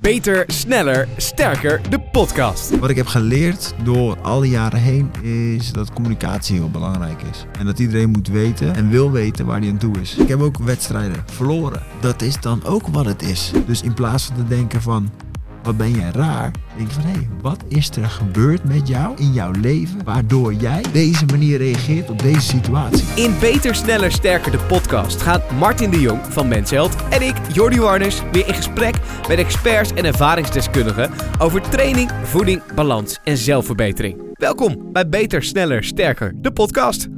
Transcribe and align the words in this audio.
Beter, 0.00 0.44
sneller, 0.46 1.08
sterker, 1.16 1.80
de 1.90 2.00
podcast. 2.00 2.78
Wat 2.78 2.90
ik 2.90 2.96
heb 2.96 3.06
geleerd 3.06 3.74
door 3.84 4.20
al 4.20 4.40
die 4.40 4.50
jaren 4.50 4.80
heen 4.80 5.10
is 5.22 5.72
dat 5.72 5.92
communicatie 5.92 6.56
heel 6.56 6.70
belangrijk 6.70 7.22
is. 7.22 7.44
En 7.58 7.66
dat 7.66 7.78
iedereen 7.78 8.10
moet 8.10 8.28
weten 8.28 8.74
en 8.74 8.90
wil 8.90 9.10
weten 9.10 9.46
waar 9.46 9.60
hij 9.60 9.68
aan 9.68 9.78
toe 9.78 10.00
is. 10.00 10.16
Ik 10.16 10.28
heb 10.28 10.40
ook 10.40 10.58
wedstrijden 10.58 11.24
verloren. 11.26 11.82
Dat 12.00 12.22
is 12.22 12.40
dan 12.40 12.64
ook 12.64 12.86
wat 12.86 13.04
het 13.04 13.22
is. 13.22 13.52
Dus 13.66 13.82
in 13.82 13.94
plaats 13.94 14.24
van 14.24 14.36
te 14.36 14.46
denken 14.46 14.82
van 14.82 15.10
wat 15.62 15.76
ben 15.76 15.90
jij 15.90 16.10
raar, 16.10 16.50
denk 16.76 16.88
je 16.88 16.94
van 16.94 17.02
hé, 17.02 17.10
hey, 17.10 17.28
wat 17.42 17.64
is 17.68 17.90
er 17.90 18.08
gebeurd 18.08 18.64
met 18.64 18.88
jou 18.88 19.16
in 19.16 19.32
jouw 19.32 19.50
leven 19.50 20.04
waardoor 20.04 20.54
jij 20.54 20.84
deze 20.92 21.24
manier 21.24 21.58
reageert 21.58 22.10
op 22.10 22.18
deze 22.18 22.40
situatie. 22.40 23.04
In 23.14 23.34
Beter, 23.40 23.74
Sneller, 23.74 24.12
Sterker, 24.12 24.52
de 24.52 24.58
podcast 24.58 25.22
gaat 25.22 25.50
Martin 25.50 25.90
de 25.90 26.00
Jong 26.00 26.20
van 26.28 26.48
Mensheld 26.48 26.96
en 27.10 27.22
ik, 27.22 27.34
Jordi 27.52 27.80
Warners, 27.80 28.22
weer 28.32 28.48
in 28.48 28.54
gesprek 28.54 28.94
met 29.28 29.38
experts 29.38 29.92
en 29.92 30.04
ervaringsdeskundigen 30.04 31.10
over 31.38 31.60
training, 31.60 32.10
voeding, 32.22 32.62
balans 32.74 33.18
en 33.24 33.36
zelfverbetering. 33.36 34.22
Welkom 34.32 34.92
bij 34.92 35.08
Beter, 35.08 35.42
Sneller, 35.42 35.84
Sterker, 35.84 36.32
de 36.36 36.52
podcast. 36.52 37.08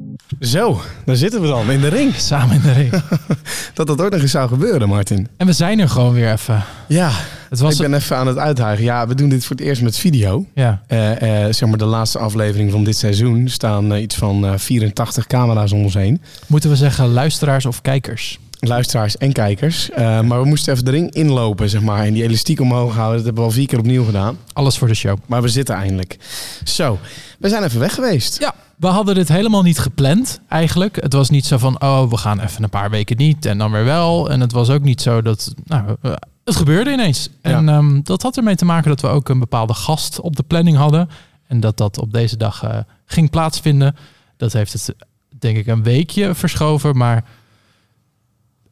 Zo, 0.41 0.81
daar 1.05 1.17
zitten 1.17 1.41
we 1.41 1.47
dan 1.47 1.71
in 1.71 1.81
de 1.81 1.89
ring. 1.89 2.15
Samen 2.15 2.55
in 2.55 2.63
de 2.63 2.73
ring. 2.73 2.91
dat 3.75 3.87
dat 3.87 4.01
ooit 4.01 4.13
nog 4.13 4.21
eens 4.21 4.31
zou 4.31 4.49
gebeuren, 4.49 4.89
Martin. 4.89 5.29
En 5.37 5.47
we 5.47 5.53
zijn 5.53 5.79
er 5.79 5.89
gewoon 5.89 6.13
weer 6.13 6.33
even. 6.33 6.65
Ja, 6.89 7.11
het 7.53 7.61
was 7.61 7.75
ik 7.75 7.81
ben 7.81 7.95
even 7.95 8.17
aan 8.17 8.27
het 8.27 8.39
uithuigen. 8.39 8.85
Ja, 8.85 9.07
we 9.07 9.15
doen 9.15 9.29
dit 9.29 9.45
voor 9.45 9.57
het 9.57 9.65
eerst 9.65 9.83
met 9.83 9.97
video. 9.97 10.47
Ja. 10.55 10.83
Uh, 10.89 11.11
uh, 11.11 11.53
zeg 11.53 11.69
maar 11.69 11.79
de 11.79 11.85
laatste 11.85 12.19
aflevering 12.19 12.71
van 12.71 12.85
dit 12.85 12.97
seizoen 12.97 13.49
staan 13.49 13.93
uh, 13.93 14.03
iets 14.03 14.15
van 14.15 14.59
84 14.59 15.27
camera's 15.27 15.73
om 15.73 15.83
ons 15.83 15.95
heen. 15.95 16.21
Moeten 16.47 16.71
we 16.71 16.77
zeggen 16.77 17.09
luisteraars 17.09 17.67
of 17.67 17.83
kijkers? 17.83 18.39
Luisteraars 18.59 19.17
en 19.17 19.33
kijkers. 19.33 19.91
maar 19.97 20.41
we 20.41 20.45
moesten 20.45 20.73
even 20.73 20.85
de 20.85 20.91
ring 20.91 21.11
inlopen, 21.15 21.71
zeg 21.71 21.81
maar. 21.81 22.05
En 22.05 22.13
die 22.13 22.23
elastiek 22.23 22.61
omhoog 22.61 22.95
houden. 22.95 23.17
Dat 23.17 23.25
hebben 23.25 23.43
we 23.43 23.49
al 23.49 23.55
vier 23.55 23.67
keer 23.67 23.79
opnieuw 23.79 24.05
gedaan. 24.05 24.39
Alles 24.53 24.79
voor 24.79 24.89
de 24.89 24.95
show. 24.95 25.19
Maar 25.27 25.43
we 25.43 25.49
zitten 25.49 25.75
eindelijk. 25.75 26.17
Zo, 26.65 26.99
we 27.39 27.49
zijn 27.49 27.63
even 27.63 27.81
weg 27.81 27.95
geweest. 27.95 28.41
Ja, 28.41 28.55
we 28.77 28.87
hadden 28.87 29.15
dit 29.15 29.29
helemaal 29.29 29.63
niet 29.63 29.79
gepland 29.79 30.41
eigenlijk. 30.49 30.97
Het 31.03 31.13
was 31.13 31.31
niet 31.31 31.47
zo 31.47 31.59
van, 31.59 31.83
oh, 31.83 32.11
we 32.11 32.17
gaan 32.17 32.41
even 32.41 32.63
een 32.63 32.71
paar 32.71 32.91
weken 32.91 33.17
niet 33.17 33.47
en 33.47 33.59
dan 33.59 33.73
weer 33.73 33.85
wel. 33.85 34.31
En 34.31 34.41
het 34.41 34.53
was 34.53 34.71
ook 34.71 34.83
niet 34.83 35.01
zo 35.01 35.23
dat, 35.23 35.55
nou, 35.65 35.97
het 36.45 36.57
gebeurde 36.57 36.93
ineens. 36.93 37.31
En 37.41 37.69
um, 37.69 38.03
dat 38.03 38.23
had 38.23 38.37
ermee 38.37 38.57
te 38.57 38.65
maken 38.65 38.89
dat 38.89 39.01
we 39.01 39.07
ook 39.07 39.29
een 39.29 39.39
bepaalde 39.39 39.75
gast 39.75 40.21
op 40.21 40.37
de 40.37 40.43
planning 40.43 40.77
hadden. 40.77 41.09
En 41.47 41.61
dat 41.61 41.77
dat 41.77 41.99
op 41.99 42.13
deze 42.13 42.37
dag 42.37 42.65
uh, 42.65 42.79
ging 43.05 43.31
plaatsvinden. 43.31 43.97
Dat 44.37 44.53
heeft 44.53 44.73
het, 44.73 44.95
denk 45.39 45.57
ik, 45.57 45.67
een 45.67 45.83
weekje 45.83 46.35
verschoven. 46.35 46.97
Maar 46.97 47.25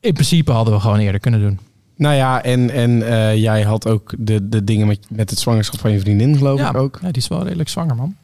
in 0.00 0.12
principe 0.12 0.52
hadden 0.52 0.74
we 0.74 0.80
gewoon 0.80 0.98
eerder 0.98 1.20
kunnen 1.20 1.40
doen. 1.40 1.60
Nou 1.96 2.14
ja, 2.14 2.42
en, 2.42 2.70
en 2.70 2.90
uh, 2.90 3.36
jij 3.36 3.62
had 3.62 3.86
ook 3.88 4.14
de, 4.18 4.48
de 4.48 4.64
dingen 4.64 4.86
met, 4.86 5.06
met 5.10 5.30
het 5.30 5.38
zwangerschap 5.38 5.80
van 5.80 5.92
je 5.92 6.00
vriendin, 6.00 6.36
geloof 6.36 6.58
ja, 6.58 6.68
ik 6.68 6.76
ook. 6.76 6.98
Ja, 7.02 7.10
die 7.10 7.22
is 7.22 7.28
wel 7.28 7.42
redelijk 7.42 7.68
zwanger, 7.68 7.96
man. 7.96 8.16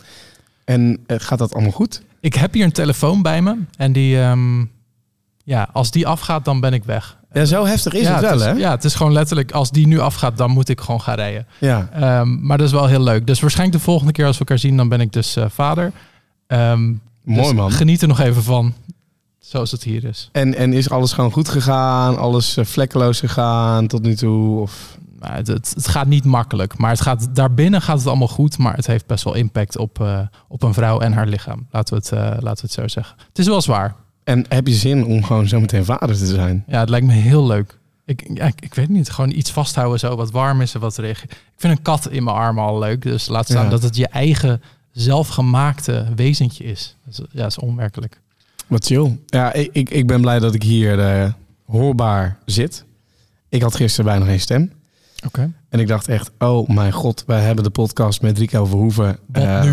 En 0.65 1.05
uh, 1.07 1.17
gaat 1.21 1.39
dat 1.39 1.55
allemaal 1.55 1.73
goed? 1.73 2.03
Ik 2.21 2.35
heb 2.35 2.53
hier 2.53 2.65
een 2.65 2.73
telefoon 2.73 3.23
bij 3.23 3.43
me. 3.43 3.57
En 3.77 3.93
die, 3.93 4.19
um, 4.19 4.71
ja, 5.45 5.69
als 5.73 5.91
die 5.91 6.07
afgaat, 6.07 6.45
dan 6.45 6.61
ben 6.61 6.73
ik 6.73 6.85
weg. 6.85 7.19
Ja, 7.37 7.45
zo 7.45 7.67
heftig 7.67 7.93
is 7.93 8.03
ja, 8.03 8.13
het 8.13 8.21
wel, 8.21 8.31
het 8.31 8.41
is, 8.41 8.47
hè? 8.47 8.53
Ja, 8.53 8.71
het 8.71 8.85
is 8.85 8.95
gewoon 8.95 9.13
letterlijk, 9.13 9.53
als 9.53 9.71
die 9.71 9.87
nu 9.87 9.99
afgaat, 9.99 10.37
dan 10.37 10.51
moet 10.51 10.69
ik 10.69 10.81
gewoon 10.81 11.01
gaan 11.01 11.15
rijden. 11.15 11.47
Ja. 11.59 11.89
Um, 12.21 12.39
maar 12.43 12.59
dat 12.59 12.67
is 12.67 12.73
wel 12.73 12.87
heel 12.87 13.03
leuk. 13.03 13.27
Dus 13.27 13.41
waarschijnlijk 13.41 13.79
de 13.79 13.85
volgende 13.85 14.13
keer 14.13 14.27
als 14.27 14.35
we 14.35 14.41
elkaar 14.41 14.59
zien, 14.59 14.77
dan 14.77 14.89
ben 14.89 15.01
ik 15.01 15.13
dus 15.13 15.37
uh, 15.37 15.45
vader. 15.49 15.93
Um, 16.47 17.01
Mooi 17.23 17.43
dus 17.43 17.53
man. 17.53 17.71
Geniet 17.71 18.03
er 18.03 18.09
nog 18.09 18.21
even 18.21 18.43
van, 18.43 18.75
zoals 19.39 19.71
het 19.71 19.83
hier 19.83 20.05
is. 20.05 20.29
En, 20.33 20.55
en 20.55 20.73
is 20.73 20.91
alles 20.91 21.13
gewoon 21.13 21.33
goed 21.33 21.49
gegaan? 21.49 22.19
Alles 22.19 22.59
uh, 22.59 22.65
vlekkeloos 22.65 23.21
gegaan 23.21 23.87
tot 23.87 24.03
nu 24.03 24.15
toe? 24.15 24.61
Of? 24.61 24.99
Nou, 25.21 25.35
het, 25.35 25.47
het, 25.47 25.73
het, 25.75 25.89
gaat 25.89 26.07
niet 26.07 26.25
makkelijk, 26.25 26.79
maar 26.79 26.91
het 26.91 27.01
gaat, 27.01 27.35
daarbinnen 27.35 27.83
gaat 27.83 27.99
het 27.99 28.07
allemaal 28.07 28.29
goed. 28.29 28.59
Maar 28.59 28.77
het 28.77 28.87
heeft 28.87 29.07
best 29.07 29.25
wel 29.25 29.35
impact 29.35 29.77
op, 29.77 29.99
uh, 30.01 30.21
op 30.49 30.63
een 30.63 30.75
vrouw 30.75 31.01
en 31.01 31.13
haar 31.13 31.27
lichaam. 31.27 31.67
Laten 31.71 31.95
we, 31.95 32.01
het, 32.01 32.13
uh, 32.13 32.21
laten 32.21 32.67
we 32.67 32.73
het 32.73 32.73
zo 32.73 32.89
zeggen. 32.89 33.17
Het 33.29 33.39
is 33.39 33.47
wel 33.47 33.61
zwaar. 33.61 33.95
En 34.27 34.45
heb 34.49 34.67
je 34.67 34.75
zin 34.75 35.05
om 35.05 35.25
gewoon 35.25 35.49
zo 35.49 35.61
meteen 35.61 35.85
vader 35.85 36.17
te 36.17 36.27
zijn? 36.27 36.65
Ja, 36.67 36.81
het 36.81 36.89
lijkt 36.89 37.07
me 37.07 37.13
heel 37.13 37.47
leuk. 37.47 37.79
Ik, 38.05 38.31
ja, 38.35 38.47
ik, 38.47 38.61
ik 38.61 38.75
weet 38.75 38.89
niet, 38.89 39.11
gewoon 39.11 39.31
iets 39.31 39.51
vasthouden 39.51 39.99
zo, 39.99 40.17
wat 40.17 40.31
warm 40.31 40.61
is 40.61 40.75
en 40.75 40.81
wat 40.81 40.97
reageert. 40.97 41.31
Ik 41.31 41.39
vind 41.57 41.77
een 41.77 41.83
kat 41.83 42.11
in 42.11 42.25
mijn 42.25 42.37
armen 42.37 42.65
al 42.65 42.79
leuk. 42.79 43.03
Dus 43.03 43.29
laat 43.29 43.45
staan 43.45 43.65
ja. 43.65 43.71
dat 43.71 43.83
het 43.83 43.97
je 43.97 44.09
eigen 44.09 44.63
zelfgemaakte 44.93 46.07
wezentje 46.17 46.65
is. 46.65 46.97
Dus, 47.05 47.17
ja, 47.17 47.43
dat 47.43 47.51
is 47.51 47.59
onwerkelijk. 47.59 48.21
Wat 48.67 48.85
chill. 48.85 49.19
Ja, 49.27 49.53
ik, 49.53 49.91
ik 49.91 50.07
ben 50.07 50.21
blij 50.21 50.39
dat 50.39 50.55
ik 50.55 50.63
hier 50.63 50.99
uh, 50.99 51.33
hoorbaar 51.67 52.39
zit. 52.45 52.85
Ik 53.49 53.63
had 53.63 53.75
gisteren 53.77 54.11
bijna 54.11 54.25
geen 54.25 54.41
stem. 54.41 54.73
Okay. 55.25 55.53
En 55.69 55.81
ik 55.81 55.87
dacht 55.87 56.09
echt, 56.09 56.31
oh 56.39 56.69
mijn 56.69 56.93
god, 56.93 57.25
wij 57.27 57.41
hebben 57.41 57.65
de 57.65 57.71
podcast 57.71 58.23
met 58.23 58.39
Rico 58.39 58.65
Verhoeven. 58.65 59.19
Uh, 59.33 59.43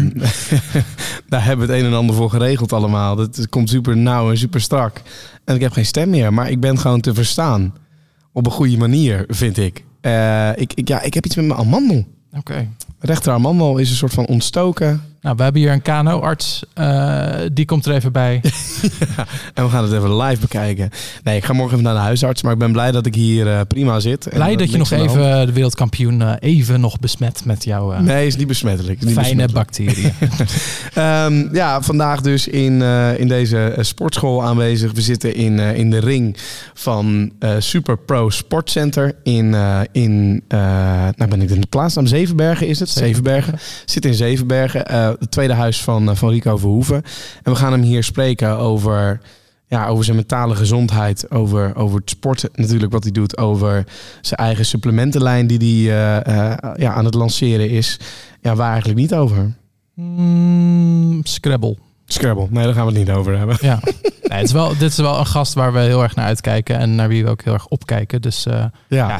daar 1.29 1.45
hebben 1.45 1.67
we 1.67 1.73
het 1.73 1.81
een 1.81 1.89
en 1.89 1.97
ander 1.97 2.15
voor 2.15 2.29
geregeld 2.29 2.73
allemaal. 2.73 3.17
Het 3.17 3.49
komt 3.49 3.69
super 3.69 3.97
nauw 3.97 4.29
en 4.29 4.37
super 4.37 4.61
strak. 4.61 5.01
En 5.45 5.55
ik 5.55 5.61
heb 5.61 5.71
geen 5.71 5.85
stem 5.85 6.09
meer, 6.09 6.33
maar 6.33 6.49
ik 6.49 6.59
ben 6.59 6.79
gewoon 6.79 7.01
te 7.01 7.13
verstaan. 7.13 7.73
Op 8.31 8.45
een 8.45 8.51
goede 8.51 8.77
manier, 8.77 9.25
vind 9.27 9.57
ik. 9.57 9.83
Uh, 10.01 10.57
ik, 10.57 10.73
ik, 10.73 10.87
ja, 10.87 11.01
ik 11.01 11.13
heb 11.13 11.25
iets 11.25 11.35
met 11.35 11.45
mijn 11.45 11.59
amandel. 11.59 11.97
Oké. 11.97 12.39
Okay. 12.39 12.69
Rechter 12.99 13.33
amandel 13.33 13.77
is 13.77 13.89
een 13.89 13.95
soort 13.95 14.13
van 14.13 14.25
ontstoken. 14.25 15.01
Nou, 15.23 15.35
we 15.35 15.43
hebben 15.43 15.61
hier 15.61 15.71
een 15.71 15.81
KNO-arts. 15.81 16.63
Uh, 16.79 17.33
die 17.51 17.65
komt 17.65 17.85
er 17.85 17.93
even 17.93 18.11
bij. 18.11 18.41
ja, 19.15 19.25
en 19.53 19.63
we 19.63 19.69
gaan 19.69 19.83
het 19.83 19.93
even 19.93 20.17
live 20.17 20.41
bekijken. 20.41 20.89
Nee, 21.23 21.37
ik 21.37 21.45
ga 21.45 21.53
morgen 21.53 21.71
even 21.71 21.83
naar 21.83 21.93
de 21.93 21.99
huisarts. 21.99 22.41
Maar 22.41 22.53
ik 22.53 22.57
ben 22.57 22.71
blij 22.71 22.91
dat 22.91 23.05
ik 23.05 23.15
hier 23.15 23.47
uh, 23.47 23.59
prima 23.67 23.99
zit. 23.99 24.27
Blij 24.33 24.55
dat, 24.55 24.71
je 24.71 24.77
nog 24.77 24.91
even 24.91 25.45
de 25.45 25.53
wereldkampioen 25.53 26.21
uh, 26.21 26.33
even 26.39 26.79
nog 26.79 26.99
besmet 26.99 27.45
met 27.45 27.63
jouw... 27.63 28.01
nee, 28.01 28.27
is 28.27 28.35
niet 28.35 28.47
besmettelijk. 28.47 28.99
Is 28.99 29.05
niet 29.05 29.17
fijne 29.17 29.47
bacteriën. 29.47 30.13
um, 30.97 31.49
ja, 31.61 31.81
vandaag 31.81 32.21
dus 32.21 32.47
in, 32.47 32.81
in 33.17 33.27
deze 33.27 33.75
sportschool 33.79 34.43
aanwezig. 34.43 34.91
We 34.91 35.01
zitten 35.01 35.35
in, 35.35 35.59
in 35.59 35.89
de 35.89 35.99
ring 35.99 36.37
van 36.73 37.31
Super 37.57 37.97
Pro 37.97 38.29
Sportcenter 38.29 39.15
in... 39.23 39.55
in 39.91 40.43
nou 41.15 41.27
ben 41.29 41.41
ik 41.41 41.49
in 41.49 41.61
de 41.61 41.67
plaatsnaam 41.67 42.07
Zevenbergen 42.07 42.67
is 42.67 42.79
het. 42.79 42.89
Zevenbergen. 42.89 43.59
Zit 43.85 44.05
in 44.05 44.13
Zevenbergen 44.13 44.85
het 45.19 45.31
tweede 45.31 45.53
huis 45.53 45.81
van, 45.81 46.17
van 46.17 46.29
Rico 46.29 46.57
Verhoeven. 46.57 47.03
En 47.43 47.51
we 47.51 47.55
gaan 47.55 47.71
hem 47.71 47.81
hier 47.81 48.03
spreken 48.03 48.57
over, 48.57 49.21
ja, 49.67 49.87
over 49.87 50.03
zijn 50.03 50.15
mentale 50.15 50.55
gezondheid, 50.55 51.31
over, 51.31 51.75
over 51.75 51.99
het 51.99 52.09
sporten 52.09 52.49
natuurlijk 52.53 52.91
wat 52.91 53.03
hij 53.03 53.11
doet, 53.11 53.37
over 53.37 53.85
zijn 54.21 54.39
eigen 54.39 54.65
supplementenlijn 54.65 55.47
die 55.47 55.87
hij 55.87 56.23
uh, 56.25 56.35
uh, 56.35 56.71
ja, 56.75 56.93
aan 56.93 57.05
het 57.05 57.13
lanceren 57.13 57.69
is. 57.69 57.99
Ja, 58.41 58.55
waar 58.55 58.71
eigenlijk 58.71 58.99
niet 58.99 59.13
over? 59.13 59.53
Mm, 59.93 61.19
Scrabble. 61.23 61.77
Scrabble, 62.05 62.47
nee, 62.49 62.63
daar 62.63 62.73
gaan 62.73 62.85
we 62.85 62.91
het 62.91 63.07
niet 63.07 63.15
over 63.15 63.37
hebben. 63.37 63.57
Ja, 63.61 63.79
nee, 64.03 64.39
het 64.39 64.43
is 64.43 64.51
wel, 64.51 64.69
dit 64.77 64.91
is 64.91 64.97
wel 64.97 65.19
een 65.19 65.25
gast 65.25 65.53
waar 65.53 65.73
we 65.73 65.79
heel 65.79 66.03
erg 66.03 66.15
naar 66.15 66.25
uitkijken 66.25 66.77
en 66.77 66.95
naar 66.95 67.07
wie 67.07 67.23
we 67.23 67.29
ook 67.29 67.43
heel 67.43 67.53
erg 67.53 67.67
opkijken. 67.67 68.21
Dus 68.21 68.45
uh, 68.45 68.53
ja. 68.53 68.69
ja. 68.87 69.19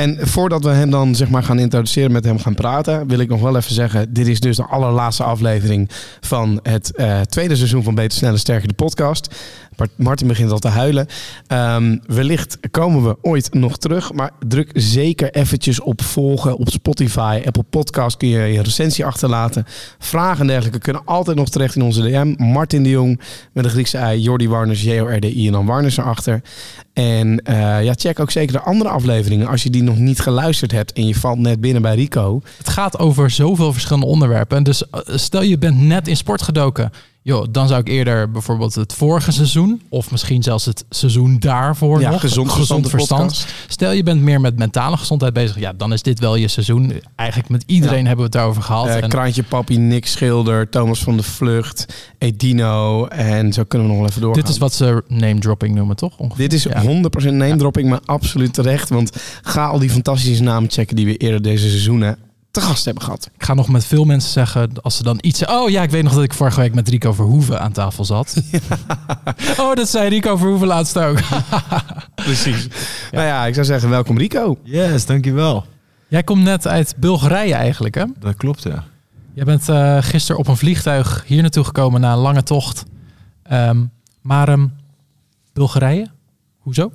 En 0.00 0.16
voordat 0.20 0.64
we 0.64 0.70
hem 0.70 0.90
dan 0.90 1.14
zeg 1.14 1.28
maar 1.28 1.42
gaan 1.42 1.58
introduceren, 1.58 2.12
met 2.12 2.24
hem 2.24 2.38
gaan 2.38 2.54
praten, 2.54 3.06
wil 3.06 3.18
ik 3.18 3.28
nog 3.28 3.40
wel 3.40 3.56
even 3.56 3.74
zeggen: 3.74 4.12
dit 4.12 4.26
is 4.26 4.40
dus 4.40 4.56
de 4.56 4.64
allerlaatste 4.64 5.22
aflevering 5.22 5.90
van 6.20 6.60
het 6.62 6.92
uh, 6.94 7.20
tweede 7.20 7.56
seizoen 7.56 7.82
van 7.82 7.94
Beter, 7.94 8.18
Sneller, 8.18 8.38
Sterker, 8.38 8.68
de 8.68 8.74
podcast. 8.74 9.34
Martin 9.96 10.26
begint 10.26 10.50
al 10.50 10.58
te 10.58 10.68
huilen. 10.68 11.06
Um, 11.48 12.00
wellicht 12.06 12.58
komen 12.70 13.04
we 13.04 13.16
ooit 13.22 13.54
nog 13.54 13.78
terug, 13.78 14.12
maar 14.12 14.30
druk 14.48 14.70
zeker 14.74 15.30
eventjes 15.30 15.80
op 15.80 16.02
volgen 16.02 16.56
op 16.56 16.68
Spotify, 16.68 17.42
Apple 17.44 17.62
Podcast 17.62 18.16
kun 18.16 18.28
je 18.28 18.38
je 18.38 18.62
recensie 18.62 19.04
achterlaten. 19.04 19.64
Vragen 19.98 20.40
en 20.40 20.46
dergelijke 20.46 20.78
kunnen 20.78 21.04
altijd 21.04 21.36
nog 21.36 21.48
terecht 21.48 21.76
in 21.76 21.82
onze 21.82 22.02
DM. 22.02 22.34
Martin 22.36 22.82
de 22.82 22.88
Jong 22.88 23.20
met 23.52 23.64
de 23.64 23.70
Griekse 23.70 23.98
ei, 23.98 24.20
Jordi 24.20 24.48
Warners, 24.48 24.82
J-O-R-D-I 24.82 25.46
en 25.46 25.52
dan 25.52 25.66
Warners 25.66 25.96
erachter. 25.96 26.42
En 27.00 27.40
uh, 27.50 27.84
ja, 27.84 27.92
check 27.94 28.20
ook 28.20 28.30
zeker 28.30 28.52
de 28.52 28.60
andere 28.60 28.90
afleveringen 28.90 29.46
als 29.46 29.62
je 29.62 29.70
die 29.70 29.82
nog 29.82 29.98
niet 29.98 30.20
geluisterd 30.20 30.72
hebt 30.72 30.92
en 30.92 31.06
je 31.06 31.14
valt 31.14 31.38
net 31.38 31.60
binnen 31.60 31.82
bij 31.82 31.94
Rico. 31.94 32.42
Het 32.58 32.68
gaat 32.68 32.98
over 32.98 33.30
zoveel 33.30 33.72
verschillende 33.72 34.06
onderwerpen. 34.06 34.62
Dus 34.62 34.82
stel 35.04 35.42
je 35.42 35.58
bent 35.58 35.80
net 35.80 36.08
in 36.08 36.16
sport 36.16 36.42
gedoken. 36.42 36.92
Joh, 37.22 37.46
dan 37.50 37.68
zou 37.68 37.80
ik 37.80 37.88
eerder 37.88 38.30
bijvoorbeeld 38.30 38.74
het 38.74 38.92
vorige 38.92 39.32
seizoen, 39.32 39.82
of 39.88 40.10
misschien 40.10 40.42
zelfs 40.42 40.64
het 40.64 40.84
seizoen 40.90 41.38
daarvoor 41.38 42.00
ja, 42.00 42.10
nog, 42.10 42.20
gezond, 42.20 42.50
gezond 42.50 42.90
verstand. 42.90 43.46
Stel 43.68 43.92
je 43.92 44.02
bent 44.02 44.20
meer 44.22 44.40
met 44.40 44.58
mentale 44.58 44.96
gezondheid 44.96 45.32
bezig, 45.32 45.58
ja, 45.58 45.72
dan 45.72 45.92
is 45.92 46.02
dit 46.02 46.18
wel 46.18 46.36
je 46.36 46.48
seizoen. 46.48 46.92
Eigenlijk 47.16 47.50
met 47.50 47.62
iedereen 47.66 48.00
ja. 48.00 48.06
hebben 48.06 48.16
we 48.16 48.22
het 48.22 48.32
daarover 48.32 48.62
gehad. 48.62 48.86
Uh, 48.86 49.02
en... 49.02 49.08
Kraantje 49.08 49.42
Papi, 49.42 49.78
Nick 49.78 50.06
Schilder, 50.06 50.68
Thomas 50.68 51.02
van 51.02 51.16
de 51.16 51.22
Vlucht, 51.22 51.86
Edino 52.18 53.06
en 53.06 53.52
zo 53.52 53.64
kunnen 53.64 53.86
we 53.86 53.92
nog 53.92 54.02
wel 54.02 54.10
even 54.10 54.22
doorgaan. 54.22 54.42
Dit 54.42 54.52
is 54.52 54.58
wat 54.58 54.74
ze 54.74 55.02
name 55.08 55.38
dropping 55.38 55.74
noemen, 55.74 55.96
toch? 55.96 56.18
Ongeveer? 56.18 56.48
Dit 56.48 56.52
is 56.52 56.62
ja. 56.62 56.82
100% 56.82 56.86
name 57.22 57.56
dropping, 57.56 57.88
maar 57.88 58.00
absoluut 58.04 58.54
terecht. 58.54 58.88
Want 58.88 59.10
ga 59.42 59.66
al 59.66 59.78
die 59.78 59.90
fantastische 59.90 60.42
namen 60.42 60.70
checken 60.70 60.96
die 60.96 61.06
we 61.06 61.16
eerder 61.16 61.42
deze 61.42 61.68
seizoenen 61.68 62.18
te 62.50 62.60
gast 62.60 62.84
hebben 62.84 63.02
gehad. 63.02 63.30
Ik 63.34 63.44
ga 63.44 63.54
nog 63.54 63.68
met 63.68 63.84
veel 63.84 64.04
mensen 64.04 64.30
zeggen, 64.30 64.70
als 64.82 64.96
ze 64.96 65.02
dan 65.02 65.18
iets 65.20 65.38
zeggen... 65.38 65.58
Oh 65.58 65.70
ja, 65.70 65.82
ik 65.82 65.90
weet 65.90 66.02
nog 66.02 66.14
dat 66.14 66.22
ik 66.22 66.34
vorige 66.34 66.60
week 66.60 66.74
met 66.74 66.88
Rico 66.88 67.12
Verhoeven 67.12 67.60
aan 67.60 67.72
tafel 67.72 68.04
zat. 68.04 68.36
Ja. 68.50 68.58
oh, 69.58 69.74
dat 69.74 69.88
zei 69.88 70.08
Rico 70.08 70.36
Verhoeven 70.36 70.66
laatst 70.66 70.98
ook. 70.98 71.18
Precies. 72.14 72.64
Ja. 72.64 72.70
Nou 73.10 73.26
ja, 73.26 73.46
ik 73.46 73.54
zou 73.54 73.66
zeggen 73.66 73.90
welkom 73.90 74.18
Rico. 74.18 74.58
Yes, 74.62 75.06
dankjewel. 75.06 75.66
Jij 76.08 76.22
komt 76.22 76.42
net 76.42 76.66
uit 76.66 76.94
Bulgarije 76.96 77.54
eigenlijk, 77.54 77.94
hè? 77.94 78.04
Dat 78.18 78.36
klopt, 78.36 78.62
ja. 78.62 78.84
Jij 79.34 79.44
bent 79.44 79.68
uh, 79.68 79.98
gisteren 80.00 80.40
op 80.40 80.48
een 80.48 80.56
vliegtuig 80.56 81.24
hier 81.26 81.42
naartoe 81.42 81.64
gekomen 81.64 82.00
na 82.00 82.12
een 82.12 82.18
lange 82.18 82.42
tocht. 82.42 82.84
Um, 83.52 83.90
maar 84.20 84.48
um, 84.48 84.72
Bulgarije, 85.52 86.06
hoezo? 86.58 86.92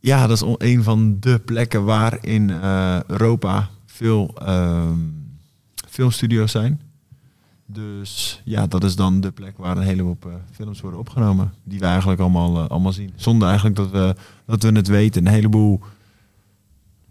Ja, 0.00 0.26
dat 0.26 0.42
is 0.42 0.56
een 0.58 0.82
van 0.82 1.16
de 1.20 1.38
plekken 1.44 1.84
waar 1.84 2.18
in 2.20 2.48
uh, 2.48 3.02
Europa 3.06 3.68
veel 3.92 4.34
filmstudio's 5.88 6.50
zijn. 6.50 6.80
Dus 7.66 8.40
ja, 8.44 8.66
dat 8.66 8.84
is 8.84 8.96
dan 8.96 9.20
de 9.20 9.30
plek 9.30 9.56
waar 9.56 9.76
een 9.76 9.82
heleboel 9.82 10.16
uh, 10.26 10.32
films 10.50 10.80
worden 10.80 11.00
opgenomen. 11.00 11.52
Die 11.64 11.78
we 11.78 11.84
eigenlijk 11.84 12.20
allemaal, 12.20 12.62
uh, 12.62 12.68
allemaal 12.68 12.92
zien. 12.92 13.12
Zonder 13.16 13.46
eigenlijk 13.48 13.76
dat 13.76 13.90
we, 13.90 14.14
dat 14.46 14.62
we 14.62 14.72
het 14.72 14.88
weten. 14.88 15.26
Een 15.26 15.32
heleboel 15.32 15.80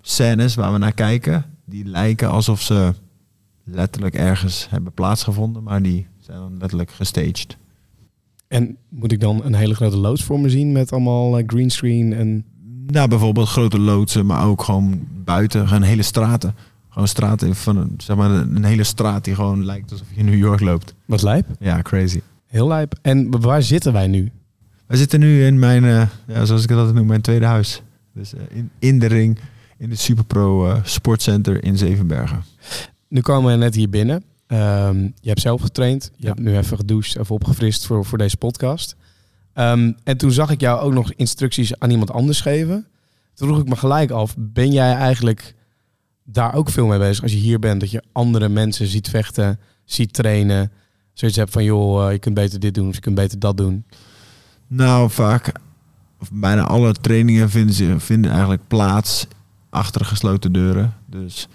scènes 0.01 0.55
waar 0.55 0.71
we 0.71 0.77
naar 0.77 0.93
kijken. 0.93 1.45
Die 1.65 1.85
lijken 1.85 2.29
alsof 2.29 2.61
ze 2.61 2.93
letterlijk 3.63 4.15
ergens 4.15 4.67
hebben 4.69 4.93
plaatsgevonden. 4.93 5.63
Maar 5.63 5.81
die 5.81 6.07
zijn 6.19 6.37
dan 6.37 6.57
letterlijk 6.57 6.91
gestaged. 6.91 7.57
En 8.47 8.77
moet 8.89 9.11
ik 9.11 9.19
dan 9.19 9.43
een 9.43 9.53
hele 9.53 9.75
grote 9.75 9.97
loods 9.97 10.23
voor 10.23 10.39
me 10.39 10.49
zien 10.49 10.71
met 10.71 10.91
allemaal 10.91 11.39
uh, 11.39 11.43
greenscreen 11.47 12.13
en... 12.13 12.45
Nou, 12.85 13.07
bijvoorbeeld 13.07 13.47
grote 13.47 13.79
loodsen, 13.79 14.25
maar 14.25 14.45
ook 14.45 14.63
gewoon 14.63 15.07
buiten, 15.23 15.67
gewoon 15.67 15.81
hele 15.81 16.01
straten. 16.01 16.55
Gewoon 16.91 17.07
straten 17.07 17.55
van 17.55 17.77
een, 17.77 17.93
zeg 17.97 18.15
maar, 18.15 18.29
een 18.29 18.63
hele 18.63 18.83
straat 18.83 19.23
die 19.23 19.35
gewoon 19.35 19.65
lijkt 19.65 19.91
alsof 19.91 20.07
je 20.09 20.19
in 20.19 20.25
New 20.25 20.37
York 20.37 20.59
loopt. 20.59 20.93
Wat 21.05 21.21
lijp. 21.21 21.45
Ja, 21.59 21.81
crazy. 21.81 22.21
Heel 22.47 22.67
lijp. 22.67 22.95
En 23.01 23.41
waar 23.41 23.63
zitten 23.63 23.93
wij 23.93 24.07
nu? 24.07 24.31
Wij 24.85 24.97
zitten 24.97 25.19
nu 25.19 25.45
in 25.45 25.59
mijn, 25.59 25.83
uh, 25.83 26.07
ja, 26.27 26.45
zoals 26.45 26.63
ik 26.63 26.69
het 26.69 26.77
altijd 26.77 26.95
noem, 26.95 27.07
mijn 27.07 27.21
tweede 27.21 27.45
huis. 27.45 27.81
Dus 28.13 28.33
uh, 28.33 28.39
in, 28.49 28.69
in 28.79 28.99
de 28.99 29.05
ring, 29.05 29.39
in 29.77 29.89
het 29.89 29.99
Superpro 29.99 30.67
uh, 30.67 30.77
Sportcenter 30.83 31.63
in 31.63 31.77
Zevenbergen. 31.77 32.43
Nu 33.07 33.21
komen 33.21 33.51
we 33.51 33.57
net 33.57 33.75
hier 33.75 33.89
binnen. 33.89 34.23
Um, 34.47 35.13
je 35.19 35.29
hebt 35.29 35.41
zelf 35.41 35.61
getraind. 35.61 36.11
Je 36.15 36.25
ja. 36.25 36.27
hebt 36.27 36.39
nu 36.39 36.57
even 36.57 36.77
gedoucht, 36.77 37.17
even 37.17 37.35
opgefrist 37.35 37.85
voor, 37.85 38.05
voor 38.05 38.17
deze 38.17 38.37
podcast. 38.37 38.95
Um, 39.55 39.95
en 40.03 40.17
toen 40.17 40.31
zag 40.31 40.49
ik 40.49 40.61
jou 40.61 40.79
ook 40.79 40.93
nog 40.93 41.13
instructies 41.13 41.79
aan 41.79 41.89
iemand 41.89 42.11
anders 42.11 42.41
geven. 42.41 42.87
Toen 43.33 43.47
vroeg 43.47 43.59
ik 43.59 43.67
me 43.69 43.75
gelijk 43.75 44.11
af, 44.11 44.35
ben 44.37 44.71
jij 44.71 44.93
eigenlijk 44.93 45.55
daar 46.23 46.53
ook 46.53 46.69
veel 46.69 46.87
mee 46.87 46.99
bezig 46.99 47.23
als 47.23 47.31
je 47.31 47.37
hier 47.37 47.59
bent? 47.59 47.79
Dat 47.79 47.91
je 47.91 48.03
andere 48.11 48.49
mensen 48.49 48.87
ziet 48.87 49.09
vechten, 49.09 49.59
ziet 49.85 50.13
trainen. 50.13 50.71
Zoiets 51.13 51.37
hebt 51.37 51.51
van, 51.51 51.63
joh, 51.63 52.05
uh, 52.05 52.11
je 52.11 52.19
kunt 52.19 52.35
beter 52.35 52.59
dit 52.59 52.73
doen 52.73 52.87
of 52.87 52.95
je 52.95 53.01
kunt 53.01 53.15
beter 53.15 53.39
dat 53.39 53.57
doen. 53.57 53.83
Nou, 54.67 55.09
vaak, 55.09 55.51
bijna 56.31 56.63
alle 56.63 56.93
trainingen 56.93 57.49
vinden, 57.49 57.75
ze, 57.75 57.99
vinden 57.99 58.31
eigenlijk 58.31 58.67
plaats 58.67 59.27
achter 59.69 60.05
gesloten 60.05 60.51
deuren. 60.51 60.93
Dus 61.05 61.47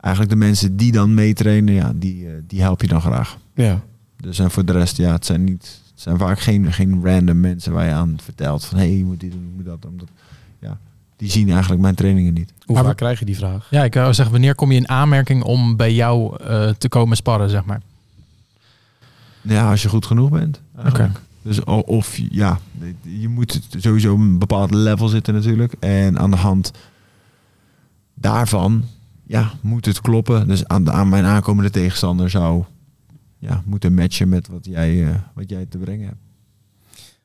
eigenlijk 0.00 0.32
de 0.32 0.38
mensen 0.38 0.76
die 0.76 0.92
dan 0.92 1.14
meetrainen, 1.14 1.74
ja, 1.74 1.92
die, 1.96 2.28
die 2.46 2.60
help 2.60 2.80
je 2.80 2.88
dan 2.88 3.00
graag. 3.00 3.38
Ja. 3.54 3.82
Dus 4.16 4.38
en 4.38 4.50
voor 4.50 4.64
de 4.64 4.72
rest, 4.72 4.96
ja, 4.96 5.12
het 5.12 5.26
zijn 5.26 5.44
niet, 5.44 5.80
het 5.90 6.00
zijn 6.00 6.18
vaak 6.18 6.38
geen, 6.38 6.72
geen 6.72 7.04
random 7.04 7.40
mensen 7.40 7.72
waar 7.72 7.86
je 7.86 7.92
aan 7.92 8.16
vertelt 8.22 8.64
van 8.64 8.78
hé, 8.78 8.84
hey, 8.84 8.96
je 8.96 9.04
moet 9.04 9.20
dit 9.20 9.32
doen, 9.32 9.42
je 9.42 9.54
moet 9.56 9.64
dat 9.64 9.82
doen. 9.82 10.00
Die 11.16 11.30
zien 11.30 11.50
eigenlijk 11.50 11.82
mijn 11.82 11.94
trainingen 11.94 12.34
niet. 12.34 12.52
Hoe 12.64 12.76
vaak 12.76 12.96
krijg 12.96 13.18
je 13.18 13.24
die 13.24 13.36
vraag? 13.36 13.66
Ja, 13.70 13.84
ik 13.84 13.94
zou 13.94 14.14
zeggen, 14.14 14.32
wanneer 14.32 14.54
kom 14.54 14.72
je 14.72 14.78
in 14.78 14.88
aanmerking 14.88 15.42
om 15.42 15.76
bij 15.76 15.92
jou 15.94 16.36
uh, 16.40 16.68
te 16.68 16.88
komen 16.88 17.16
sparren, 17.16 17.50
zeg 17.50 17.64
maar? 17.64 17.80
Ja, 19.40 19.70
als 19.70 19.82
je 19.82 19.88
goed 19.88 20.06
genoeg 20.06 20.30
bent. 20.30 20.60
Oké. 20.78 20.88
Okay. 20.88 21.10
Dus 21.42 21.64
of 21.64 22.18
ja, 22.30 22.58
je 23.02 23.28
moet 23.28 23.60
sowieso 23.76 24.12
op 24.12 24.18
een 24.18 24.38
bepaald 24.38 24.74
level 24.74 25.08
zitten 25.08 25.34
natuurlijk. 25.34 25.72
En 25.78 26.18
aan 26.18 26.30
de 26.30 26.36
hand 26.36 26.70
daarvan 28.14 28.84
ja, 29.26 29.52
moet 29.60 29.84
het 29.84 30.00
kloppen. 30.00 30.48
Dus 30.48 30.68
aan, 30.68 30.90
aan 30.90 31.08
mijn 31.08 31.24
aankomende 31.24 31.70
tegenstander 31.70 32.30
zou 32.30 32.64
ja, 33.38 33.62
moeten 33.66 33.94
matchen 33.94 34.28
met 34.28 34.48
wat 34.48 34.66
jij, 34.66 34.94
uh, 34.94 35.14
wat 35.34 35.50
jij 35.50 35.66
te 35.66 35.78
brengen 35.78 36.06
hebt. 36.06 36.20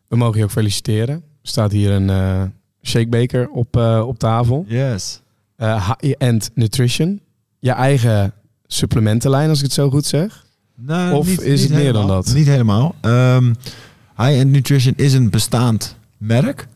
We 0.08 0.16
mogen 0.16 0.38
je 0.38 0.44
ook 0.44 0.52
feliciteren. 0.52 1.16
Er 1.16 1.22
staat 1.42 1.72
hier 1.72 1.92
een 1.92 2.08
uh, 2.08 2.44
shakebeker 2.84 3.50
op, 3.50 3.78
uh, 3.78 4.04
op 4.08 4.20
tafel. 4.20 4.66
Yes. 4.68 5.22
High-end 5.58 6.52
Nutrition. 6.54 7.22
Je 7.60 7.72
eigen 7.72 8.34
supplementenlijn, 8.68 9.50
als 9.50 9.58
ik 9.58 9.64
het 9.64 9.74
zo 9.74 9.90
goed 9.90 10.06
zeg. 10.06 10.46
Nou, 10.76 11.16
of 11.16 11.28
niet, 11.28 11.42
is 11.42 11.46
niet 11.46 11.62
het 11.62 11.70
meer 11.70 11.80
helemaal. 11.80 12.08
dan 12.08 12.16
dat? 12.16 12.34
Niet 12.34 12.48
helemaal. 12.48 12.96
Um, 13.02 13.56
High-end 14.18 14.52
Nutrition 14.52 14.94
is 14.96 15.14
een 15.14 15.30
bestaand 15.30 15.96
merk. 16.18 16.68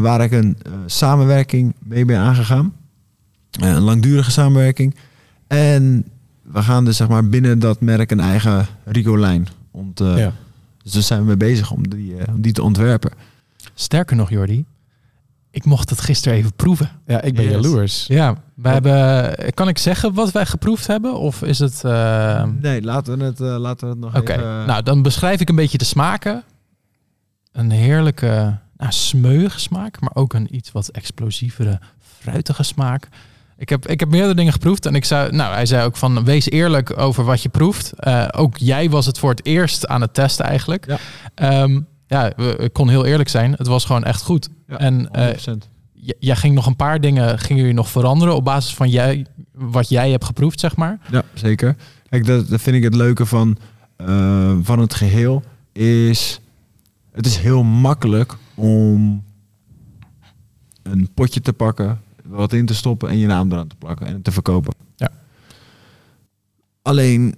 waar 0.00 0.20
ik 0.20 0.32
een 0.32 0.56
samenwerking 0.86 1.74
mee 1.78 2.04
ben 2.04 2.18
aangegaan. 2.18 2.74
een 3.50 3.80
langdurige 3.80 4.30
samenwerking. 4.30 4.94
En 5.46 6.04
we 6.42 6.62
gaan 6.62 6.84
dus 6.84 6.96
zeg 6.96 7.08
maar 7.08 7.28
binnen 7.28 7.58
dat 7.58 7.80
merk 7.80 8.10
een 8.10 8.20
eigen 8.20 8.66
Rico-lijn. 8.84 9.46
Uh, 10.02 10.18
ja. 10.18 10.32
Dus 10.82 10.92
daar 10.92 11.02
zijn 11.02 11.20
we 11.20 11.26
mee 11.26 11.36
bezig 11.36 11.70
om 11.70 11.88
die, 11.88 12.14
uh, 12.14 12.22
om 12.34 12.40
die 12.40 12.52
te 12.52 12.62
ontwerpen. 12.62 13.10
Sterker 13.74 14.16
nog, 14.16 14.30
Jordi, 14.30 14.64
ik 15.52 15.64
mocht 15.64 15.90
het 15.90 16.00
gisteren 16.00 16.38
even 16.38 16.54
proeven. 16.54 16.90
Ja, 17.06 17.20
ik 17.20 17.34
ben 17.34 17.44
Yes. 17.44 17.52
jaloers. 17.52 18.04
Ja, 18.06 18.34
wij 18.54 18.72
hebben. 18.72 19.54
Kan 19.54 19.68
ik 19.68 19.78
zeggen 19.78 20.14
wat 20.14 20.30
wij 20.32 20.46
geproefd 20.46 20.86
hebben? 20.86 21.18
Of 21.18 21.42
is 21.42 21.58
het. 21.58 21.82
uh, 21.86 22.44
Nee, 22.60 22.82
laten 22.82 23.18
we 23.18 23.24
het, 23.24 23.40
uh, 23.40 23.56
laten 23.58 23.86
we 23.86 23.92
het 23.92 24.02
nog 24.02 24.16
Oké, 24.16 24.32
even... 24.32 24.66
nou 24.66 24.82
dan 24.82 25.02
beschrijf 25.02 25.40
ik 25.40 25.48
een 25.48 25.56
beetje 25.56 25.78
de 25.78 25.84
smaken. 25.84 26.42
Een 27.52 27.70
heerlijke, 27.70 28.58
nou, 28.76 28.92
smeuige 28.92 29.60
smaak, 29.60 30.00
maar 30.00 30.14
ook 30.14 30.32
een 30.32 30.54
iets 30.54 30.72
wat 30.72 30.88
explosievere, 30.88 31.80
fruitige 32.18 32.62
smaak. 32.62 33.08
Ik 33.56 33.68
heb, 33.68 33.86
ik 33.88 34.00
heb 34.00 34.10
meerdere 34.10 34.34
dingen 34.34 34.52
geproefd 34.52 34.86
en 34.86 34.94
ik 34.94 35.04
zei, 35.04 35.30
nou, 35.30 35.54
hij 35.54 35.66
zei 35.66 35.84
ook 35.84 35.96
van 35.96 36.24
wees 36.24 36.50
eerlijk 36.50 36.98
over 36.98 37.24
wat 37.24 37.42
je 37.42 37.48
proeft. 37.48 37.92
Uh, 38.00 38.28
ook 38.30 38.56
jij 38.56 38.90
was 38.90 39.06
het 39.06 39.18
voor 39.18 39.30
het 39.30 39.46
eerst 39.46 39.86
aan 39.86 40.00
het 40.00 40.14
testen 40.14 40.44
eigenlijk. 40.44 40.86
Ja. 41.34 41.62
Um, 41.62 41.86
ja, 42.06 42.36
ik 42.36 42.72
kon 42.72 42.88
heel 42.88 43.04
eerlijk 43.04 43.28
zijn. 43.28 43.52
Het 43.52 43.66
was 43.66 43.84
gewoon 43.84 44.04
echt 44.04 44.22
goed. 44.22 44.48
Ja, 44.72 44.78
en 44.78 45.08
uh, 45.12 45.28
jij 46.18 46.36
ging 46.36 46.54
nog 46.54 46.66
een 46.66 46.76
paar 46.76 47.00
dingen 47.00 47.38
gingen 47.38 47.60
jullie 47.62 47.76
nog 47.76 47.90
veranderen 47.90 48.34
op 48.34 48.44
basis 48.44 48.74
van 48.74 48.88
jij, 48.88 49.26
wat 49.52 49.88
jij 49.88 50.10
hebt 50.10 50.24
geproefd, 50.24 50.60
zeg 50.60 50.76
maar. 50.76 50.98
Ja, 51.10 51.24
zeker. 51.34 51.76
Kijk, 52.08 52.26
dat, 52.26 52.48
dat 52.48 52.60
vind 52.60 52.76
ik 52.76 52.82
het 52.82 52.94
leuke 52.94 53.26
van, 53.26 53.58
uh, 54.00 54.56
van 54.62 54.78
het 54.78 54.94
geheel 54.94 55.42
is, 55.72 56.40
het 57.12 57.26
is 57.26 57.36
heel 57.36 57.62
makkelijk 57.62 58.36
om 58.54 59.24
een 60.82 61.08
potje 61.14 61.40
te 61.40 61.52
pakken, 61.52 62.00
wat 62.24 62.52
in 62.52 62.66
te 62.66 62.74
stoppen 62.74 63.08
en 63.08 63.18
je 63.18 63.26
naam 63.26 63.52
eraan 63.52 63.68
te 63.68 63.76
plakken 63.76 64.06
en 64.06 64.22
te 64.22 64.32
verkopen. 64.32 64.74
Ja. 64.96 65.10
Alleen 66.82 67.34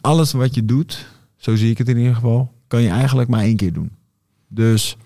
alles 0.00 0.32
wat 0.32 0.54
je 0.54 0.64
doet, 0.64 1.06
zo 1.36 1.56
zie 1.56 1.70
ik 1.70 1.78
het 1.78 1.88
in 1.88 1.96
ieder 1.96 2.14
geval, 2.14 2.52
kan 2.66 2.82
je 2.82 2.88
eigenlijk 2.88 3.28
maar 3.28 3.42
één 3.42 3.56
keer 3.56 3.72
doen. 3.72 3.90
Dus 4.48 4.96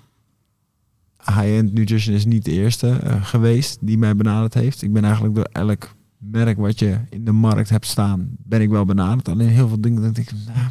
high-end 1.26 1.72
nutrition 1.72 2.14
is 2.14 2.24
niet 2.24 2.44
de 2.44 2.50
eerste 2.50 3.00
uh, 3.04 3.24
geweest 3.24 3.78
die 3.80 3.98
mij 3.98 4.16
benaderd 4.16 4.54
heeft. 4.54 4.82
Ik 4.82 4.92
ben 4.92 5.04
eigenlijk 5.04 5.34
door 5.34 5.48
elk 5.52 5.94
merk 6.18 6.58
wat 6.58 6.78
je 6.78 6.98
in 7.10 7.24
de 7.24 7.32
markt 7.32 7.70
hebt 7.70 7.86
staan, 7.86 8.36
ben 8.38 8.60
ik 8.60 8.68
wel 8.68 8.84
benaderd. 8.84 9.28
Alleen 9.28 9.48
heel 9.48 9.68
veel 9.68 9.80
dingen 9.80 10.02
dat 10.02 10.16
ik, 10.16 10.30
nou, 10.46 10.70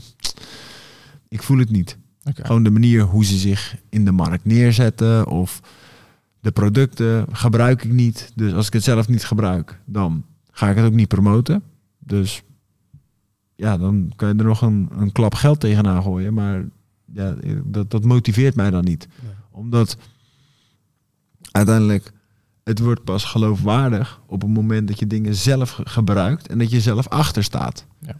ik 1.28 1.44
voel 1.44 1.58
het 1.58 1.70
niet. 1.70 1.98
Okay. 2.24 2.46
Gewoon 2.46 2.64
de 2.64 2.72
manier 2.72 3.02
hoe 3.02 3.26
ze 3.26 3.38
zich 3.38 3.78
in 3.90 4.06
de 4.06 4.12
markt 4.12 4.46
neerzetten 4.46 5.28
of 5.28 5.62
de 6.40 6.52
producten 6.52 7.26
gebruik 7.32 7.84
ik 7.84 7.92
niet. 7.92 8.32
Dus 8.36 8.54
als 8.54 8.68
ik 8.68 8.74
het 8.74 8.84
zelf 8.84 9.08
niet 9.08 9.26
gebruik, 9.26 9.80
dan 9.86 10.26
ga 10.52 10.70
ik 10.70 10.76
het 10.76 10.86
ook 10.86 10.94
niet 10.94 11.08
promoten. 11.08 11.64
Dus 12.00 12.44
ja, 13.56 13.78
dan 13.78 14.12
kan 14.16 14.28
je 14.28 14.36
er 14.36 14.46
nog 14.46 14.62
een, 14.62 14.90
een 14.92 15.12
klap 15.12 15.36
geld 15.36 15.60
tegenaan 15.60 16.04
gooien. 16.04 16.34
Maar 16.34 16.66
ja, 17.14 17.36
dat, 17.66 17.92
dat 17.92 18.04
motiveert 18.04 18.56
mij 18.56 18.70
dan 18.70 18.84
niet. 18.84 19.08
Ja. 19.22 19.28
Omdat 19.52 19.98
uiteindelijk 21.54 22.12
het 22.64 22.80
wordt 22.80 23.04
pas 23.04 23.24
geloofwaardig 23.24 24.22
op 24.26 24.42
het 24.42 24.50
moment 24.50 24.88
dat 24.88 25.00
je 25.00 25.08
dingen 25.08 25.36
zelf 25.36 25.72
ge 25.72 25.82
gebruikt 25.86 26.48
en 26.48 26.58
dat 26.58 26.72
je 26.72 26.82
zelf 26.82 27.08
achter 27.08 27.44
staat. 27.44 27.86
Ja. 28.00 28.16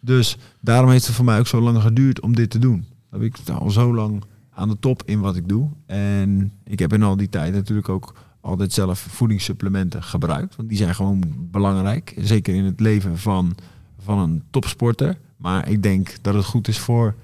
Dus 0.00 0.36
daarom 0.60 0.90
heeft 0.90 1.06
het 1.06 1.14
voor 1.14 1.24
mij 1.24 1.38
ook 1.38 1.46
zo 1.46 1.60
lang 1.60 1.82
geduurd 1.82 2.20
om 2.20 2.34
dit 2.34 2.50
te 2.50 2.58
doen. 2.58 2.86
Dan 3.10 3.20
heb 3.20 3.38
ik 3.38 3.48
al 3.48 3.70
zo 3.70 3.94
lang 3.94 4.24
aan 4.50 4.68
de 4.68 4.78
top 4.80 5.02
in 5.04 5.20
wat 5.20 5.36
ik 5.36 5.48
doe. 5.48 5.68
En 5.86 6.52
ik 6.64 6.78
heb 6.78 6.92
in 6.92 7.02
al 7.02 7.16
die 7.16 7.28
tijd 7.28 7.52
natuurlijk 7.52 7.88
ook 7.88 8.14
altijd 8.40 8.72
zelf 8.72 8.98
voedingssupplementen 8.98 10.02
gebruikt. 10.02 10.56
Want 10.56 10.68
die 10.68 10.78
zijn 10.78 10.94
gewoon 10.94 11.22
belangrijk. 11.50 12.14
Zeker 12.18 12.54
in 12.54 12.64
het 12.64 12.80
leven 12.80 13.18
van, 13.18 13.54
van 13.98 14.18
een 14.18 14.42
topsporter. 14.50 15.18
Maar 15.36 15.68
ik 15.68 15.82
denk 15.82 16.16
dat 16.20 16.34
het 16.34 16.44
goed 16.44 16.68
is 16.68 16.78
voor 16.78 17.14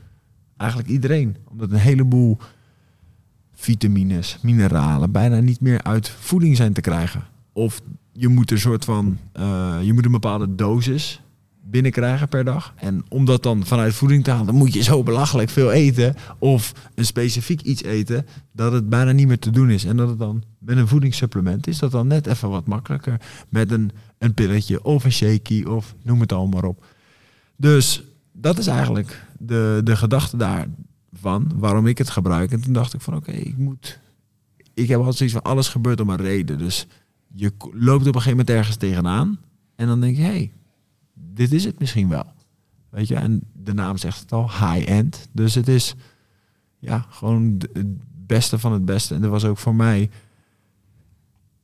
eigenlijk 0.56 0.90
iedereen. 0.90 1.36
Omdat 1.44 1.70
een 1.70 1.78
heleboel 1.78 2.38
vitamines, 3.58 4.38
mineralen 4.42 5.10
bijna 5.10 5.40
niet 5.40 5.60
meer 5.60 5.82
uit 5.82 6.08
voeding 6.08 6.56
zijn 6.56 6.72
te 6.72 6.80
krijgen. 6.80 7.24
Of 7.52 7.80
je 8.12 8.28
moet 8.28 8.50
een 8.50 8.58
soort 8.58 8.84
van, 8.84 9.18
uh, 9.40 9.76
je 9.82 9.92
moet 9.92 10.04
een 10.04 10.10
bepaalde 10.10 10.54
dosis 10.54 11.20
binnenkrijgen 11.70 12.28
per 12.28 12.44
dag. 12.44 12.74
En 12.76 13.04
om 13.08 13.24
dat 13.24 13.42
dan 13.42 13.66
vanuit 13.66 13.94
voeding 13.94 14.24
te 14.24 14.30
halen, 14.30 14.46
dan 14.46 14.54
moet 14.54 14.72
je 14.72 14.82
zo 14.82 15.02
belachelijk 15.02 15.50
veel 15.50 15.72
eten. 15.72 16.14
Of 16.38 16.72
een 16.94 17.04
specifiek 17.04 17.60
iets 17.60 17.82
eten, 17.82 18.26
dat 18.52 18.72
het 18.72 18.88
bijna 18.88 19.12
niet 19.12 19.26
meer 19.26 19.38
te 19.38 19.50
doen 19.50 19.70
is. 19.70 19.84
En 19.84 19.96
dat 19.96 20.08
het 20.08 20.18
dan 20.18 20.42
met 20.58 20.76
een 20.76 20.88
voedingssupplement 20.88 21.66
is 21.66 21.78
dat 21.78 21.90
dan 21.90 22.06
net 22.06 22.26
even 22.26 22.50
wat 22.50 22.66
makkelijker. 22.66 23.20
Met 23.48 23.70
een, 23.70 23.90
een 24.18 24.34
pilletje 24.34 24.84
of 24.84 25.04
een 25.04 25.12
shaky 25.12 25.62
of 25.64 25.94
noem 26.02 26.20
het 26.20 26.32
allemaal 26.32 26.60
maar 26.60 26.70
op. 26.70 26.84
Dus 27.56 28.02
dat 28.32 28.58
is 28.58 28.66
eigenlijk 28.66 29.24
de, 29.38 29.80
de 29.84 29.96
gedachte 29.96 30.36
daarvan, 31.22 31.50
waarom 31.58 31.86
ik 31.86 31.98
het 31.98 32.10
gebruik. 32.10 32.52
En 32.52 32.60
toen 32.60 32.72
dacht 32.72 32.94
ik 32.94 33.00
van 33.00 33.16
oké, 33.16 33.30
ik 33.32 33.56
moet... 33.56 33.98
Ik 34.74 34.88
heb 34.88 34.98
altijd 34.98 35.16
zoiets 35.16 35.34
van 35.34 35.44
alles 35.44 35.68
gebeurt 35.68 36.00
om 36.00 36.08
een 36.10 36.16
reden. 36.16 36.58
Dus 36.58 36.86
je 37.34 37.52
loopt 37.72 38.00
op 38.00 38.06
een 38.06 38.12
gegeven 38.12 38.30
moment 38.30 38.50
ergens 38.50 38.76
tegenaan. 38.76 39.38
En 39.76 39.86
dan 39.86 40.00
denk 40.00 40.16
je, 40.16 40.22
hé, 40.22 40.28
hey, 40.28 40.52
dit 41.14 41.52
is 41.52 41.64
het 41.64 41.78
misschien 41.78 42.08
wel. 42.08 42.26
Weet 42.90 43.08
je, 43.08 43.14
en 43.14 43.40
de 43.52 43.74
naam 43.74 43.96
zegt 43.96 44.20
het 44.20 44.32
al, 44.32 44.50
high-end. 44.50 45.28
Dus 45.32 45.54
het 45.54 45.68
is 45.68 45.94
ja, 46.78 47.06
gewoon 47.08 47.60
het 47.72 47.86
beste 48.26 48.58
van 48.58 48.72
het 48.72 48.84
beste. 48.84 49.14
En 49.14 49.20
dat 49.20 49.30
was 49.30 49.44
ook 49.44 49.58
voor 49.58 49.74
mij 49.74 50.10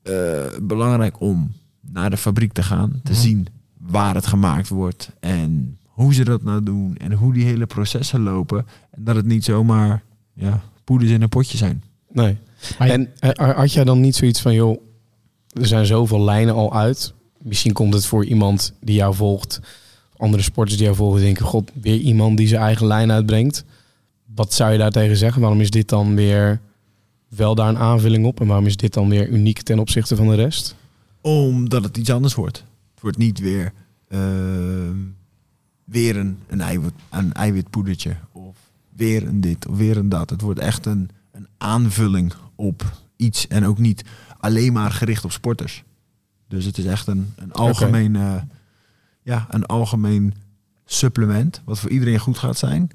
eh, 0.02 0.46
belangrijk 0.62 1.20
om 1.20 1.52
naar 1.80 2.11
de 2.11 2.16
fabriek 2.16 2.52
te 2.52 2.62
gaan. 2.62 3.00
Te 3.02 3.12
Mhm. 3.12 3.20
zien 3.20 3.46
waar 3.78 4.14
het 4.14 4.26
gemaakt 4.26 4.68
wordt. 4.68 5.11
En 5.20 5.78
hoe 5.94 6.14
ze 6.14 6.24
dat 6.24 6.42
nou 6.42 6.62
doen. 6.62 6.96
En 6.96 7.12
hoe 7.12 7.32
die 7.32 7.44
hele 7.44 7.66
processen 7.66 8.20
lopen. 8.20 8.66
En 8.90 9.04
dat 9.04 9.16
het 9.16 9.26
niet 9.26 9.44
zomaar 9.44 10.02
ja, 10.32 10.62
poeders 10.84 11.10
in 11.10 11.22
een 11.22 11.28
potje 11.28 11.56
zijn. 11.56 11.82
Nee. 12.12 12.36
En 12.78 13.10
eh, 13.18 13.56
had 13.56 13.72
jij 13.72 13.84
dan 13.84 14.00
niet 14.00 14.16
zoiets 14.16 14.40
van, 14.40 14.54
joh, 14.54 14.80
er 15.48 15.66
zijn 15.66 15.86
zoveel 15.86 16.24
lijnen 16.24 16.54
al 16.54 16.74
uit. 16.74 17.14
Misschien 17.38 17.72
komt 17.72 17.94
het 17.94 18.06
voor 18.06 18.24
iemand 18.24 18.74
die 18.80 18.94
jou 18.94 19.14
volgt, 19.14 19.60
andere 20.16 20.42
sporters 20.42 20.76
die 20.76 20.84
jou 20.84 20.96
volgen, 20.96 21.20
denken, 21.20 21.44
god, 21.44 21.70
weer 21.80 21.98
iemand 21.98 22.36
die 22.36 22.48
zijn 22.48 22.62
eigen 22.62 22.86
lijn 22.86 23.12
uitbrengt. 23.12 23.64
Wat 24.34 24.54
zou 24.54 24.72
je 24.72 24.78
daartegen 24.78 25.16
zeggen? 25.16 25.40
Waarom 25.40 25.60
is 25.60 25.70
dit 25.70 25.88
dan 25.88 26.14
weer 26.14 26.60
wel 27.28 27.54
daar 27.54 27.68
een 27.68 27.78
aanvulling 27.78 28.26
op? 28.26 28.40
En 28.40 28.46
waarom 28.46 28.66
is 28.66 28.76
dit 28.76 28.92
dan 28.92 29.08
weer 29.08 29.28
uniek 29.28 29.62
ten 29.62 29.78
opzichte 29.78 30.16
van 30.16 30.28
de 30.28 30.34
rest? 30.34 30.74
Omdat 31.20 31.84
het 31.84 31.96
iets 31.96 32.10
anders 32.10 32.34
wordt. 32.34 32.64
Het 32.92 33.02
wordt 33.02 33.18
niet 33.18 33.38
weer, 33.38 33.72
ehm, 34.08 34.96
weer 35.84 36.16
een, 36.16 36.38
een, 36.46 36.60
eiwit, 36.60 36.92
een 37.10 37.32
eiwitpoedertje. 37.32 38.16
Of 38.32 38.56
weer 38.96 39.26
een 39.26 39.40
dit 39.40 39.66
of 39.66 39.76
weer 39.76 39.96
een 39.96 40.08
dat. 40.08 40.30
Het 40.30 40.40
wordt 40.40 40.60
echt 40.60 40.86
een, 40.86 41.10
een 41.32 41.46
aanvulling 41.58 42.32
op 42.54 43.02
iets. 43.16 43.46
En 43.46 43.66
ook 43.66 43.78
niet 43.78 44.04
alleen 44.38 44.72
maar 44.72 44.90
gericht 44.90 45.24
op 45.24 45.32
sporters. 45.32 45.84
Dus 46.48 46.64
het 46.64 46.78
is 46.78 46.84
echt 46.84 47.06
een, 47.06 47.32
een 47.36 47.52
algemeen, 47.52 48.16
eh, 48.16 48.34
ja, 49.22 49.46
een 49.50 49.66
algemeen 49.66 50.34
supplement. 50.84 51.62
Wat 51.64 51.78
voor 51.78 51.90
iedereen 51.90 52.18
goed 52.18 52.38
gaat 52.38 52.58
zijn. 52.58 52.90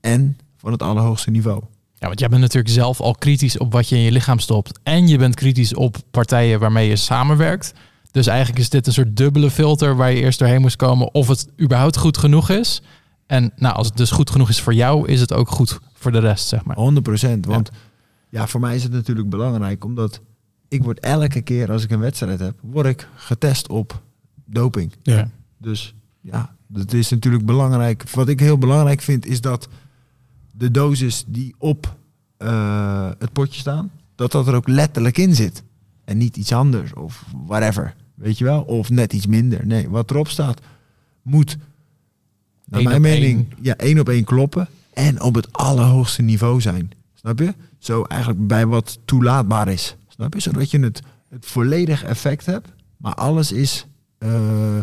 En 0.00 0.38
van 0.56 0.72
het 0.72 0.82
allerhoogste 0.82 1.30
niveau. 1.30 1.62
Ja, 1.94 2.06
want 2.06 2.20
jij 2.20 2.28
bent 2.28 2.40
natuurlijk 2.40 2.74
zelf 2.74 3.00
al 3.00 3.14
kritisch 3.14 3.58
op 3.58 3.72
wat 3.72 3.88
je 3.88 3.96
in 3.96 4.02
je 4.02 4.12
lichaam 4.12 4.38
stopt. 4.38 4.80
En 4.82 5.08
je 5.08 5.18
bent 5.18 5.34
kritisch 5.34 5.74
op 5.74 5.96
partijen 6.10 6.60
waarmee 6.60 6.88
je 6.88 6.96
samenwerkt. 6.96 7.72
Dus 8.16 8.26
eigenlijk 8.26 8.58
is 8.58 8.68
dit 8.68 8.86
een 8.86 8.92
soort 8.92 9.16
dubbele 9.16 9.50
filter 9.50 9.96
waar 9.96 10.10
je 10.10 10.20
eerst 10.20 10.38
doorheen 10.38 10.60
moest 10.60 10.76
komen 10.76 11.14
of 11.14 11.28
het 11.28 11.48
überhaupt 11.60 11.96
goed 11.96 12.18
genoeg 12.18 12.50
is. 12.50 12.82
En 13.26 13.52
nou, 13.56 13.74
als 13.74 13.86
het 13.86 13.96
dus 13.96 14.10
goed 14.10 14.30
genoeg 14.30 14.48
is 14.48 14.60
voor 14.60 14.74
jou, 14.74 15.08
is 15.08 15.20
het 15.20 15.32
ook 15.32 15.48
goed 15.48 15.78
voor 15.92 16.12
de 16.12 16.18
rest, 16.18 16.48
zeg 16.48 16.64
maar. 16.64 16.76
100%. 16.76 17.40
Want 17.40 17.70
ja. 18.28 18.46
voor 18.46 18.60
mij 18.60 18.74
is 18.74 18.82
het 18.82 18.92
natuurlijk 18.92 19.28
belangrijk, 19.28 19.84
omdat 19.84 20.20
ik 20.68 20.82
word 20.82 21.00
elke 21.00 21.40
keer 21.40 21.72
als 21.72 21.82
ik 21.84 21.90
een 21.90 21.98
wedstrijd 21.98 22.40
heb, 22.40 22.58
word 22.62 22.86
ik 22.86 23.08
getest 23.14 23.68
op 23.68 24.02
doping. 24.44 24.92
Ja. 25.02 25.30
Dus 25.58 25.94
ja, 26.20 26.56
dat 26.66 26.92
is 26.92 27.10
natuurlijk 27.10 27.46
belangrijk. 27.46 28.10
Wat 28.10 28.28
ik 28.28 28.40
heel 28.40 28.58
belangrijk 28.58 29.00
vind, 29.00 29.26
is 29.26 29.40
dat 29.40 29.68
de 30.52 30.70
dosis 30.70 31.24
die 31.26 31.54
op 31.58 31.96
eh, 32.36 33.10
het 33.18 33.32
potje 33.32 33.60
staan, 33.60 33.90
dat 34.14 34.32
dat 34.32 34.46
er 34.46 34.54
ook 34.54 34.68
letterlijk 34.68 35.18
in 35.18 35.34
zit. 35.34 35.62
En 36.04 36.18
niet 36.18 36.36
iets 36.36 36.52
anders 36.52 36.94
of 36.94 37.24
whatever. 37.46 37.94
Weet 38.16 38.38
je 38.38 38.44
wel? 38.44 38.62
Of 38.62 38.90
net 38.90 39.12
iets 39.12 39.26
minder. 39.26 39.66
Nee, 39.66 39.88
wat 39.88 40.10
erop 40.10 40.28
staat 40.28 40.60
moet, 41.22 41.56
naar 42.64 42.80
Eén 42.80 42.86
mijn 42.88 43.00
mening, 43.00 43.46
ja, 43.60 43.76
één 43.76 43.98
op 43.98 44.08
één 44.08 44.24
kloppen. 44.24 44.68
En 44.92 45.22
op 45.22 45.34
het 45.34 45.52
allerhoogste 45.52 46.22
niveau 46.22 46.60
zijn. 46.60 46.90
Snap 47.14 47.38
je? 47.38 47.54
Zo 47.78 48.02
eigenlijk 48.02 48.46
bij 48.46 48.66
wat 48.66 48.98
toelaatbaar 49.04 49.68
is. 49.68 49.96
Snap 50.08 50.34
je? 50.34 50.40
Zodat 50.40 50.70
je 50.70 50.78
het, 50.78 51.02
het 51.28 51.46
volledig 51.46 52.04
effect 52.04 52.46
hebt. 52.46 52.68
Maar 52.96 53.14
alles 53.14 53.52
is, 53.52 53.86
eh, 54.18 54.80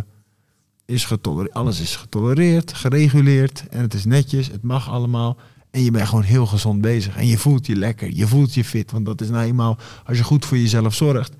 is 0.85 1.05
getolereerd. 1.05 1.53
Alles 1.53 1.79
is 1.79 1.95
getolereerd, 1.95 2.73
gereguleerd. 2.73 3.67
En 3.69 3.81
het 3.81 3.93
is 3.93 4.05
netjes. 4.05 4.47
Het 4.47 4.63
mag 4.63 4.89
allemaal. 4.89 5.37
En 5.71 5.83
je 5.83 5.91
bent 5.91 6.07
gewoon 6.07 6.23
heel 6.23 6.45
gezond 6.45 6.81
bezig. 6.81 7.15
En 7.15 7.27
je 7.27 7.37
voelt 7.37 7.65
je 7.65 7.75
lekker. 7.75 8.13
Je 8.13 8.27
voelt 8.27 8.53
je 8.53 8.63
fit. 8.63 8.91
Want 8.91 9.05
dat 9.05 9.21
is 9.21 9.29
nou 9.29 9.43
eenmaal, 9.45 9.77
als 10.05 10.17
je 10.17 10.23
goed 10.23 10.45
voor 10.45 10.57
jezelf 10.57 10.93
zorgt, 10.93 11.33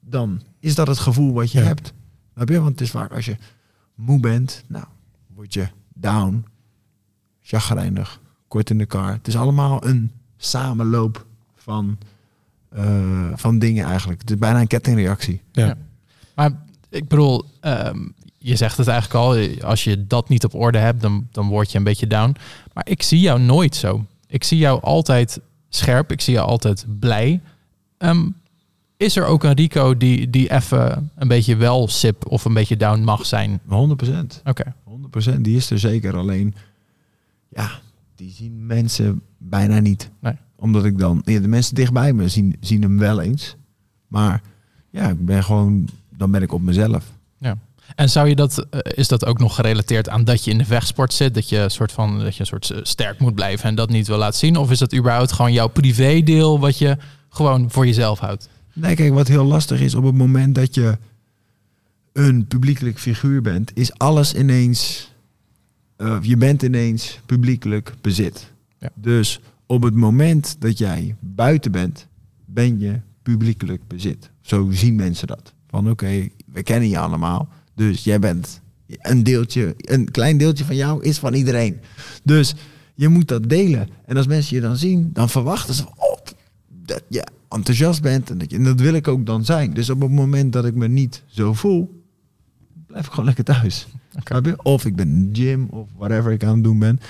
dan 0.00 0.42
is 0.60 0.74
dat 0.74 0.86
het 0.86 0.98
gevoel 0.98 1.32
wat 1.32 1.52
je 1.52 1.58
Ja. 1.58 1.64
hebt. 1.64 1.92
Snap 2.34 2.48
je? 2.48 2.58
Want 2.60 2.70
het 2.70 2.80
is 2.80 2.90
vaak 2.90 3.12
als 3.12 3.24
je 3.24 3.36
moe 3.94 4.20
bent, 4.20 4.64
nou, 4.66 4.84
word 5.34 5.54
je 5.54 5.68
down, 5.94 6.44
chagrijnig, 7.42 8.20
kort 8.48 8.70
in 8.70 8.78
de 8.78 8.86
kar. 8.86 9.12
Het 9.12 9.28
is 9.28 9.36
allemaal 9.36 9.86
een 9.86 10.10
samenloop 10.36 11.26
van, 11.56 11.98
eh, 12.68 13.26
van 13.34 13.58
dingen 13.58 13.84
eigenlijk. 13.86 14.20
Het 14.20 14.30
is 14.30 14.38
bijna 14.38 14.60
een 14.60 14.66
kettingreactie. 14.66 15.40
Ja. 15.52 15.76
Maar 16.34 16.50
ik 16.88 17.08
bedoel, 17.08 17.44
ehm, 17.60 17.98
je 18.38 18.56
zegt 18.56 18.76
het 18.76 18.88
eigenlijk 18.88 19.24
al, 19.24 19.64
als 19.68 19.84
je 19.84 20.06
dat 20.06 20.28
niet 20.28 20.44
op 20.44 20.54
orde 20.54 20.78
hebt, 20.78 21.00
dan, 21.00 21.28
dan 21.32 21.48
word 21.48 21.72
je 21.72 21.78
een 21.78 21.84
beetje 21.84 22.06
down. 22.06 22.36
Maar 22.72 22.86
ik 22.88 23.02
zie 23.02 23.20
jou 23.20 23.40
nooit 23.40 23.76
zo. 23.76 24.04
Ik 24.26 24.44
zie 24.44 24.58
jou 24.58 24.82
altijd 24.82 25.40
scherp, 25.68 26.12
ik 26.12 26.20
zie 26.20 26.34
jou 26.34 26.48
altijd 26.48 26.86
blij. 26.98 27.40
Ehm, 27.98 28.28
is 28.98 29.16
er 29.16 29.24
ook 29.24 29.44
een 29.44 29.52
Rico 29.52 29.96
die, 29.96 30.30
die 30.30 30.52
even 30.52 31.10
een 31.16 31.28
beetje 31.28 31.56
wel 31.56 31.88
sip 31.88 32.26
of 32.26 32.44
een 32.44 32.54
beetje 32.54 32.76
down 32.76 33.00
mag 33.00 33.26
zijn? 33.26 33.60
100%. 33.64 33.66
Oké. 34.44 34.74
100%. 35.34 35.40
Die 35.40 35.56
is 35.56 35.70
er 35.70 35.78
zeker. 35.78 36.16
Alleen, 36.16 36.54
ja, 37.48 37.70
die 38.14 38.30
zien 38.30 38.66
mensen 38.66 39.22
bijna 39.38 39.78
niet. 39.78 40.10
Nee. 40.20 40.34
Omdat 40.56 40.84
ik 40.84 40.98
dan, 40.98 41.22
ja, 41.24 41.40
de 41.40 41.48
mensen 41.48 41.74
dichtbij 41.74 42.12
me 42.12 42.28
zien, 42.28 42.56
zien 42.60 42.82
hem 42.82 42.98
wel 42.98 43.20
eens. 43.20 43.56
Maar 44.06 44.42
ja, 44.90 45.08
ik 45.08 45.24
ben 45.24 45.44
gewoon, 45.44 45.88
dan 46.16 46.30
ben 46.30 46.42
ik 46.42 46.52
op 46.52 46.62
mezelf. 46.62 47.16
En 47.94 48.10
zou 48.10 48.28
je 48.28 48.34
dat, 48.34 48.66
eh, 48.70 48.80
is 48.94 49.08
dat 49.08 49.26
ook 49.26 49.38
nog 49.38 49.54
gerelateerd 49.54 50.08
aan 50.08 50.24
dat 50.24 50.44
je 50.44 50.50
in 50.50 50.58
de 50.58 50.64
vechtsport 50.64 51.12
zit? 51.12 51.34
Dat 51.34 51.48
je 51.48 51.58
een 51.58 51.70
soort 51.70 51.92
van 51.92 52.18
dat 52.18 52.34
je 52.34 52.40
een 52.40 52.46
soort 52.46 52.70
eh, 52.70 52.78
sterk 52.82 53.18
moet 53.18 53.34
blijven 53.34 53.68
en 53.68 53.74
dat 53.74 53.88
niet 53.88 54.06
wil 54.06 54.18
laten 54.18 54.38
zien? 54.38 54.56
Of 54.56 54.70
is 54.70 54.78
dat 54.78 54.94
überhaupt 54.94 55.32
gewoon 55.32 55.52
jouw 55.52 55.68
privédeel 55.68 56.60
wat 56.60 56.78
je 56.78 56.96
gewoon 57.28 57.70
voor 57.70 57.86
jezelf 57.86 58.18
houdt? 58.18 58.48
Nee, 58.80 58.94
kijk, 58.94 59.12
wat 59.12 59.28
heel 59.28 59.44
lastig 59.44 59.80
is 59.80 59.94
op 59.94 60.04
het 60.04 60.14
moment 60.14 60.54
dat 60.54 60.74
je 60.74 60.98
een 62.12 62.46
publiekelijk 62.46 62.98
figuur 62.98 63.42
bent, 63.42 63.70
is 63.74 63.98
alles 63.98 64.34
ineens, 64.34 65.12
eh, 65.96 66.18
je 66.22 66.36
bent 66.36 66.62
ineens 66.62 67.20
publiekelijk 67.26 67.92
bezit. 68.00 68.52
Ja. 68.78 68.90
Dus 68.94 69.40
op 69.66 69.82
het 69.82 69.94
moment 69.94 70.56
dat 70.58 70.78
jij 70.78 71.16
buiten 71.20 71.72
bent, 71.72 72.06
ben 72.44 72.80
je 72.80 73.00
publiekelijk 73.22 73.86
bezit. 73.86 74.30
Zo 74.40 74.68
zien 74.70 74.94
mensen 74.94 75.26
dat. 75.26 75.52
Van 75.68 75.90
oké, 75.90 76.28
we 76.52 76.62
kennen 76.62 76.88
je 76.88 76.98
allemaal, 76.98 77.48
dus 77.74 78.04
jij 78.04 78.18
bent 78.18 78.60
een 78.86 79.22
deeltje, 79.22 79.74
een 79.76 80.10
klein 80.10 80.38
deeltje 80.38 80.64
van 80.64 80.76
jou 80.76 81.02
is 81.02 81.18
van 81.18 81.34
iedereen. 81.34 81.80
Dus 82.22 82.54
je 82.94 83.08
moet 83.08 83.28
dat 83.28 83.48
delen. 83.48 83.88
En 84.04 84.16
als 84.16 84.26
mensen 84.26 84.56
je 84.56 84.62
dan 84.62 84.76
zien, 84.76 85.10
dan 85.12 85.28
verwachten 85.28 85.74
ze 85.74 85.84
oh, 85.96 86.16
dat 86.68 87.02
je 87.08 87.26
enthousiast 87.48 88.02
bent 88.02 88.30
en 88.30 88.38
dat, 88.38 88.50
je, 88.50 88.56
en 88.56 88.64
dat 88.64 88.80
wil 88.80 88.94
ik 88.94 89.08
ook 89.08 89.26
dan 89.26 89.44
zijn. 89.44 89.74
Dus 89.74 89.90
op 89.90 90.00
het 90.00 90.10
moment 90.10 90.52
dat 90.52 90.64
ik 90.64 90.74
me 90.74 90.88
niet 90.88 91.22
zo 91.26 91.52
voel, 91.54 92.02
blijf 92.86 93.04
ik 93.06 93.10
gewoon 93.10 93.24
lekker 93.26 93.44
thuis. 93.44 93.86
Of 94.62 94.84
ik 94.84 94.96
ben 94.96 95.08
in 95.08 95.32
de 95.32 95.40
gym 95.40 95.66
of 95.70 95.88
whatever 95.96 96.32
ik 96.32 96.44
aan 96.44 96.54
het 96.54 96.64
doen 96.64 96.78
ben. 96.78 97.00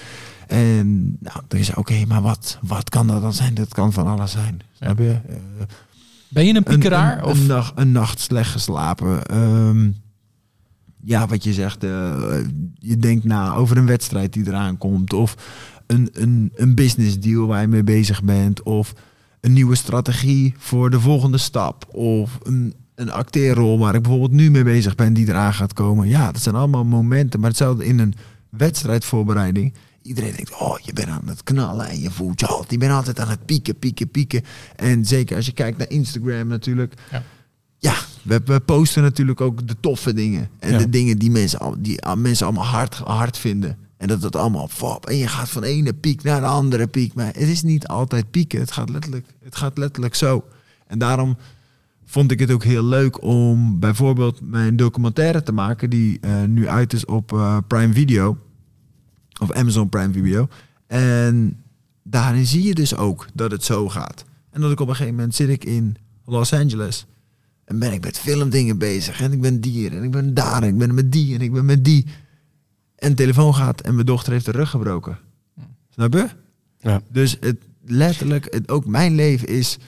En 0.47 1.16
nou, 1.21 1.40
dan 1.49 1.59
is 1.59 1.75
oké, 1.75 2.04
maar 2.07 2.23
wat, 2.23 2.59
wat 2.62 2.88
kan 2.88 3.07
dat 3.07 3.23
dan 3.23 3.33
zijn? 3.33 3.54
Dat 3.54 3.75
kan 3.75 3.92
van 3.92 4.07
alles 4.07 4.30
zijn. 4.33 4.61
Snap 4.73 4.99
je? 4.99 5.18
Eh, 5.28 5.37
Ben 6.28 6.47
je 6.47 6.54
een 6.54 6.62
piekeraar? 6.62 7.18
een, 7.18 7.25
of? 7.25 7.38
een, 7.40 7.47
nacht, 7.47 7.73
een 7.78 7.92
nacht 7.92 8.21
slecht 8.21 8.50
geslapen. 8.50 9.26
Ehm, 9.26 9.90
ja, 11.04 11.26
wat 11.26 11.45
je 11.45 11.52
zegt. 11.52 11.85
eh, 11.85 12.38
je 12.75 12.97
denkt 12.97 13.25
na 13.25 13.54
over 13.54 13.76
een 13.76 13.87
wedstrijd 13.87 14.33
die 14.33 14.47
eraan 14.47 14.78
komt. 14.78 15.12
Of 15.12 15.35
een, 15.87 16.09
een, 16.12 16.52
een 16.54 16.75
business 16.75 17.21
deal 17.21 17.47
waar 17.47 17.61
je 17.61 17.66
mee 17.68 17.85
bezig 17.85 18.23
bent. 18.23 18.62
Of 18.62 18.92
een 19.49 19.55
nieuwe 19.55 19.75
strategie 19.75 20.55
voor 20.59 20.90
de 20.90 21.00
volgende 21.00 21.38
stap. 21.38 21.95
Of 21.95 22.38
een, 22.43 22.75
een 22.95 23.11
acteerrol 23.12 23.78
waar 23.78 23.95
ik 23.95 24.02
bijvoorbeeld 24.02 24.33
nu 24.33 24.50
mee 24.50 24.62
bezig 24.64 24.95
ben 24.95 25.12
die 25.14 25.28
eraan 25.28 25.55
gaat 25.55 25.73
komen. 25.73 26.09
Ja, 26.09 26.33
dat 26.33 26.43
zijn 26.43 26.55
allemaal 26.55 26.85
momenten. 26.85 27.40
Maar 27.40 27.49
hetzelfde 27.49 27.85
in 27.87 27.99
een 27.99 28.14
wedstrijdvoorbereiding. 28.50 29.75
Iedereen 30.02 30.33
denkt, 30.37 30.55
oh, 30.61 30.78
je 30.78 30.93
bent 30.93 31.09
aan 31.09 31.23
het 31.26 31.43
knallen 31.43 31.88
en 31.88 32.00
je 32.00 32.11
voelt 32.11 32.40
je 32.40 32.47
altijd. 32.47 32.71
Je 32.71 32.78
bent 32.78 32.93
altijd 32.93 33.21
aan 33.21 33.28
het 33.28 33.45
pieken, 33.47 33.78
pieken, 33.78 34.11
pieken. 34.11 34.43
En 34.76 35.05
zeker 35.05 35.37
als 35.37 35.47
je 35.47 35.52
kijkt 35.52 35.78
naar 35.78 35.90
Instagram 35.90 36.47
natuurlijk. 36.49 36.95
Ja. 37.11 37.23
Ja, 37.78 37.95
we, 38.23 38.40
we 38.45 38.61
posten 38.61 39.02
natuurlijk 39.02 39.40
ook 39.40 39.69
de 39.69 39.76
toffe 39.81 40.12
dingen. 40.14 40.49
En 40.59 40.73
Ja. 40.73 40.78
de 40.78 40.88
dingen 40.88 41.19
die 41.19 41.31
mensen, 41.31 41.59
al- 41.59 41.76
die 41.78 42.02
ah, 42.02 42.17
mensen 42.17 42.47
allemaal 42.47 42.64
hard, 42.64 42.95
hard 42.95 43.38
vinden. 43.38 43.76
En 43.99 44.09
dat 44.09 44.23
het 44.23 44.37
allemaal 44.37 44.69
fop. 44.69 45.07
En 45.07 45.17
je 45.17 45.28
gaat 45.28 45.49
van 45.49 45.62
ene 45.62 45.93
piek 45.93 46.23
naar 46.23 46.40
de 46.40 46.47
andere 46.47 46.87
piek. 46.87 47.14
Maar 47.14 47.26
het 47.26 47.37
is 47.37 47.62
niet 47.62 47.87
altijd 47.87 48.31
pieken. 48.31 48.61
Het 48.61 48.73
gaat 48.73 48.88
letterlijk, 48.88 49.26
het 49.45 49.57
gaat 49.57 49.78
letterlijk 49.78 50.14
zo. 50.14 50.45
En 50.87 50.99
daarom 50.99 51.37
vond 52.05 52.31
ik 52.31 52.38
het 52.38 52.50
ook 52.50 52.64
heel 52.64 52.85
leuk 52.85 53.23
om 53.23 53.78
bijvoorbeeld 53.78 54.40
mijn 54.40 54.76
documentaire 54.76 55.43
te 55.43 55.52
maken. 55.52 55.90
Die 55.90 56.21
eh, 56.21 56.43
nu 56.45 56.69
uit 56.69 56.93
is 56.93 57.05
op 57.05 57.33
eh, 57.33 57.59
Prime 57.67 57.93
Video. 57.93 58.38
Of 59.40 59.52
Amazon 59.52 59.88
Prime 59.88 60.12
Video. 60.12 60.49
En 60.87 61.62
daarin 62.02 62.47
zie 62.47 62.62
je 62.62 62.75
dus 62.75 62.97
ook 62.97 63.26
dat 63.35 63.50
het 63.50 63.64
zo 63.64 63.88
gaat. 63.88 64.25
En 64.50 64.61
dat 64.61 64.71
ik 64.71 64.81
op 64.81 64.88
een 64.88 64.95
gegeven 64.95 65.14
moment 65.14 65.35
zit 65.35 65.49
ik 65.49 65.64
in 65.64 65.97
Los 66.25 66.52
Angeles. 66.52 67.07
En 67.64 67.78
ben 67.78 67.93
ik 67.93 68.05
met 68.05 68.19
filmdingen 68.19 68.78
bezig. 68.78 69.21
En 69.21 69.33
ik 69.33 69.40
ben 69.40 69.61
dier. 69.61 69.97
En 69.97 70.02
ik 70.02 70.11
ben 70.11 70.35
daar. 70.35 70.62
En 70.62 70.69
ik 70.69 70.78
ben 70.78 70.95
met 70.95 71.12
die. 71.12 71.35
En 71.35 71.40
ik 71.40 71.52
ben 71.52 71.64
met 71.64 71.85
die. 71.85 72.07
En 72.99 73.09
de 73.09 73.14
telefoon 73.14 73.55
gaat. 73.55 73.81
En 73.81 73.95
mijn 73.95 74.07
dochter 74.07 74.33
heeft 74.33 74.45
de 74.45 74.50
rug 74.50 74.71
gebroken. 74.71 75.19
Snap 75.90 76.12
je? 76.12 76.28
Ja. 76.78 77.00
Dus 77.12 77.37
het 77.40 77.57
letterlijk, 77.85 78.47
het, 78.55 78.69
ook 78.71 78.87
mijn 78.87 79.14
leven 79.14 79.49
is 79.49 79.78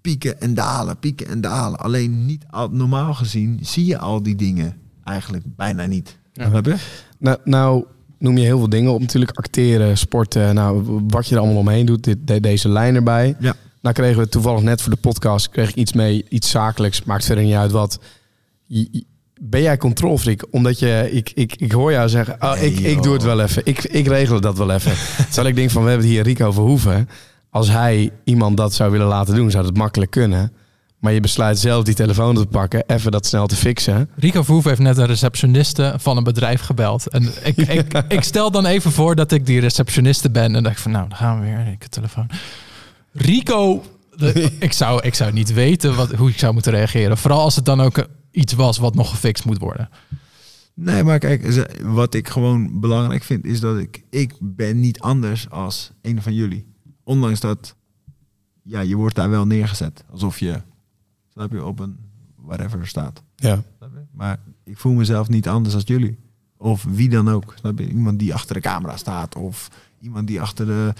pieken 0.00 0.40
en 0.40 0.54
dalen, 0.54 0.98
pieken 0.98 1.26
en 1.26 1.40
dalen. 1.40 1.78
Alleen 1.78 2.26
niet 2.26 2.44
al, 2.50 2.68
normaal 2.70 3.14
gezien 3.14 3.58
zie 3.62 3.86
je 3.86 3.98
al 3.98 4.22
die 4.22 4.36
dingen 4.36 4.76
eigenlijk 5.04 5.44
bijna 5.56 5.86
niet. 5.86 6.18
Ja. 6.32 6.48
Snap 6.48 6.64
je? 6.66 6.76
Nou, 7.18 7.38
nou 7.44 7.84
noem 8.18 8.36
je 8.38 8.44
heel 8.44 8.58
veel 8.58 8.68
dingen 8.68 8.92
op 8.92 9.00
natuurlijk. 9.00 9.36
Acteren, 9.38 9.98
sporten, 9.98 10.54
nou, 10.54 11.00
wat 11.08 11.26
je 11.26 11.34
er 11.34 11.40
allemaal 11.40 11.58
omheen 11.60 11.86
doet. 11.86 12.04
Dit, 12.04 12.26
de- 12.26 12.40
deze 12.40 12.68
lijn 12.68 12.94
erbij. 12.94 13.36
Ja. 13.40 13.54
Nou 13.80 13.94
kregen 13.94 14.22
we 14.22 14.28
toevallig 14.28 14.62
net 14.62 14.82
voor 14.82 14.92
de 14.92 14.98
podcast 15.00 15.48
kreeg 15.48 15.68
ik 15.68 15.74
iets 15.76 15.92
mee, 15.92 16.24
iets 16.28 16.50
zakelijks. 16.50 17.04
Maakt 17.04 17.24
verder 17.24 17.44
niet 17.44 17.54
uit 17.54 17.70
wat. 17.70 17.98
Je- 18.66 19.04
Ben 19.44 19.62
jij 19.62 19.76
controlfreak? 19.76 20.46
Omdat 20.50 20.78
je, 20.78 21.08
ik, 21.12 21.30
ik, 21.34 21.54
ik 21.56 21.72
hoor 21.72 21.92
jou 21.92 22.08
zeggen, 22.08 22.36
oh, 22.40 22.52
Nee, 22.52 22.72
ik, 22.72 22.78
ik 22.80 23.02
doe 23.02 23.12
het 23.12 23.22
wel 23.22 23.40
even. 23.40 23.62
Ik, 23.64 23.84
ik 23.84 24.06
regel 24.06 24.40
dat 24.40 24.58
wel 24.58 24.70
even. 24.70 24.92
Terwijl 25.26 25.46
ik 25.46 25.54
denk 25.54 25.70
van, 25.70 25.82
we 25.82 25.88
hebben 25.88 26.06
hier 26.06 26.22
Rico 26.22 26.52
Verhoeven. 26.52 27.08
Als 27.50 27.68
hij 27.68 28.10
iemand 28.24 28.56
dat 28.56 28.74
zou 28.74 28.90
willen 28.90 29.06
laten 29.06 29.34
doen, 29.34 29.50
zou 29.50 29.64
dat 29.64 29.76
makkelijk 29.76 30.10
kunnen. 30.10 30.52
Maar 30.98 31.12
je 31.12 31.20
besluit 31.20 31.58
zelf 31.58 31.84
die 31.84 31.94
telefoon 31.94 32.34
te 32.34 32.46
pakken, 32.46 32.84
even 32.86 33.10
dat 33.10 33.26
snel 33.26 33.46
te 33.46 33.56
fixen. 33.56 34.08
Rico 34.16 34.42
Verhoeven 34.42 34.70
heeft 34.70 34.82
net 34.82 34.96
een 34.98 35.06
receptioniste 35.06 35.94
van 35.98 36.16
een 36.16 36.24
bedrijf 36.24 36.60
gebeld. 36.60 37.08
En 37.08 37.30
ik, 37.44 37.56
ik, 37.78 38.02
ik 38.08 38.22
stel 38.22 38.50
dan 38.50 38.66
even 38.66 38.92
voor 38.92 39.14
dat 39.14 39.32
ik 39.32 39.46
die 39.46 39.60
receptioniste 39.60 40.30
ben. 40.30 40.54
En 40.54 40.62
dacht 40.62 40.76
ik 40.76 40.82
van, 40.82 40.90
nou, 40.92 41.08
dan 41.08 41.18
gaan 41.18 41.40
we 41.40 41.46
weer. 41.46 41.58
Ik 41.60 41.82
heb 41.82 41.90
telefoon. 41.90 42.26
Rico, 43.12 43.82
de- 44.16 44.50
ik, 44.58 44.72
zou, 44.72 45.02
ik 45.02 45.14
zou 45.14 45.32
niet 45.32 45.52
weten 45.52 45.96
wat, 45.96 46.12
hoe 46.12 46.28
ik 46.30 46.38
zou 46.38 46.52
moeten 46.52 46.72
reageren. 46.72 47.18
Vooral 47.18 47.40
als 47.40 47.56
het 47.56 47.64
dan 47.64 47.80
ook 47.80 48.06
iets 48.32 48.52
was 48.52 48.78
wat 48.78 48.94
nog 48.94 49.10
gefixt 49.10 49.44
moet 49.44 49.58
worden. 49.58 49.88
Nee, 50.74 51.02
maar 51.04 51.18
kijk, 51.18 51.52
ze- 51.52 51.70
wat 51.82 52.14
ik 52.14 52.28
gewoon 52.28 52.80
belangrijk 52.80 53.22
vind 53.22 53.44
is 53.44 53.60
dat 53.60 53.78
ik, 53.78 54.02
ik 54.10 54.34
ben 54.40 54.80
niet 54.80 55.00
anders 55.00 55.50
als 55.50 55.92
een 56.02 56.22
van 56.22 56.34
jullie. 56.34 56.66
Ondanks 57.04 57.40
dat, 57.40 57.74
ja, 58.62 58.80
je 58.80 58.96
wordt 58.96 59.14
daar 59.14 59.30
wel 59.30 59.46
neergezet. 59.46 60.04
Alsof 60.10 60.38
je, 60.38 60.60
snap 61.32 61.52
je, 61.52 61.64
op 61.64 61.78
een 61.78 61.96
whatever 62.36 62.86
staat. 62.86 63.22
Ja. 63.36 63.62
Maar 64.12 64.38
ik 64.64 64.78
voel 64.78 64.92
mezelf 64.92 65.28
niet 65.28 65.48
anders 65.48 65.74
als 65.74 65.84
jullie. 65.86 66.18
Of 66.56 66.84
wie 66.88 67.08
dan 67.08 67.28
ook. 67.30 67.54
Snap 67.58 67.78
je? 67.78 67.88
Iemand 67.88 68.18
die 68.18 68.34
achter 68.34 68.54
de 68.54 68.60
camera 68.60 68.96
staat. 68.96 69.36
Of 69.36 69.68
iemand 70.00 70.26
die 70.26 70.40
achter 70.40 70.66
de 70.66 70.92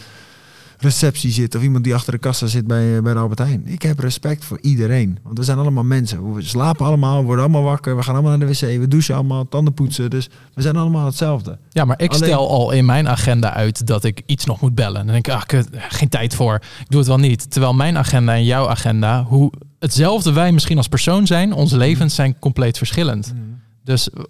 receptie 0.82 1.30
zit. 1.30 1.54
Of 1.54 1.62
iemand 1.62 1.84
die 1.84 1.94
achter 1.94 2.12
de 2.12 2.18
kassa 2.18 2.46
zit 2.46 2.66
bij, 2.66 2.96
eh, 2.96 3.02
bij 3.02 3.12
de 3.12 3.18
Albert 3.18 3.38
Heijn. 3.38 3.66
Ik 3.66 3.82
heb 3.82 3.98
respect 3.98 4.44
voor 4.44 4.58
iedereen. 4.60 5.18
Want 5.22 5.38
we 5.38 5.44
zijn 5.44 5.58
allemaal 5.58 5.84
mensen. 5.84 6.34
We 6.34 6.42
slapen 6.42 6.86
allemaal, 6.86 7.18
we 7.18 7.24
worden 7.24 7.44
allemaal 7.44 7.62
wakker. 7.62 7.96
We 7.96 8.02
gaan 8.02 8.14
allemaal 8.14 8.36
naar 8.38 8.46
de 8.46 8.52
wc. 8.52 8.60
We 8.80 8.88
douchen 8.88 9.14
allemaal, 9.14 9.48
tanden 9.48 9.74
poetsen. 9.74 10.10
Dus 10.10 10.28
we 10.54 10.62
zijn 10.62 10.76
allemaal 10.76 11.06
hetzelfde. 11.06 11.58
Ja, 11.70 11.84
maar 11.84 12.00
ik 12.00 12.12
Alleen- 12.12 12.24
stel 12.28 12.48
al 12.50 12.70
in 12.70 12.84
mijn 12.84 13.08
agenda 13.08 13.54
uit 13.54 13.86
dat 13.86 14.04
ik 14.04 14.22
iets 14.26 14.44
nog 14.44 14.60
moet 14.60 14.74
bellen. 14.74 15.00
En 15.00 15.04
dan 15.06 15.14
denk 15.14 15.26
ik, 15.26 15.32
ah, 15.32 15.42
kut, 15.42 15.68
geen 15.72 16.08
tijd 16.08 16.34
voor. 16.34 16.54
Ik 16.54 16.86
doe 16.88 16.98
het 16.98 17.08
wel 17.08 17.18
niet. 17.18 17.50
Terwijl 17.50 17.74
mijn 17.74 17.98
agenda 17.98 18.34
en 18.34 18.44
jouw 18.44 18.68
agenda, 18.68 19.24
hoe 19.24 19.52
hetzelfde 19.78 20.32
wij 20.32 20.52
misschien 20.52 20.76
als 20.76 20.88
persoon 20.88 21.26
zijn, 21.26 21.52
onze 21.52 21.76
levens 21.76 22.14
zijn 22.14 22.38
compleet 22.38 22.78
verschillend. 22.78 23.34
Dus 23.84 24.10
eh, 24.10 24.22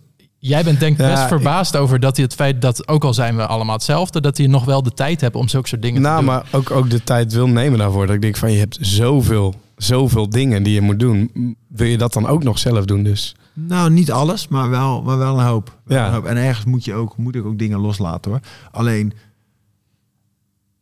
jij 0.49 0.64
bent 0.64 0.80
denk 0.80 0.92
ik 0.99 1.00
Ja, 1.00 1.11
best 1.11 1.22
ik- 1.22 1.28
verbaasd 1.28 1.76
over 1.76 2.00
dat 2.00 2.16
hij 2.16 2.25
het 2.25 2.34
feit 2.34 2.62
dat, 2.62 2.88
ook 2.88 3.04
al 3.04 3.14
zijn 3.14 3.37
we 3.37 3.46
allemaal 3.46 3.74
hetzelfde, 3.74 4.20
dat 4.20 4.37
hij 4.37 4.46
nog 4.46 4.64
wel 4.64 4.83
de 4.83 4.92
tijd 4.94 5.20
hebt 5.20 5.37
om 5.37 5.48
zulke 5.48 5.68
soort 5.68 5.83
dingen 5.83 6.02
te 6.02 6.09
Nou, 6.09 6.16
doen. 6.16 6.24
maar 6.24 6.46
ook, 6.52 6.70
ook 6.70 6.90
de 6.90 7.05
tijd 7.05 7.33
wil 7.33 7.46
nemen 7.48 7.78
daarvoor. 7.78 8.07
Dat 8.07 8.14
ik 8.14 8.20
denk 8.22 8.37
van, 8.37 8.52
je 8.52 8.59
hebt 8.59 8.78
zoveel, 8.81 9.55
zoveel 9.76 10.28
dingen 10.31 10.62
die 10.62 10.74
je 10.74 10.81
moet 10.81 10.98
doen. 10.98 11.31
Wil 11.68 11.87
je 11.87 11.98
dat 11.98 12.12
dan 12.12 12.26
ook 12.26 12.42
nog 12.42 12.59
zelf 12.59 12.85
doen 12.85 13.02
dus? 13.02 13.35
Nou, 13.55 13.90
niet 13.90 14.12
alles, 14.12 14.48
maar 14.48 14.70
wel, 14.70 15.02
maar 15.02 15.18
wel 15.18 15.38
een 15.38 15.44
hoop. 15.46 15.78
Ja. 15.87 16.07
een 16.07 16.12
hoop. 16.12 16.24
En 16.24 16.37
ergens 16.37 16.66
moet, 16.66 16.85
je 16.85 16.94
ook, 16.94 17.16
moet 17.16 17.35
ik 17.35 17.44
ook 17.44 17.59
dingen 17.59 17.78
loslaten 17.78 18.31
hoor. 18.31 18.40
Alleen, 18.70 19.12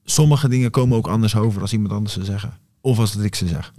sommige 0.04 0.48
dingen 0.48 0.70
komen 0.70 0.96
ook 0.96 1.06
anders 1.08 1.36
over 1.36 1.60
als 1.60 1.72
iemand 1.72 1.92
anders 1.92 2.12
ze 2.14 2.24
zeggen. 2.24 2.52
Of 2.80 2.98
als 2.98 3.12
dat 3.12 3.24
ik 3.24 3.34
ze 3.34 3.46
zeg. 3.46 3.72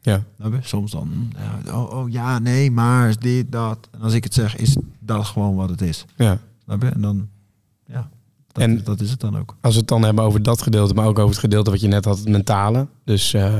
Ja. 0.00 0.22
Soms 0.60 0.90
dan, 0.90 1.32
oh, 1.72 1.90
oh 1.94 2.10
ja, 2.10 2.38
nee, 2.38 2.70
maar 2.70 3.08
is 3.08 3.16
dit, 3.16 3.52
dat. 3.52 3.88
En 3.92 4.00
als 4.00 4.12
ik 4.12 4.24
het 4.24 4.34
zeg, 4.34 4.56
is 4.56 4.76
dat 4.98 5.24
gewoon 5.26 5.54
wat 5.54 5.68
het 5.68 5.80
is. 5.82 6.04
ja. 6.16 6.38
En 6.66 7.00
dan, 7.00 7.28
ja, 7.86 8.08
dat, 8.52 8.62
En- 8.62 8.84
dat 8.84 9.00
is 9.00 9.10
het 9.10 9.20
dan 9.20 9.38
ook. 9.38 9.56
Als 9.60 9.74
we 9.74 9.80
het 9.80 9.88
dan 9.88 10.02
hebben 10.02 10.24
over 10.24 10.42
dat 10.42 10.62
gedeelte, 10.62 10.94
maar 10.94 11.06
ook 11.06 11.18
over 11.18 11.30
het 11.30 11.38
gedeelte 11.40 11.70
wat 11.70 11.80
je 11.80 11.88
net 11.88 12.04
had, 12.04 12.18
het 12.18 12.28
mentale. 12.28 12.86
Dus 13.04 13.34
eh 13.34 13.58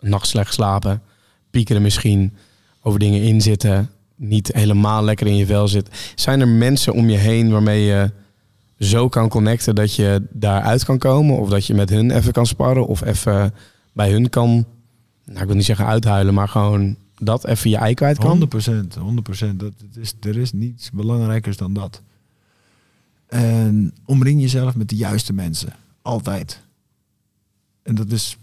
nacht 0.00 0.26
slecht 0.26 0.54
slapen, 0.54 1.02
piekeren 1.50 1.82
misschien, 1.82 2.32
over 2.82 2.98
dingen 2.98 3.22
inzitten, 3.22 3.90
niet 4.16 4.50
helemaal 4.52 5.04
lekker 5.04 5.26
in 5.26 5.36
je 5.36 5.46
vel 5.46 5.68
zit. 5.68 6.12
Zijn 6.14 6.40
er 6.40 6.48
mensen 6.48 6.92
om 6.92 7.08
je 7.10 7.16
heen 7.16 7.50
waarmee 7.50 7.84
je 7.84 8.10
zo 8.78 9.08
kan 9.08 9.28
connecten 9.28 9.74
dat 9.74 9.94
je 9.94 10.22
daaruit 10.30 10.84
kan 10.84 10.98
komen? 10.98 11.38
Of 11.38 11.48
dat 11.48 11.66
je 11.66 11.74
met 11.74 11.90
hun 11.90 12.10
even 12.10 12.32
kan 12.32 12.46
sparren 12.46 12.86
of 12.86 13.04
even 13.04 13.54
bij 13.92 14.10
hun 14.10 14.28
kan, 14.28 14.66
nou 15.24 15.40
ik 15.40 15.46
wil 15.46 15.56
niet 15.56 15.64
zeggen 15.64 15.86
uithuilen, 15.86 16.34
maar 16.34 16.48
gewoon 16.48 16.96
dat 17.14 17.46
even 17.46 17.70
je 17.70 17.76
ei 17.76 17.94
kwijt 17.94 18.18
kan? 18.18 18.28
100 18.28 18.50
procent, 18.50 18.94
100 18.94 19.22
procent. 19.22 19.60
Dat 19.60 19.72
het 19.78 19.96
is, 19.96 20.14
er 20.20 20.36
is 20.36 20.52
niets 20.52 20.90
belangrijkers 20.90 21.56
dan 21.56 21.72
dat. 21.72 22.02
En 23.26 23.94
omring 24.04 24.40
jezelf 24.40 24.76
met 24.76 24.88
de 24.88 24.96
juiste 24.96 25.32
mensen. 25.32 25.72
Altijd. 26.02 26.62
En 27.82 27.94
dat 27.94 28.10
is, 28.10 28.38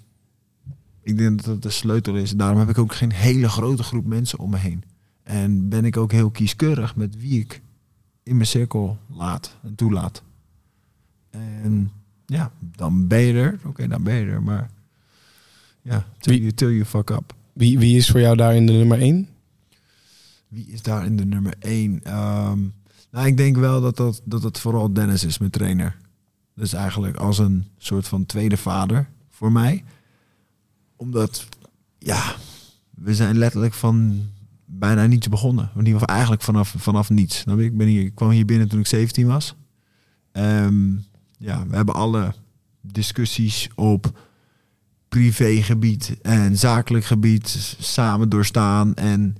ik 1.01 1.17
denk 1.17 1.37
dat 1.37 1.45
dat 1.45 1.61
de 1.61 1.69
sleutel 1.69 2.15
is. 2.15 2.31
Daarom 2.31 2.59
heb 2.59 2.69
ik 2.69 2.77
ook 2.77 2.93
geen 2.93 3.11
hele 3.11 3.49
grote 3.49 3.83
groep 3.83 4.05
mensen 4.05 4.39
om 4.39 4.49
me 4.49 4.57
heen. 4.57 4.83
En 5.23 5.69
ben 5.69 5.85
ik 5.85 5.97
ook 5.97 6.11
heel 6.11 6.29
kieskeurig 6.29 6.95
met 6.95 7.17
wie 7.17 7.39
ik 7.39 7.61
in 8.23 8.35
mijn 8.35 8.47
cirkel 8.47 8.97
laat 9.07 9.55
en 9.63 9.75
toelaat. 9.75 10.21
En 11.29 11.91
ja, 12.25 12.51
dan 12.75 13.07
ben 13.07 13.19
je 13.19 13.33
er. 13.33 13.59
Oké, 13.65 13.87
dan 13.87 14.03
ben 14.03 14.15
je 14.15 14.25
er. 14.25 14.43
Maar 14.43 14.69
ja, 15.81 16.05
till 16.19 16.33
Wie- 16.33 16.41
you, 16.41 16.53
till 16.53 16.69
you 16.71 16.85
fuck 16.85 17.09
up. 17.09 17.33
Wie, 17.53 17.79
wie 17.79 17.97
is 17.97 18.09
voor 18.09 18.19
jou 18.19 18.35
daarin 18.35 18.65
de 18.65 18.71
nummer 18.73 18.99
één? 18.99 19.27
Wie 20.47 20.65
is 20.67 20.81
daar 20.81 21.05
in 21.05 21.17
de 21.17 21.25
nummer 21.25 21.53
1? 21.59 21.99
nou, 23.11 23.27
ik 23.27 23.37
denk 23.37 23.57
wel 23.57 23.81
dat 23.81 23.97
dat, 23.97 24.21
dat 24.23 24.43
het 24.43 24.59
vooral 24.59 24.93
Dennis 24.93 25.23
is, 25.23 25.37
mijn 25.37 25.51
trainer. 25.51 25.97
Dus 26.55 26.73
eigenlijk 26.73 27.17
als 27.17 27.37
een 27.37 27.65
soort 27.77 28.07
van 28.07 28.25
tweede 28.25 28.57
vader 28.57 29.09
voor 29.29 29.51
mij. 29.51 29.83
Omdat, 30.95 31.47
ja, 31.97 32.35
we 32.89 33.15
zijn 33.15 33.37
letterlijk 33.37 33.73
van 33.73 34.21
bijna 34.65 35.05
niets 35.05 35.29
begonnen. 35.29 35.69
In 35.73 35.85
ieder 35.85 35.99
geval 35.99 36.15
eigenlijk 36.15 36.41
vanaf, 36.41 36.73
vanaf 36.77 37.09
niets. 37.09 37.43
Je? 37.45 37.63
Ik, 37.63 37.77
ben 37.77 37.87
hier, 37.87 38.05
ik 38.05 38.15
kwam 38.15 38.29
hier 38.29 38.45
binnen 38.45 38.67
toen 38.67 38.79
ik 38.79 38.87
17 38.87 39.27
was. 39.27 39.55
Ehm, 40.31 40.91
ja, 41.37 41.67
we 41.67 41.75
hebben 41.75 41.95
alle 41.95 42.33
discussies 42.81 43.69
op 43.75 44.19
privégebied 45.11 46.17
en 46.21 46.57
zakelijk 46.57 47.05
gebied 47.05 47.75
samen 47.79 48.29
doorstaan. 48.29 48.93
En 48.93 49.35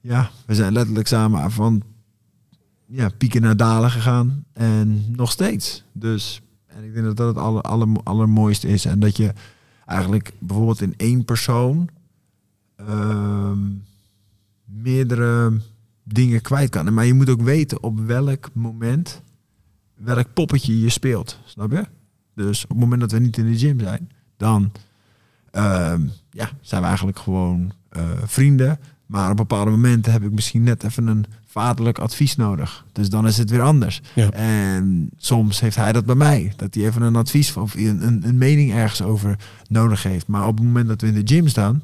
ja, 0.00 0.30
we 0.46 0.54
zijn 0.54 0.72
letterlijk 0.72 1.06
samen 1.06 1.50
van 1.50 1.82
ja, 2.86 3.08
pieken 3.18 3.42
naar 3.42 3.56
dalen 3.56 3.90
gegaan. 3.90 4.44
En 4.52 5.04
nog 5.16 5.30
steeds. 5.30 5.84
Dus 5.92 6.42
en 6.66 6.84
ik 6.84 6.92
denk 6.92 7.04
dat 7.04 7.16
dat 7.16 7.26
het 7.26 7.44
aller, 7.44 7.62
aller, 7.62 7.88
allermooiste 8.02 8.68
is. 8.68 8.84
En 8.84 9.00
dat 9.00 9.16
je 9.16 9.32
eigenlijk 9.86 10.32
bijvoorbeeld 10.38 10.80
in 10.80 10.94
één 10.96 11.24
persoon 11.24 11.88
ehm, 12.76 13.58
meerdere 14.64 15.60
dingen 16.02 16.40
kwijt 16.40 16.70
kan. 16.70 16.94
Maar 16.94 17.06
je 17.06 17.14
moet 17.14 17.30
ook 17.30 17.42
weten 17.42 17.82
op 17.82 18.00
welk 18.00 18.50
moment 18.52 19.22
welk 19.94 20.32
poppetje 20.32 20.80
je 20.80 20.88
speelt. 20.88 21.38
Snap 21.44 21.70
je? 21.70 21.84
Dus 22.34 22.62
op 22.62 22.68
het 22.68 22.78
moment 22.78 23.00
dat 23.00 23.12
we 23.12 23.18
niet 23.18 23.36
in 23.36 23.46
de 23.46 23.58
gym 23.58 23.80
zijn, 23.80 24.10
dan 24.36 24.72
ehm, 25.52 26.00
ja, 26.30 26.50
zijn 26.60 26.80
we 26.80 26.86
eigenlijk 26.86 27.18
gewoon 27.18 27.72
eh, 27.88 28.02
vrienden. 28.24 28.78
Maar 29.06 29.30
op 29.30 29.36
bepaalde 29.36 29.70
momenten 29.70 30.12
heb 30.12 30.22
ik 30.22 30.32
misschien 30.32 30.62
net 30.62 30.84
even 30.84 31.06
een 31.06 31.24
vaderlijk 31.46 31.98
advies 31.98 32.36
nodig. 32.36 32.84
Dus 32.92 33.08
dan 33.08 33.26
is 33.26 33.38
het 33.38 33.50
weer 33.50 33.62
anders. 33.62 34.00
Ja. 34.14 34.30
En 34.30 35.10
soms 35.16 35.60
heeft 35.60 35.76
hij 35.76 35.92
dat 35.92 36.04
bij 36.04 36.14
mij. 36.14 36.52
Dat 36.56 36.74
hij 36.74 36.84
even 36.84 37.02
een 37.02 37.16
advies 37.16 37.56
of 37.56 37.74
een, 37.74 38.06
een, 38.06 38.22
een 38.26 38.38
mening 38.38 38.72
ergens 38.72 39.02
over 39.02 39.36
nodig 39.68 40.02
heeft. 40.02 40.26
Maar 40.26 40.46
op 40.46 40.56
het 40.56 40.66
moment 40.66 40.88
dat 40.88 41.00
we 41.00 41.06
in 41.06 41.24
de 41.24 41.34
gym 41.34 41.48
staan, 41.48 41.82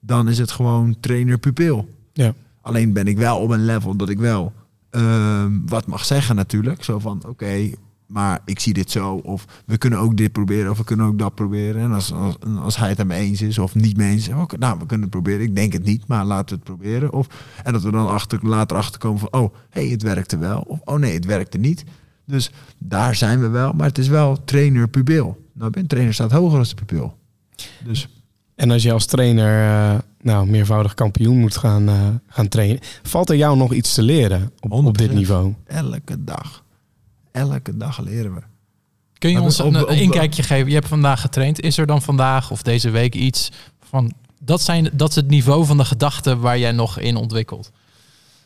dan 0.00 0.28
is 0.28 0.38
het 0.38 0.50
gewoon 0.50 0.96
trainer-pupil. 1.00 1.94
Ja. 2.12 2.34
Alleen 2.60 2.92
ben 2.92 3.06
ik 3.06 3.16
wel 3.16 3.38
op 3.38 3.50
een 3.50 3.64
level 3.64 3.96
dat 3.96 4.08
ik 4.08 4.18
wel 4.18 4.52
ehm, 4.90 5.52
wat 5.66 5.86
mag 5.86 6.04
zeggen 6.04 6.36
natuurlijk. 6.36 6.84
Zo 6.84 6.98
van, 6.98 7.22
oké, 7.26 7.70
maar 8.06 8.40
ik 8.44 8.60
zie 8.60 8.72
dit 8.72 8.90
zo. 8.90 9.14
Of 9.14 9.44
we 9.66 9.78
kunnen 9.78 9.98
ook 9.98 10.16
dit 10.16 10.32
proberen. 10.32 10.70
Of 10.70 10.78
we 10.78 10.84
kunnen 10.84 11.06
ook 11.06 11.18
dat 11.18 11.34
proberen. 11.34 11.82
En 11.82 11.92
als, 11.92 12.12
als, 12.12 12.36
als 12.58 12.76
hij 12.76 12.88
het 12.88 12.98
ermee 12.98 13.26
eens 13.26 13.42
is 13.42 13.58
of 13.58 13.74
niet 13.74 13.96
mee 13.96 14.10
eens 14.10 14.28
is. 14.28 14.34
Oké, 14.34 14.58
nou, 14.58 14.78
we 14.78 14.86
kunnen 14.86 15.06
het 15.06 15.10
proberen. 15.10 15.40
Ik 15.40 15.56
denk 15.56 15.72
het 15.72 15.84
niet, 15.84 16.06
maar 16.06 16.24
laten 16.24 16.48
we 16.48 16.54
het 16.54 16.64
proberen. 16.64 17.12
Of, 17.12 17.26
en 17.64 17.72
dat 17.72 17.82
we 17.82 17.90
dan 17.90 18.08
achter, 18.08 18.38
later 18.42 18.76
achterkomen 18.76 19.20
van, 19.20 19.32
oh, 19.32 19.54
hey, 19.70 19.86
het 19.86 20.02
werkte 20.02 20.38
wel. 20.38 20.60
Of, 20.60 20.80
oh 20.84 20.98
nee, 20.98 21.14
het 21.14 21.24
werkte 21.24 21.58
niet. 21.58 21.84
Dus 22.24 22.50
daar 22.78 23.14
zijn 23.14 23.40
we 23.40 23.48
wel. 23.48 23.72
Maar 23.72 23.86
het 23.86 23.98
is 23.98 24.08
wel 24.08 24.44
trainer-pupil. 24.44 25.44
Nou, 25.52 25.70
een 25.74 25.86
trainer 25.86 26.14
staat 26.14 26.32
hoger 26.32 26.58
als 26.58 26.68
de 26.68 26.74
pupil. 26.74 27.16
Dus 27.84 28.08
En 28.54 28.70
als 28.70 28.82
je 28.82 28.92
als 28.92 29.06
trainer 29.06 29.64
uh, 29.92 29.98
nou, 30.20 30.46
meervoudig 30.46 30.94
kampioen 30.94 31.38
moet 31.38 31.56
gaan, 31.56 31.88
uh, 31.88 32.08
gaan 32.28 32.48
trainen, 32.48 32.78
valt 33.02 33.30
er 33.30 33.36
jou 33.36 33.56
nog 33.56 33.72
iets 33.72 33.94
te 33.94 34.02
leren 34.02 34.52
op, 34.60 34.72
op 34.72 34.98
dit 34.98 35.10
100%. 35.10 35.12
niveau? 35.12 35.54
elke 35.66 36.24
dag. 36.24 36.64
Elke 37.36 37.76
dag 37.76 38.00
leren 38.00 38.34
we. 38.34 38.40
Kun 39.18 39.30
je 39.30 39.36
Maar 39.36 39.44
ons 39.44 39.60
op- 39.60 39.74
een 39.74 39.82
op- 39.82 39.88
inkijkje 39.90 40.42
geven? 40.42 40.68
Je 40.68 40.74
hebt 40.74 40.88
vandaag 40.88 41.20
getraind. 41.20 41.60
Is 41.60 41.78
er 41.78 41.86
dan 41.86 42.02
vandaag 42.02 42.50
of 42.50 42.62
deze 42.62 42.90
week 42.90 43.14
iets 43.14 43.50
van... 43.80 44.12
Dat, 44.40 44.60
zijn, 44.62 44.90
dat 44.92 45.08
is 45.08 45.14
het 45.14 45.28
niveau 45.28 45.64
van 45.66 45.76
de 45.76 45.84
gedachten 45.84 46.40
waar 46.40 46.58
jij 46.58 46.72
nog 46.72 46.98
in 46.98 47.16
ontwikkelt. 47.16 47.70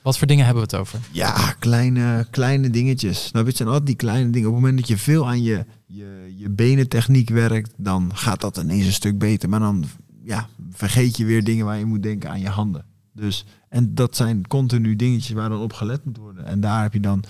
Wat 0.03 0.19
voor 0.19 0.27
dingen 0.27 0.45
hebben 0.45 0.63
we 0.65 0.71
het 0.71 0.81
over? 0.81 0.99
Ja, 1.11 1.55
kleine, 1.59 2.27
kleine 2.31 2.71
dingetjes. 2.71 3.31
Nou, 3.33 3.47
het 3.47 3.57
zijn 3.57 3.69
altijd 3.69 3.87
die 3.87 3.97
kleine 3.97 4.31
dingen. 4.31 4.49
Op 4.49 4.55
het 4.55 4.63
moment 4.63 4.81
dat 4.81 4.89
je 4.89 4.97
veel 4.99 5.27
aan 5.29 5.43
je, 5.43 5.65
je, 5.87 6.35
je 6.37 6.49
benentechniek 6.51 7.29
werkt, 7.31 7.73
dan 7.77 8.11
gaat 8.15 8.41
dat 8.41 8.57
ineens 8.57 8.87
een 8.87 8.93
stuk 8.93 9.19
beter. 9.19 9.49
Maar 9.49 9.61
dan 9.61 9.85
ja, 10.23 10.49
vergeet 10.73 11.17
je 11.17 11.25
weer 11.25 11.45
dingen 11.45 11.65
waar 11.67 11.79
je 11.79 11.85
moet 11.85 12.03
denken 12.03 12.31
aan 12.31 12.41
je 12.41 12.49
handen. 12.49 12.85
Dus, 13.13 13.45
en 13.69 13.95
dat 13.95 14.17
zijn 14.17 14.47
continu 14.47 14.97
dingetjes 14.97 15.33
waar 15.35 15.49
dan 15.49 15.61
op 15.61 15.73
gelet 15.73 16.05
moet 16.05 16.17
worden. 16.17 16.45
En 16.47 16.61
daar 16.61 16.83
heb 16.83 16.93
je 16.93 17.01
dan, 17.01 17.25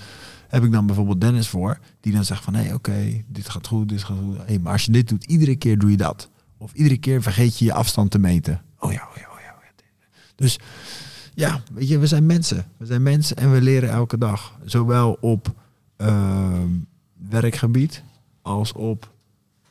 heb 0.51 0.65
ik 0.65 0.73
dan 0.73 0.87
bijvoorbeeld 0.87 1.21
Dennis 1.21 1.49
voor, 1.49 1.79
die 2.01 2.13
dan 2.13 2.25
zegt 2.25 2.45
van, 2.45 2.55
hé, 2.55 2.75
oké, 2.75 3.23
dit 3.27 3.49
gaat 3.49 3.67
goed, 3.67 3.89
dit 3.89 4.03
gaat 4.03 4.17
goed. 4.19 4.37
Hey, 4.47 4.59
maar 4.59 4.73
als 4.73 4.85
je 4.85 4.93
dit 4.93 5.09
doet, 5.09 5.25
iedere 5.25 5.57
keer 5.57 5.79
doe 5.79 5.91
je 5.91 5.97
dat. 5.97 6.31
Of 6.59 6.73
iedere 6.73 6.99
keer 6.99 7.23
vergeet 7.23 7.59
je 7.59 7.65
je 7.65 7.73
afstand 7.73 8.11
te 8.11 8.19
meten. 8.19 8.63
Oh 8.79 8.93
ja, 8.93 9.09
oh 9.11 9.17
ja, 9.17 9.29
oh 9.33 9.41
ja. 9.41 9.55
Oh 9.57 9.63
ja. 9.63 9.85
Dus 10.35 10.59
ja, 11.35 11.61
weet 11.73 11.89
je, 11.89 11.99
we 11.99 12.07
zijn 12.07 12.27
mensen. 12.27 12.65
We 12.77 12.87
zijn 12.87 13.03
mensen 13.03 13.37
en 13.37 13.53
we 13.53 13.61
leren 13.61 13.91
elke 13.91 14.19
dag. 14.19 14.59
Zowel 14.65 15.19
op 15.21 15.55
ehm, 15.97 16.69
werkgebied 17.29 18.03
als 18.43 18.73
op 18.73 19.13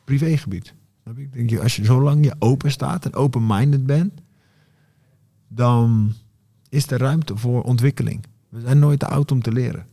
privégebied. 0.04 0.74
Ik 1.16 1.32
denk, 1.32 1.62
als 1.62 1.76
je 1.76 1.84
zolang 1.84 2.24
je 2.24 2.34
open 2.38 2.70
staat 2.70 3.04
en 3.04 3.14
open-minded 3.14 3.86
bent, 3.86 4.20
dan 5.48 6.14
is 6.68 6.90
er 6.90 6.98
ruimte 6.98 7.36
voor 7.36 7.62
ontwikkeling. 7.62 8.24
We 8.48 8.60
zijn 8.60 8.78
nooit 8.78 8.98
te 8.98 9.06
oud 9.06 9.32
om 9.32 9.42
te 9.42 9.52
leren. 9.52 9.86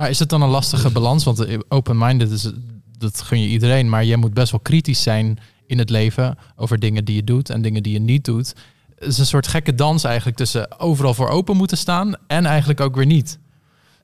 Maar 0.00 0.10
is 0.10 0.18
het 0.18 0.28
dan 0.28 0.42
een 0.42 0.48
lastige 0.48 0.90
balans? 0.90 1.24
Want 1.24 1.38
eh, 1.40 1.58
open-minded, 1.68 2.30
is, 2.30 2.50
dat 2.98 3.22
gun 3.22 3.40
je 3.42 3.48
iedereen. 3.48 3.88
Maar 3.88 4.04
jij 4.04 4.16
moet 4.16 4.34
best 4.34 4.50
wel 4.50 4.60
kritisch 4.60 5.02
zijn 5.02 5.38
in 5.66 5.78
het 5.78 5.90
leven 5.90 6.38
over 6.56 6.78
dingen 6.78 7.04
die 7.04 7.14
je 7.14 7.24
doet 7.24 7.50
en 7.50 7.62
dingen 7.62 7.82
die 7.82 7.92
je 7.92 7.98
niet 7.98 8.24
doet. 8.24 8.54
Het 8.98 9.08
is 9.08 9.18
een 9.18 9.26
soort 9.26 9.46
gekke 9.46 9.74
dans 9.74 10.04
eigenlijk 10.04 10.36
tussen 10.36 10.80
overal 10.80 11.14
voor 11.14 11.28
open 11.28 11.56
moeten 11.56 11.76
staan 11.78 12.14
en 12.26 12.44
eigenlijk 12.46 12.80
ook 12.80 12.96
weer 12.96 13.06
niet. 13.06 13.38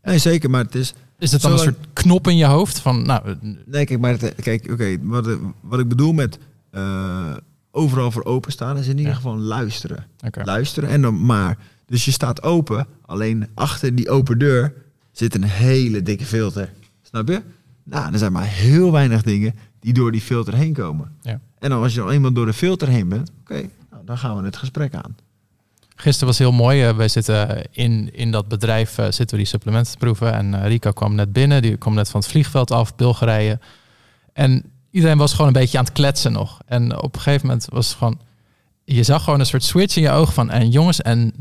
Nee, 0.02 0.18
zeker, 0.18 0.50
maar 0.50 0.64
het 0.64 0.74
is... 0.74 0.94
Is 1.18 1.32
het 1.32 1.42
dan 1.42 1.52
een 1.52 1.58
soort 1.58 1.86
knop 1.92 2.28
in 2.28 2.36
je 2.36 2.44
hoofd 2.44 2.78
van, 2.78 3.06
nou, 3.06 3.28
eh, 3.28 3.34
Nee, 3.66 3.84
kijk, 3.84 4.00
maar 4.00 4.10
het, 4.10 4.34
kijk, 4.34 4.68
oké, 4.70 4.98
wat, 5.02 5.28
wat 5.60 5.78
ik 5.80 5.88
bedoel 5.88 6.12
met 6.12 6.38
eh, 6.70 7.36
overal 7.70 8.10
voor 8.10 8.24
openstaan 8.24 8.78
is 8.78 8.86
in 8.86 8.96
ieder 8.96 9.10
Ja. 9.12 9.16
geval 9.16 9.36
luisteren. 9.36 10.06
luisteren 10.44 10.88
en 10.88 11.02
dan 11.02 11.26
maar. 11.26 11.58
Dus 11.86 12.04
je 12.04 12.10
staat 12.10 12.42
open, 12.42 12.86
alleen 13.06 13.48
achter 13.54 13.94
die 13.94 14.10
open 14.10 14.38
deur 14.38 14.84
zit 15.18 15.34
een 15.34 15.44
hele 15.44 16.02
dikke 16.02 16.24
filter. 16.24 16.72
Snap 17.02 17.28
je? 17.28 17.42
Nou, 17.82 18.12
er 18.12 18.18
zijn 18.18 18.32
maar 18.32 18.46
heel 18.46 18.92
weinig 18.92 19.22
dingen 19.22 19.54
die 19.80 19.92
door 19.92 20.12
die 20.12 20.20
filter 20.20 20.54
heen 20.54 20.72
komen. 20.72 21.12
Ja. 21.22 21.40
En 21.58 21.70
dan 21.70 21.82
als 21.82 21.94
je 21.94 22.00
al 22.00 22.12
eenmaal 22.12 22.32
door 22.32 22.46
de 22.46 22.52
filter 22.52 22.88
heen 22.88 23.08
bent, 23.08 23.30
oké, 23.40 23.68
nou, 23.90 24.04
dan 24.04 24.18
gaan 24.18 24.36
we 24.36 24.44
het 24.44 24.56
gesprek 24.56 24.94
aan. 24.94 25.16
Gisteren 25.96 26.26
was 26.28 26.38
heel 26.38 26.52
mooi. 26.52 26.82
eh, 26.82 26.96
wij 26.96 27.08
zitten 27.08 27.64
in, 27.70 28.14
in 28.14 28.30
dat 28.30 28.48
bedrijf 28.48 28.98
eh, 28.98 29.04
zitten 29.04 29.30
we 29.30 29.36
die 29.36 29.46
supplementen 29.46 29.92
te 29.92 29.98
proeven. 29.98 30.32
En 30.32 30.54
eh, 30.54 30.68
Rico 30.68 30.90
kwam 30.92 31.14
net 31.14 31.32
binnen. 31.32 31.62
Die 31.62 31.76
kwam 31.76 31.94
net 31.94 32.10
van 32.10 32.20
het 32.20 32.28
vliegveld 32.28 32.70
af, 32.70 32.94
Bulgarije. 32.96 33.58
En 34.32 34.64
iedereen 34.90 35.18
was 35.18 35.32
gewoon 35.32 35.46
een 35.46 35.52
beetje 35.52 35.78
aan 35.78 35.84
het 35.84 35.92
kletsen 35.92 36.32
nog. 36.32 36.60
En 36.66 37.02
op 37.02 37.14
een 37.14 37.20
gegeven 37.20 37.46
moment 37.46 37.66
was 37.70 37.88
het 37.88 37.96
gewoon... 37.96 38.18
Je 38.88 39.02
zag 39.02 39.24
gewoon 39.24 39.40
een 39.40 39.46
soort 39.46 39.64
switch 39.64 39.96
in 39.96 40.02
je 40.02 40.10
oog 40.10 40.34
van... 40.34 40.50
En 40.50 40.70
jongens, 40.70 41.02
en 41.02 41.32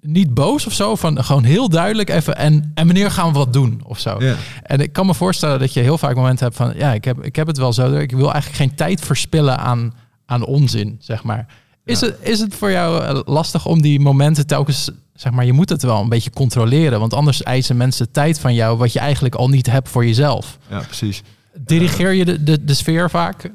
niet 0.00 0.34
boos 0.34 0.66
of 0.66 0.72
zo. 0.72 0.96
Van 0.96 1.24
gewoon 1.24 1.44
heel 1.44 1.68
duidelijk 1.68 2.10
even... 2.10 2.36
En, 2.36 2.70
en 2.74 2.86
wanneer 2.86 3.10
gaan 3.10 3.32
we 3.32 3.38
wat 3.38 3.52
doen 3.52 3.80
of 3.84 3.98
zo. 3.98 4.16
Ja. 4.18 4.34
En 4.62 4.80
ik 4.80 4.92
kan 4.92 5.06
me 5.06 5.14
voorstellen 5.14 5.58
dat 5.58 5.72
je 5.72 5.80
heel 5.80 5.98
vaak 5.98 6.14
momenten 6.16 6.44
hebt 6.44 6.56
van... 6.56 6.72
Ja, 6.76 6.92
ik 6.92 7.04
heb, 7.04 7.24
ik 7.24 7.36
heb 7.36 7.46
het 7.46 7.58
wel 7.58 7.72
zo. 7.72 7.94
Ik 7.94 8.10
wil 8.10 8.32
eigenlijk 8.32 8.56
geen 8.56 8.74
tijd 8.74 9.00
verspillen 9.00 9.58
aan, 9.58 9.94
aan 10.26 10.44
onzin, 10.44 10.96
zeg 11.00 11.22
maar. 11.22 11.46
Is, 11.84 12.00
Ja. 12.00 12.06
het, 12.06 12.16
is 12.20 12.40
het 12.40 12.54
voor 12.54 12.70
jou 12.70 13.04
eh, 13.04 13.20
lastig 13.24 13.66
om 13.66 13.82
die 13.82 14.00
momenten 14.00 14.46
telkens... 14.46 14.90
Zeg 15.14 15.32
maar, 15.32 15.44
je 15.44 15.52
moet 15.52 15.68
het 15.68 15.82
wel 15.82 16.00
een 16.00 16.08
beetje 16.08 16.30
controleren. 16.30 17.00
Want 17.00 17.14
anders 17.14 17.42
eisen 17.42 17.76
mensen 17.76 18.10
tijd 18.10 18.40
van 18.40 18.54
jou... 18.54 18.76
wat 18.78 18.92
je 18.92 18.98
eigenlijk 18.98 19.34
al 19.34 19.48
niet 19.48 19.66
hebt 19.70 19.88
voor 19.88 20.06
jezelf. 20.06 20.58
ja, 20.70 20.78
precies. 20.78 21.22
Dirigeer 21.58 22.12
je 22.12 22.24
de, 22.24 22.42
de, 22.42 22.64
de 22.64 22.74
sfeer 22.74 23.10
vaak? 23.10 23.50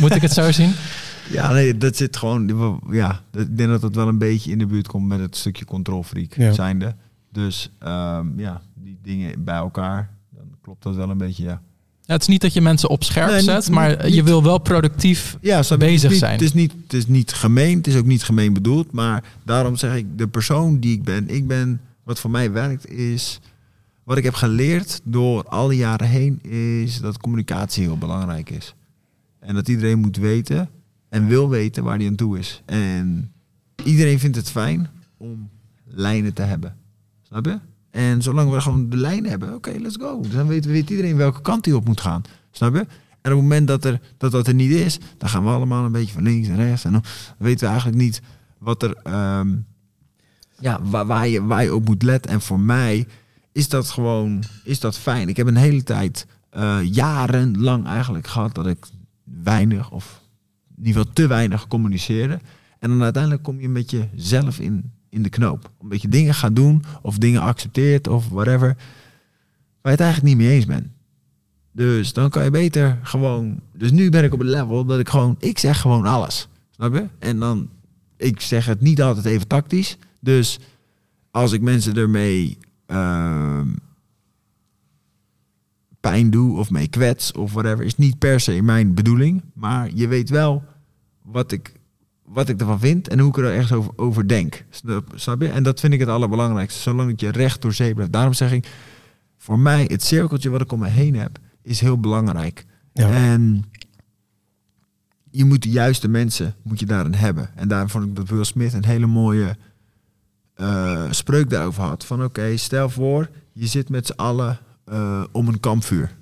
Moet 0.00 0.14
ik 0.14 0.22
het 0.22 0.32
zo 0.32 0.52
zien? 0.60 0.74
Ja, 1.30 1.52
nee, 1.52 1.76
dat 1.78 1.96
zit 1.96 2.16
gewoon. 2.16 2.80
Ja, 2.90 3.20
ik 3.32 3.56
denk 3.56 3.68
dat 3.68 3.82
het 3.82 3.94
wel 3.94 4.08
een 4.08 4.18
beetje 4.18 4.50
in 4.50 4.58
de 4.58 4.66
buurt 4.66 4.86
komt 4.88 5.06
met 5.06 5.20
het 5.20 5.36
stukje 5.36 5.64
controlfreak 5.64 6.34
Ja. 6.34 6.52
zijnde. 6.52 6.94
Dus 7.32 7.70
ehm, 7.78 8.26
ja, 8.36 8.62
die 8.74 8.98
dingen 9.02 9.44
bij 9.44 9.54
elkaar, 9.54 10.10
dan 10.36 10.44
klopt 10.62 10.82
dat 10.82 10.94
wel 10.94 11.10
een 11.10 11.18
beetje, 11.18 11.44
ja. 11.44 11.60
Ja, 12.06 12.12
het 12.12 12.22
is 12.22 12.28
niet 12.28 12.40
dat 12.40 12.52
je 12.52 12.60
mensen 12.60 12.88
op 12.88 13.04
scherp 13.04 13.26
Nee, 13.28 13.36
niet- 13.36 13.44
zet... 13.44 13.70
maar 13.70 14.04
niet- 14.04 14.14
je 14.14 14.22
wil 14.22 14.42
wel 14.42 14.58
productief 14.58 15.36
ja, 15.40 15.58
bezig 15.78 15.80
het 15.80 15.82
is 15.92 16.02
niet, 16.10 16.18
zijn. 16.18 16.32
Het 16.32 16.42
is, 16.42 16.52
niet, 16.54 16.72
het 16.82 16.92
is 16.92 17.06
niet 17.06 17.32
gemeen, 17.32 17.76
het 17.76 17.86
is 17.86 17.96
ook 17.96 18.04
niet 18.06 18.22
gemeen 18.22 18.52
bedoeld. 18.52 18.92
Maar 18.92 19.24
daarom 19.44 19.76
zeg 19.76 19.96
ik, 19.96 20.06
de 20.18 20.28
persoon 20.28 20.78
die 20.80 20.92
ik 20.96 21.02
ben, 21.04 21.28
ik 21.28 21.46
ben, 21.46 21.80
wat 22.02 22.20
voor 22.20 22.30
mij 22.30 22.52
werkt, 22.52 22.90
is... 22.90 23.40
Wat 24.04 24.16
ik 24.16 24.24
heb 24.24 24.34
geleerd 24.34 25.00
door 25.04 25.44
alle 25.44 25.76
jaren 25.76 26.08
heen, 26.08 26.42
is 26.82 27.00
dat 27.00 27.18
communicatie 27.18 27.82
heel 27.82 27.98
belangrijk 27.98 28.50
is. 28.50 28.74
En 29.40 29.54
dat 29.54 29.68
iedereen 29.68 29.98
moet 29.98 30.16
weten 30.16 30.68
en 31.14 31.26
wil 31.26 31.48
weten 31.48 31.84
waar 31.84 31.96
hij 31.98 32.06
aan 32.06 32.14
toe 32.14 32.38
is. 32.38 32.62
En 32.64 33.32
iedereen 33.84 34.18
vindt 34.18 34.36
het 34.36 34.50
fijn 34.50 34.88
om 35.16 35.48
lijnen 35.84 36.34
te 36.34 36.42
hebben. 36.42 36.76
Snap 37.22 37.44
je? 37.46 37.58
En 37.90 38.22
zolang 38.22 38.50
we 38.50 38.60
gewoon 38.60 38.90
de 38.90 38.96
lijnen 38.96 39.30
hebben, 39.30 39.54
oké, 39.54 39.70
let's 39.78 39.96
go. 40.00 40.20
Dan 40.20 40.46
weet, 40.46 40.64
weet 40.64 40.90
iedereen 40.90 41.16
welke 41.16 41.40
kant 41.40 41.64
hij 41.64 41.74
op 41.74 41.84
moet 41.84 42.00
gaan. 42.00 42.22
Snap 42.50 42.74
je? 42.74 42.80
En 43.20 43.32
op 43.32 43.38
het 43.38 43.48
moment 43.48 43.68
dat, 43.68 43.84
er, 43.84 44.00
dat 44.16 44.32
dat 44.32 44.46
er 44.46 44.54
niet 44.54 44.70
is, 44.70 44.98
dan 45.18 45.28
gaan 45.28 45.44
we 45.44 45.50
allemaal 45.50 45.84
een 45.84 45.92
beetje 45.92 46.12
van 46.12 46.22
links 46.22 46.48
en 46.48 46.56
rechts. 46.56 46.84
En 46.84 46.92
dan 46.92 47.04
weten 47.38 47.60
we 47.60 47.72
eigenlijk 47.72 48.02
niet 48.02 48.20
wat 48.58 48.82
er, 48.82 48.96
ehm, 49.02 49.56
ja, 50.58 50.82
waar, 50.82 51.06
waar, 51.06 51.28
je, 51.28 51.44
waar 51.44 51.62
je 51.62 51.74
op 51.74 51.84
moet 51.84 52.02
letten. 52.02 52.30
En 52.30 52.40
voor 52.40 52.60
mij 52.60 53.06
is 53.52 53.68
dat 53.68 53.90
gewoon 53.90 54.42
is 54.64 54.80
dat 54.80 54.98
fijn. 54.98 55.28
Ik 55.28 55.36
heb 55.36 55.46
een 55.46 55.56
hele 55.56 55.82
tijd, 55.82 56.26
eh, 56.50 56.78
jarenlang 56.82 57.86
eigenlijk 57.86 58.26
gehad 58.26 58.54
dat 58.54 58.66
ik 58.66 58.86
weinig 59.24 59.90
of 59.90 60.22
ieder 60.78 60.92
geval 61.00 61.12
te 61.12 61.26
weinig 61.26 61.66
communiceerde. 61.66 62.40
En 62.78 62.90
dan 62.90 63.02
uiteindelijk 63.02 63.42
kom 63.42 63.60
je 63.60 63.68
met 63.68 63.90
jezelf 63.90 64.58
in, 64.58 64.90
in 65.08 65.22
de 65.22 65.28
knoop. 65.28 65.70
Omdat 65.78 66.02
je 66.02 66.08
dingen 66.08 66.34
gaat 66.34 66.56
doen 66.56 66.84
of 67.02 67.18
dingen 67.18 67.40
accepteert 67.40 68.08
of 68.08 68.28
whatever. 68.28 68.68
Waar 68.68 69.92
je 69.92 69.98
het 69.98 70.00
eigenlijk 70.00 70.34
niet 70.34 70.46
mee 70.46 70.56
eens 70.56 70.66
bent. 70.66 70.86
Dus 71.72 72.12
dan 72.12 72.30
kan 72.30 72.44
je 72.44 72.50
beter 72.50 72.98
gewoon. 73.02 73.60
Dus 73.72 73.90
nu 73.90 74.10
ben 74.10 74.24
ik 74.24 74.32
op 74.32 74.40
een 74.40 74.50
level 74.50 74.84
dat 74.84 74.98
ik 74.98 75.08
gewoon. 75.08 75.36
Ik 75.38 75.58
zeg 75.58 75.80
gewoon 75.80 76.06
alles. 76.06 76.48
Snap 76.70 76.94
je? 76.94 77.06
En 77.18 77.38
dan. 77.38 77.68
Ik 78.16 78.40
zeg 78.40 78.66
het 78.66 78.80
niet 78.80 79.02
altijd 79.02 79.24
even 79.26 79.46
tactisch. 79.46 79.96
Dus 80.20 80.58
als 81.30 81.52
ik 81.52 81.60
mensen 81.60 81.96
ermee. 81.96 82.58
ehm, 82.86 83.68
pijn 86.10 86.30
doe 86.30 86.58
of 86.58 86.70
mee 86.70 86.88
kwets 86.88 87.32
of 87.32 87.52
whatever. 87.52 87.84
Is 87.84 87.96
niet 87.96 88.18
per 88.18 88.40
se 88.40 88.62
mijn 88.62 88.94
bedoeling. 88.94 89.42
Maar 89.54 89.90
je 89.94 90.08
weet 90.08 90.30
wel 90.30 90.64
wat 91.22 91.52
ik, 91.52 91.72
wat 92.22 92.48
ik 92.48 92.60
ervan 92.60 92.80
vind 92.80 93.08
en 93.08 93.18
hoe 93.18 93.28
ik 93.28 93.36
er 93.36 93.44
ergens 93.44 93.72
over, 93.72 93.92
over 93.96 94.28
denk. 94.28 94.64
Snap, 95.14 95.40
je? 95.40 95.48
En 95.48 95.62
dat 95.62 95.80
vind 95.80 95.92
ik 95.92 96.00
het 96.00 96.08
allerbelangrijkste. 96.08 96.80
Zolang 96.80 97.10
dat 97.10 97.20
je 97.20 97.30
recht 97.30 97.62
door 97.62 97.72
zee 97.72 97.94
blijft. 97.94 98.12
Daarom 98.12 98.32
zeg 98.32 98.52
ik, 98.52 98.68
voor 99.38 99.58
mij, 99.58 99.84
het 99.88 100.02
cirkeltje 100.02 100.50
wat 100.50 100.60
ik 100.60 100.72
om 100.72 100.78
me 100.78 100.88
heen 100.88 101.16
heb, 101.16 101.38
is 101.62 101.80
heel 101.80 102.00
belangrijk. 102.00 102.64
Ja. 102.92 103.10
En 103.10 103.64
je 105.30 105.44
moet 105.44 105.62
de 105.62 105.70
juiste 105.70 106.08
mensen 106.08 106.54
moet 106.62 106.80
je 106.80 106.86
daarin 106.86 107.14
hebben. 107.14 107.50
En 107.54 107.68
daarom 107.68 107.88
vond 107.88 108.04
ik 108.04 108.16
dat 108.16 108.28
Will 108.28 108.44
Smith 108.44 108.72
een 108.72 108.84
hele 108.84 109.06
mooie 109.06 109.56
eh, 110.54 111.10
spreuk 111.10 111.50
daarover 111.50 111.82
had. 111.82 112.04
Van 112.04 112.24
oké, 112.24 112.56
stel 112.56 112.90
voor, 112.90 113.30
je 113.52 113.66
zit 113.66 113.88
met 113.88 114.06
z'n 114.06 114.12
allen 114.16 114.58
eh, 114.84 115.24
om 115.32 115.48
een 115.48 115.60
kampvuur. 115.60 116.16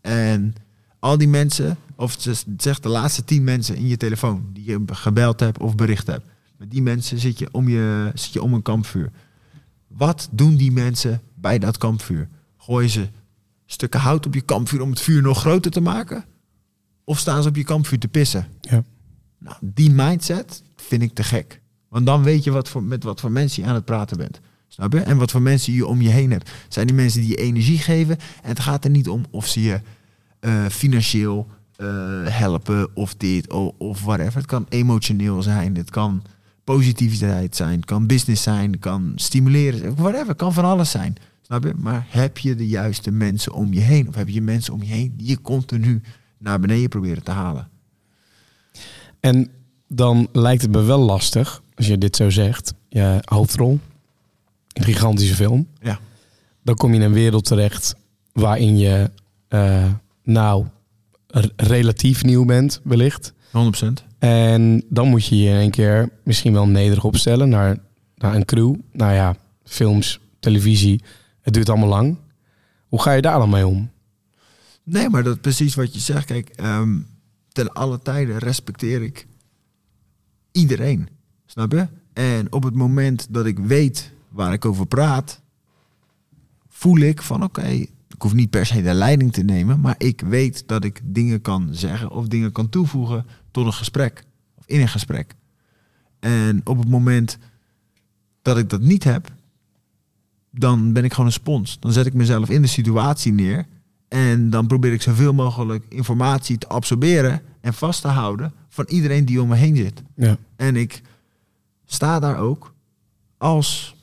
En 0.00 0.54
al 0.98 1.18
die 1.18 1.28
mensen, 1.28 1.76
of 1.96 2.16
ze- 2.18 2.34
zeg 2.56 2.80
de 2.80 2.88
laatste 2.88 3.24
tien 3.24 3.44
mensen 3.44 3.76
in 3.76 3.86
je 3.86 3.96
telefoon 3.96 4.50
die 4.52 4.64
je 4.64 4.82
gebeld 4.86 5.40
hebt 5.40 5.58
of 5.58 5.74
bericht 5.74 6.06
hebt, 6.06 6.24
Met 6.56 6.70
die 6.70 6.82
mensen 6.82 7.18
zit 7.18 7.38
je 7.38 7.48
om, 7.52 7.68
je, 7.68 8.10
zit 8.14 8.32
je 8.32 8.42
om 8.42 8.54
een 8.54 8.62
kampvuur. 8.62 9.10
Wat 9.86 10.28
doen 10.32 10.56
die 10.56 10.72
mensen 10.72 11.20
bij 11.34 11.58
dat 11.58 11.78
kampvuur? 11.78 12.28
Gooien 12.58 12.90
ze 12.90 13.08
stukken 13.66 14.00
hout 14.00 14.26
op 14.26 14.34
je 14.34 14.40
kampvuur 14.40 14.80
om 14.80 14.90
het 14.90 15.00
vuur 15.00 15.22
nog 15.22 15.38
groter 15.40 15.70
te 15.70 15.80
maken? 15.80 16.24
Of 17.04 17.18
staan 17.18 17.42
ze 17.42 17.48
op 17.48 17.56
je 17.56 17.64
kampvuur 17.64 17.98
te 17.98 18.08
pissen? 18.08 18.46
Ja. 18.60 18.84
Nou, 19.38 19.56
die 19.60 19.90
mindset 19.90 20.62
vind 20.76 21.02
ik 21.02 21.14
te 21.14 21.22
gek. 21.22 21.60
Want 21.88 22.06
dan 22.06 22.22
weet 22.22 22.44
je 22.44 22.50
wat 22.50 22.68
voor, 22.68 22.82
met 22.82 23.02
wat 23.04 23.20
voor 23.20 23.30
mensen 23.32 23.62
je 23.62 23.68
aan 23.68 23.74
het 23.74 23.84
praten 23.84 24.16
bent. 24.16 24.40
Snap 24.70 24.92
je? 24.92 25.00
En 25.00 25.16
wat 25.16 25.30
voor 25.30 25.42
mensen 25.42 25.72
je 25.72 25.86
om 25.86 26.00
je 26.02 26.08
heen 26.08 26.30
hebt. 26.30 26.50
Zijn 26.68 26.86
die 26.86 26.96
mensen 26.96 27.20
die 27.20 27.30
je 27.30 27.36
energie 27.36 27.78
geven. 27.78 28.18
En 28.42 28.48
het 28.48 28.60
gaat 28.60 28.84
er 28.84 28.90
niet 28.90 29.08
om 29.08 29.24
of 29.30 29.46
ze 29.46 29.62
je 29.62 29.80
eh, 30.40 30.66
financieel 30.66 31.46
eh, 31.76 31.86
helpen 32.26 32.96
of 32.96 33.14
dit 33.14 33.52
of, 33.52 33.72
of 33.78 34.02
whatever. 34.02 34.34
Het 34.34 34.46
kan 34.46 34.66
emotioneel 34.68 35.42
zijn. 35.42 35.76
Het 35.76 35.90
kan 35.90 36.22
positiviteit 36.64 37.56
zijn. 37.56 37.76
Het 37.76 37.84
kan 37.84 38.06
business 38.06 38.42
zijn. 38.42 38.70
Het 38.70 38.80
kan 38.80 39.12
stimuleren. 39.14 39.94
Whatever. 39.94 40.28
Het 40.28 40.36
kan 40.36 40.52
van 40.52 40.64
alles 40.64 40.90
zijn. 40.90 41.14
Snap 41.42 41.64
je? 41.64 41.72
Maar 41.76 42.06
heb 42.08 42.38
je 42.38 42.54
de 42.54 42.68
juiste 42.68 43.10
mensen 43.10 43.52
om 43.52 43.72
je 43.72 43.80
heen? 43.80 44.08
Of 44.08 44.14
heb 44.14 44.28
je 44.28 44.42
mensen 44.42 44.72
om 44.72 44.82
je 44.82 44.92
heen 44.92 45.14
die 45.16 45.28
je 45.28 45.40
continu 45.40 46.02
naar 46.38 46.60
beneden 46.60 46.88
proberen 46.88 47.22
te 47.22 47.30
halen? 47.30 47.68
En 49.20 49.50
dan 49.88 50.28
lijkt 50.32 50.62
het 50.62 50.70
me 50.70 50.82
wel 50.82 50.98
lastig, 50.98 51.62
als 51.74 51.86
je 51.86 51.98
dit 51.98 52.16
zo 52.16 52.30
zegt, 52.30 52.74
je 52.88 53.18
hoofdrol, 53.24 53.80
een 54.80 54.86
gigantische 54.86 55.34
film. 55.34 55.68
Ja. 55.80 55.98
Dan 56.62 56.74
kom 56.74 56.90
je 56.90 56.98
in 56.98 57.04
een 57.04 57.12
wereld 57.12 57.44
terecht 57.44 57.94
waarin 58.32 58.78
je, 58.78 59.10
eh, 59.48 59.92
nou, 60.22 60.66
relatief 61.56 62.24
nieuw 62.24 62.44
bent, 62.44 62.80
wellicht. 62.84 63.32
100%. 63.50 64.04
En 64.18 64.84
dan 64.88 65.08
moet 65.08 65.26
je 65.26 65.36
je 65.36 65.48
in 65.48 65.56
één 65.56 65.70
keer 65.70 66.10
misschien 66.24 66.52
wel 66.52 66.66
nederig 66.66 67.04
opstellen 67.04 67.48
naar, 67.48 67.78
naar 68.16 68.34
een 68.34 68.44
crew. 68.44 68.74
Nou 68.92 69.12
ja, 69.12 69.36
films, 69.64 70.20
televisie, 70.40 71.02
het 71.40 71.54
duurt 71.54 71.68
allemaal 71.68 71.88
lang. 71.88 72.16
Hoe 72.88 73.02
ga 73.02 73.12
je 73.12 73.22
daar 73.22 73.38
dan 73.38 73.50
mee 73.50 73.66
om? 73.66 73.90
Nee, 74.82 75.08
maar 75.08 75.22
dat 75.22 75.34
is 75.34 75.40
precies 75.40 75.74
wat 75.74 75.94
je 75.94 76.00
zegt. 76.00 76.24
Kijk, 76.24 76.48
ehm, 76.48 76.98
ten 77.48 77.72
alle 77.72 77.98
tijden 78.02 78.38
respecteer 78.38 79.02
ik 79.02 79.26
iedereen. 80.52 81.08
Snap 81.46 81.72
je? 81.72 81.86
En 82.12 82.52
op 82.52 82.62
het 82.62 82.74
moment 82.74 83.26
dat 83.30 83.46
ik 83.46 83.58
weet 83.58 84.12
waar 84.30 84.52
ik 84.52 84.64
over 84.64 84.86
praat, 84.86 85.40
voel 86.68 86.98
ik 86.98 87.22
van 87.22 87.42
oké, 87.42 87.66
ik 87.66 88.22
hoef 88.22 88.34
niet 88.34 88.50
per 88.50 88.66
se 88.66 88.82
de 88.82 88.94
leiding 88.94 89.32
te 89.32 89.42
nemen, 89.42 89.80
maar 89.80 89.94
ik 89.98 90.20
weet 90.20 90.68
dat 90.68 90.84
ik 90.84 91.00
dingen 91.04 91.40
kan 91.40 91.68
zeggen 91.70 92.10
of 92.10 92.28
dingen 92.28 92.52
kan 92.52 92.68
toevoegen 92.68 93.26
tot 93.50 93.66
een 93.66 93.72
gesprek 93.72 94.24
of 94.54 94.64
in 94.66 94.80
een 94.80 94.88
gesprek. 94.88 95.34
En 96.20 96.60
op 96.64 96.78
het 96.78 96.88
moment 96.88 97.38
dat 98.42 98.58
ik 98.58 98.70
dat 98.70 98.80
niet 98.80 99.04
heb, 99.04 99.32
dan 100.50 100.92
ben 100.92 101.04
ik 101.04 101.10
gewoon 101.10 101.26
een 101.26 101.32
spons. 101.32 101.78
Dan 101.80 101.92
zet 101.92 102.06
ik 102.06 102.14
mezelf 102.14 102.50
in 102.50 102.62
de 102.62 102.68
situatie 102.68 103.32
neer 103.32 103.66
en 104.08 104.50
dan 104.50 104.66
probeer 104.66 104.92
ik 104.92 105.02
zoveel 105.02 105.32
mogelijk 105.32 105.84
informatie 105.88 106.58
te 106.58 106.68
absorberen 106.68 107.42
en 107.60 107.74
vast 107.74 108.00
te 108.00 108.08
houden 108.08 108.52
van 108.68 108.84
iedereen 108.88 109.24
die 109.24 109.42
om 109.42 109.48
me 109.48 109.56
heen 109.56 109.76
zit. 109.76 110.02
Ja. 110.14 110.36
En 110.56 110.76
ik 110.76 111.02
sta 111.84 112.20
daar 112.20 112.38
ook 112.38 112.74
als, 113.38 113.96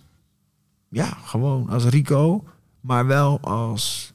ja, 0.89 1.17
gewoon 1.23 1.69
als 1.69 1.85
Rico, 1.85 2.43
maar 2.81 3.05
wel 3.05 3.39
als 3.41 4.13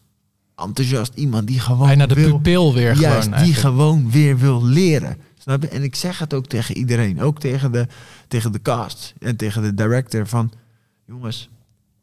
enthousiast 0.57 1.15
iemand 1.15 1.47
die 1.47 1.61
gewoon 1.61 1.87
Bijna 1.87 2.07
de 2.07 2.15
wil, 2.15 2.31
pupil 2.31 2.75
weer 2.75 2.97
juist, 2.97 3.05
gewoon. 3.05 3.21
die 3.23 3.33
eigenlijk. 3.33 3.59
gewoon 3.59 4.11
weer 4.11 4.39
wil 4.39 4.65
leren. 4.65 5.17
Snap 5.39 5.63
je? 5.63 5.69
En 5.69 5.83
ik 5.83 5.95
zeg 5.95 6.19
het 6.19 6.35
ook 6.35 6.47
tegen 6.47 6.77
iedereen, 6.77 7.21
ook 7.21 7.41
tegen 7.41 7.73
de, 7.73 7.87
tegen 8.29 8.53
de 8.53 8.63
cast 8.63 9.15
en 9.19 9.37
tegen 9.37 9.63
de 9.63 9.75
director 9.75 10.27
van, 10.27 10.53
jongens, 11.07 11.49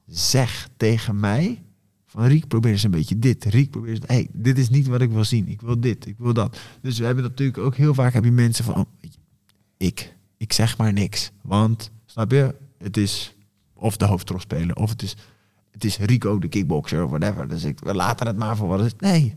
zeg 0.06 0.70
tegen 0.78 1.20
mij 1.20 1.62
van 2.06 2.26
Riek, 2.26 2.48
probeer 2.48 2.72
eens 2.72 2.84
een 2.84 2.92
beetje 2.92 3.20
dit. 3.20 3.46
Riek, 3.46 3.70
probeer 3.70 3.90
eens, 3.90 4.00
hey, 4.06 4.28
dit 4.34 4.58
is 4.58 4.70
niet 4.70 4.88
wat 4.88 5.02
ik 5.02 5.12
wil 5.12 5.24
zien. 5.24 5.48
Ik 5.48 5.62
wil 5.62 5.80
dit, 5.80 6.06
ik 6.06 6.16
wil 6.18 6.34
dat. 6.34 6.60
Dus 6.82 7.00
we 7.00 7.06
hebben 7.06 7.24
natuurlijk 7.24 7.58
ook 7.58 7.76
heel 7.76 7.94
vaak 7.94 8.14
heb 8.14 8.24
je 8.24 8.32
mensen 8.32 8.66
van, 8.66 8.76
oh, 8.76 8.86
ik, 9.78 10.16
ik 10.38 10.54
zeg 10.54 10.78
maar 10.78 10.94
niks. 10.94 11.32
Want, 11.42 11.92
snap 12.06 12.32
je, 12.32 12.56
het 12.78 12.98
is 12.98 13.36
of 13.80 13.98
de 13.98 14.06
hoofdrol 14.06 14.40
spelen, 14.40 14.78
of 14.78 14.90
het 14.90 15.02
is, 15.02 15.16
het 15.72 15.84
is 15.84 15.98
Rico 15.98 16.40
de 16.40 16.48
kickboxer 16.48 17.04
of 17.04 17.10
whatever. 17.10 17.48
Dus 17.48 17.64
ik, 17.64 17.80
we 17.80 17.94
laten 17.94 18.28
het 18.28 18.38
maar 18.38 18.58
voor 18.58 18.68
wat 18.68 18.80
het 18.80 18.94
is. 19.00 19.10
Nee, 19.10 19.36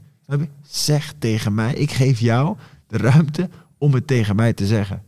zeg 0.63 1.15
tegen 1.19 1.55
mij, 1.55 1.75
ik 1.75 1.91
geef 1.91 2.21
jou 2.21 2.57
de 2.87 2.97
ruimte 2.97 3.49
om 3.79 3.95
het 3.95 4.07
tegen 4.07 4.37
mij 4.37 4.53
te 4.53 4.67
zeggen. 4.67 5.03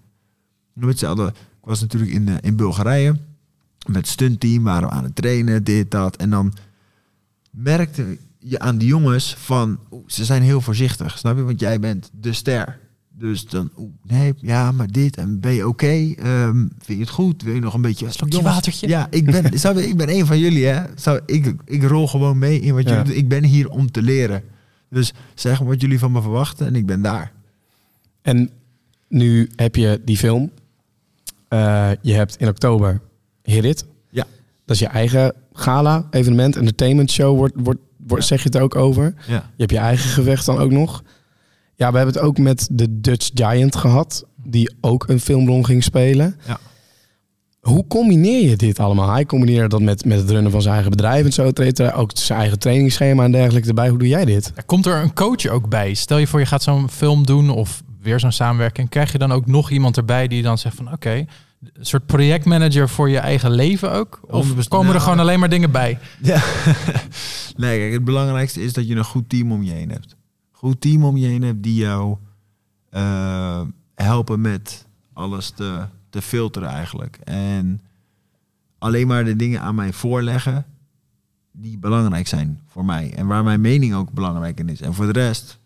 Hetzelfde. 0.80 1.26
Ik 1.60 1.70
was 1.70 1.80
natuurlijk 1.80 2.12
in, 2.12 2.28
eh, 2.28 2.34
in 2.40 2.56
Bulgarije 2.56 3.16
met 3.86 4.08
stuntteam, 4.08 4.62
waren 4.62 4.88
we 4.88 4.94
aan 4.94 5.04
het 5.04 5.16
trainen, 5.16 5.64
dit, 5.64 5.90
dat. 5.90 6.16
En 6.16 6.30
dan 6.30 6.54
merkte 7.50 8.18
je 8.38 8.58
aan 8.58 8.78
die 8.78 8.88
jongens 8.88 9.34
van, 9.34 9.78
oeh, 9.90 10.02
ze 10.06 10.24
zijn 10.24 10.42
heel 10.42 10.60
voorzichtig, 10.60 11.18
snap 11.18 11.36
je? 11.36 11.42
Want 11.42 11.60
jij 11.60 11.80
bent 11.80 12.10
de 12.12 12.32
ster. 12.32 12.78
Dus 13.18 13.46
dan, 13.46 13.70
oeh, 13.78 13.90
nee, 14.02 14.32
ja, 14.36 14.72
maar 14.72 14.90
dit 14.90 15.16
en 15.16 15.40
ben 15.40 15.52
je 15.52 15.68
oké? 15.68 16.12
Ehm, 16.16 16.56
vind 16.58 16.98
je 16.98 17.04
het 17.04 17.08
goed? 17.08 17.42
Wil 17.42 17.54
je 17.54 17.60
nog 17.60 17.74
een 17.74 17.80
beetje... 17.80 18.10
Slokje 18.10 18.36
Jongens, 18.36 18.54
watertje? 18.54 18.88
Ja, 18.88 19.06
ik 19.10 19.24
ben, 19.24 19.42
je, 19.76 19.88
ik 19.88 19.96
ben 19.96 20.08
een 20.08 20.26
van 20.26 20.38
jullie, 20.38 20.64
hè? 20.66 20.82
Zou, 20.94 21.20
ik, 21.26 21.54
ik 21.64 21.82
rol 21.82 22.08
gewoon 22.08 22.38
mee 22.38 22.60
in 22.60 22.74
wat 22.74 22.82
Ja. 22.84 22.90
jullie 22.90 23.04
doen. 23.04 23.16
Ik 23.16 23.28
ben 23.28 23.44
hier 23.44 23.68
om 23.68 23.90
te 23.90 24.02
leren. 24.02 24.42
Dus 24.90 25.12
zeg 25.34 25.58
wat 25.58 25.80
jullie 25.80 25.98
van 25.98 26.12
me 26.12 26.22
verwachten 26.22 26.66
en 26.66 26.74
ik 26.74 26.86
ben 26.86 27.02
daar. 27.02 27.32
En 28.22 28.50
nu 29.08 29.50
heb 29.56 29.76
je 29.76 30.00
die 30.04 30.16
film. 30.16 30.50
Eh, 31.48 31.90
je 32.02 32.12
hebt 32.12 32.36
in 32.36 32.48
oktober 32.48 33.00
Hit. 33.42 33.84
Ja. 34.10 34.26
Dat 34.64 34.74
is 34.76 34.78
je 34.78 34.86
eigen 34.86 35.32
gala, 35.52 36.06
evenement, 36.10 36.56
entertainment 36.56 37.10
show, 37.10 37.36
wordt, 37.36 37.54
wordt, 37.56 37.80
wordt, 38.06 38.24
zeg 38.24 38.38
je 38.42 38.48
het 38.48 38.58
ook 38.58 38.76
over. 38.76 39.14
Ja. 39.26 39.34
Je 39.34 39.40
hebt 39.56 39.70
je 39.70 39.78
eigen 39.78 40.10
gevecht 40.10 40.46
dan 40.46 40.58
ook 40.58 40.70
nog. 40.70 41.02
Ja, 41.76 41.90
we 41.90 41.96
hebben 41.96 42.14
het 42.14 42.24
ook 42.24 42.38
met 42.38 42.68
de 42.70 43.00
Dutch 43.00 43.30
Giant 43.34 43.76
gehad, 43.76 44.24
die 44.36 44.74
ook 44.80 45.08
een 45.08 45.20
filmrol 45.20 45.62
ging 45.62 45.82
spelen. 45.82 46.36
Ja. 46.46 46.58
Hoe 47.60 47.86
combineer 47.86 48.48
je 48.48 48.56
dit 48.56 48.78
allemaal? 48.78 49.12
Hij 49.12 49.26
combineert 49.26 49.70
dat 49.70 49.80
met, 49.80 50.04
met 50.04 50.18
het 50.18 50.30
runnen 50.30 50.50
van 50.50 50.62
zijn 50.62 50.74
eigen 50.74 50.90
bedrijf 50.90 51.24
en 51.24 51.32
zo. 51.32 51.50
Treedt 51.50 51.78
er 51.78 51.94
ook 51.94 52.10
zijn 52.14 52.38
eigen 52.38 52.58
trainingsschema 52.58 53.24
en 53.24 53.32
dergelijke 53.32 53.68
erbij. 53.68 53.88
Hoe 53.88 53.98
doe 53.98 54.08
jij 54.08 54.24
dit? 54.24 54.52
Ja, 54.56 54.62
Komt 54.66 54.86
er 54.86 55.02
een 55.02 55.14
coach 55.14 55.46
ook 55.46 55.68
bij? 55.68 55.94
Stel 55.94 56.18
je 56.18 56.26
voor 56.26 56.40
je 56.40 56.46
gaat 56.46 56.62
zo'n 56.62 56.90
film 56.90 57.26
doen 57.26 57.50
of 57.50 57.82
weer 58.02 58.20
zo'n 58.20 58.32
samenwerking. 58.32 58.88
Krijg 58.88 59.12
je 59.12 59.18
dan 59.18 59.32
ook 59.32 59.46
nog 59.46 59.70
iemand 59.70 59.96
erbij 59.96 60.28
die 60.28 60.42
dan 60.42 60.58
zegt 60.58 60.76
van 60.76 60.92
oké, 60.92 61.10
een 61.10 61.26
soort 61.80 62.06
projectmanager 62.06 62.88
voor 62.88 63.10
je 63.10 63.18
eigen 63.18 63.50
leven 63.50 63.92
ook? 63.92 64.20
Of 64.26 64.48
100% 64.48 64.54
komen 64.68 64.86
er 64.86 64.92
nou, 64.92 65.00
gewoon 65.00 65.18
alleen 65.18 65.38
maar 65.40 65.48
dingen 65.48 65.70
bij? 65.70 65.98
Ja. 66.22 66.42
nee, 67.56 67.78
kijk, 67.78 67.92
het 67.92 68.04
belangrijkste 68.04 68.62
is 68.62 68.72
dat 68.72 68.88
je 68.88 68.94
een 68.94 69.04
goed 69.04 69.28
team 69.28 69.52
om 69.52 69.62
je 69.62 69.72
heen 69.72 69.90
hebt. 69.90 70.16
Goed 70.64 70.80
team 70.80 71.04
om 71.04 71.16
je 71.16 71.26
heen 71.26 71.42
hebt 71.42 71.62
die 71.62 71.74
jou 71.74 72.16
eh, 72.90 73.62
helpen 73.94 74.40
met 74.40 74.86
alles 75.12 75.50
te, 75.50 75.86
te 76.10 76.22
filteren 76.22 76.68
eigenlijk. 76.68 77.16
En 77.24 77.80
alleen 78.78 79.06
maar 79.06 79.24
de 79.24 79.36
dingen 79.36 79.60
aan 79.60 79.74
mij 79.74 79.92
voorleggen 79.92 80.66
die 81.52 81.78
belangrijk 81.78 82.26
zijn 82.26 82.60
voor 82.66 82.84
mij. 82.84 83.14
En 83.14 83.26
waar 83.26 83.44
mijn 83.44 83.60
mening 83.60 83.94
ook 83.94 84.12
belangrijk 84.12 84.58
in 84.58 84.68
is. 84.68 84.80
En 84.80 84.94
voor 84.94 85.12
de 85.12 85.20
rest, 85.20 85.58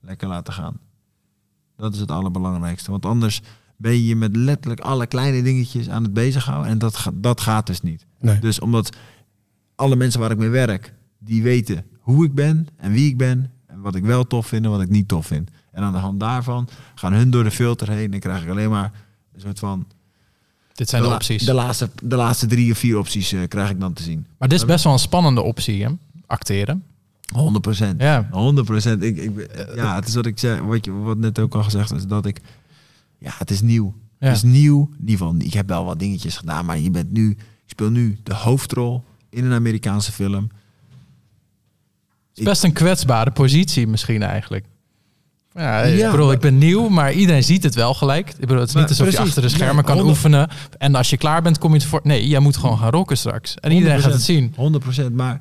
lekker 0.00 0.28
laten 0.28 0.52
gaan. 0.52 0.78
Dat 1.76 1.94
is 1.94 2.00
het 2.00 2.10
allerbelangrijkste. 2.10 2.90
Want 2.90 3.06
anders 3.06 3.42
ben 3.76 4.02
je 4.02 4.16
met 4.16 4.36
letterlijk 4.36 4.80
alle 4.80 5.06
kleine 5.06 5.42
dingetjes 5.42 5.88
aan 5.88 6.02
het 6.02 6.12
bezighouden. 6.12 6.70
En 6.70 6.78
dat, 6.78 7.10
dat 7.14 7.40
gaat 7.40 7.66
dus 7.66 7.80
niet. 7.80 8.06
Nee. 8.20 8.38
Dus 8.38 8.60
omdat 8.60 8.96
alle 9.74 9.96
mensen 9.96 10.20
waar 10.20 10.30
ik 10.30 10.38
mee 10.38 10.48
werk, 10.48 10.94
die 11.18 11.42
weten 11.42 11.84
hoe 11.98 12.24
ik 12.24 12.34
ben 12.34 12.66
en 12.76 12.92
wie 12.92 13.08
ik 13.08 13.16
ben. 13.16 13.52
Wat 13.84 13.94
ik 13.94 14.04
wel 14.04 14.26
tof 14.26 14.46
vind 14.46 14.64
en 14.64 14.70
wat 14.70 14.80
ik 14.80 14.88
niet 14.88 15.08
tof 15.08 15.26
vind. 15.26 15.50
En 15.72 15.82
aan 15.82 15.92
de 15.92 15.98
hand 15.98 16.20
daarvan 16.20 16.68
gaan 16.94 17.12
hun 17.12 17.30
door 17.30 17.44
de 17.44 17.50
filter 17.50 17.90
heen. 17.90 18.12
En 18.12 18.20
krijg 18.20 18.42
ik 18.42 18.50
alleen 18.50 18.70
maar 18.70 18.92
een 19.34 19.40
soort 19.40 19.58
van... 19.58 19.86
Dit 20.72 20.88
zijn 20.88 21.02
de 21.02 21.08
opties. 21.08 21.44
De 21.44 21.54
laatste, 21.54 21.90
de 22.02 22.16
laatste 22.16 22.46
drie 22.46 22.72
of 22.72 22.78
vier 22.78 22.98
opties 22.98 23.32
eh, 23.32 23.40
krijg 23.48 23.70
ik 23.70 23.80
dan 23.80 23.92
te 23.92 24.02
zien. 24.02 24.26
Maar 24.38 24.48
dit 24.48 24.58
is 24.58 24.64
best 24.64 24.84
wel 24.84 24.92
een 24.92 24.98
spannende 24.98 25.42
optie, 25.42 25.84
hè? 25.84 25.90
Acteren. 26.26 26.84
100 27.32 27.62
procent. 27.62 28.00
Ja. 28.00 28.28
100 28.30 28.66
procent. 28.66 29.02
Ik, 29.02 29.16
ik, 29.16 29.50
ja, 29.74 29.94
het 29.94 30.08
is 30.08 30.14
wat 30.14 30.26
ik 30.26 30.38
zei, 30.38 30.60
wat, 30.60 30.84
je, 30.84 30.92
wat 30.92 31.18
net 31.18 31.38
ook 31.38 31.54
al 31.54 31.62
gezegd 31.62 31.92
is, 31.92 32.06
dat 32.06 32.26
ik... 32.26 32.40
Ja, 33.18 33.32
het 33.38 33.50
is 33.50 33.60
nieuw. 33.60 33.94
Ja. 34.18 34.26
Het 34.26 34.36
is 34.36 34.42
nieuw. 34.42 34.90
In 34.92 35.00
ieder 35.00 35.18
geval, 35.18 35.34
ik 35.38 35.52
heb 35.52 35.68
wel 35.68 35.84
wat 35.84 35.98
dingetjes 35.98 36.36
gedaan, 36.36 36.64
maar 36.64 36.78
je 36.78 36.90
bent 36.90 37.12
nu... 37.12 37.30
Ik 37.30 37.70
speel 37.70 37.90
nu 37.90 38.18
de 38.22 38.34
hoofdrol 38.34 39.04
in 39.30 39.44
een 39.44 39.52
Amerikaanse 39.52 40.12
film. 40.12 40.48
Het 42.34 42.42
is 42.42 42.44
best 42.44 42.64
een 42.64 42.72
kwetsbare 42.72 43.30
positie 43.30 43.86
misschien 43.86 44.22
eigenlijk. 44.22 44.66
Ja, 45.52 45.82
ik 45.82 46.10
bedoel, 46.10 46.26
maar- 46.26 46.34
ik 46.34 46.40
ben 46.40 46.58
nieuw, 46.58 46.88
maar 46.88 47.12
iedereen 47.12 47.44
ziet 47.44 47.62
het 47.62 47.74
wel 47.74 47.94
gelijk. 47.94 48.30
Ik 48.30 48.40
bedoel, 48.40 48.58
het 48.58 48.68
is 48.68 48.74
Maar 48.74 48.82
niet 48.82 48.90
alsof 48.98 49.10
je 49.10 49.18
achter 49.18 49.42
de 49.42 49.48
schermen 49.48 49.74
Nee, 49.74 49.84
kan 49.84 49.96
100 49.96 50.16
oefenen. 50.16 50.48
En 50.78 50.94
als 50.94 51.10
je 51.10 51.16
klaar 51.16 51.42
bent, 51.42 51.58
kom 51.58 51.74
je 51.74 51.80
ervoor. 51.80 52.00
Nee, 52.02 52.28
jij 52.28 52.40
moet 52.40 52.56
gewoon 52.56 52.78
gaan 52.78 52.90
rocken 52.90 53.16
straks. 53.16 53.54
En 53.54 53.72
iedereen 53.72 54.00
gaat 54.00 54.12
het 54.12 54.22
zien. 54.22 54.54
100% 54.56 55.12
maar 55.14 55.40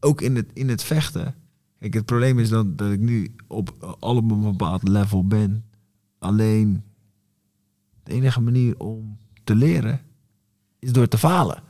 ook 0.00 0.20
in 0.20 0.36
het, 0.36 0.46
in 0.52 0.68
het 0.68 0.82
vechten. 0.82 1.34
Kijk, 1.80 1.94
het 1.94 2.04
probleem 2.04 2.38
is 2.38 2.48
dan 2.48 2.76
dat 2.76 2.92
ik 2.92 3.00
nu 3.00 3.34
op 3.46 3.96
al 4.00 4.16
op 4.16 4.30
een 4.30 4.40
bepaald 4.42 4.88
level 4.88 5.26
ben. 5.26 5.64
Alleen 6.18 6.82
De 8.02 8.12
enige 8.12 8.40
manier 8.40 8.78
om 8.78 9.18
te 9.44 9.54
leren 9.54 10.00
is 10.78 10.92
door 10.92 11.08
te 11.08 11.18
falen. 11.18 11.62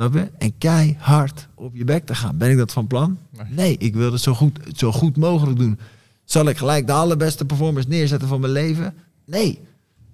Snap 0.00 0.14
je? 0.14 0.30
En 0.38 0.58
keihard 0.58 1.48
op 1.54 1.76
je 1.76 1.84
bek 1.84 2.06
te 2.06 2.14
gaan. 2.14 2.36
Ben 2.36 2.50
ik 2.50 2.56
dat 2.56 2.72
van 2.72 2.86
plan? 2.86 3.18
Nee. 3.48 3.76
Ik 3.78 3.94
wil 3.94 4.12
het 4.12 4.20
zo 4.20 4.34
goed, 4.34 4.58
zo 4.76 4.92
goed 4.92 5.16
mogelijk 5.16 5.58
doen. 5.58 5.78
Zal 6.24 6.48
ik 6.48 6.56
gelijk 6.56 6.86
de 6.86 6.92
allerbeste 6.92 7.44
performance 7.44 7.88
neerzetten 7.88 8.28
van 8.28 8.40
mijn 8.40 8.52
leven? 8.52 8.94
Nee. 9.24 9.60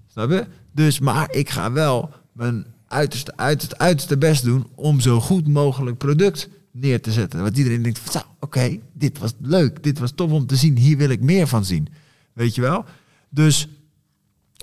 Snap 0.07 0.31
je? 0.31 0.47
Dus, 0.73 0.99
maar 0.99 1.33
ik 1.33 1.51
ga 1.51 1.73
wel 1.73 2.11
mijn 2.33 2.67
uiterste, 2.87 3.37
uiterste, 3.37 3.79
uiterste 3.79 4.19
best 4.19 4.45
doen 4.45 4.67
om 4.75 5.01
zo 5.01 5.21
goed 5.21 5.49
mogelijk 5.49 5.99
product 5.99 6.49
neer 6.71 7.01
te 7.01 7.13
zetten. 7.13 7.43
Want 7.43 7.57
iedereen 7.57 7.83
denkt 7.83 7.99
van, 7.99 8.23
oké, 8.41 8.79
dit 8.93 9.19
was 9.19 9.33
leuk, 9.41 9.83
dit 9.83 9.99
was 9.99 10.13
tof 10.15 10.31
om 10.31 10.47
te 10.47 10.57
zien, 10.57 10.77
hier 10.77 10.97
wil 10.97 11.11
ik 11.11 11.21
meer 11.21 11.47
van 11.47 11.65
zien. 11.65 11.89
Weet 12.33 12.55
je 12.55 12.61
wel? 12.61 12.85
Dus, 13.29 13.69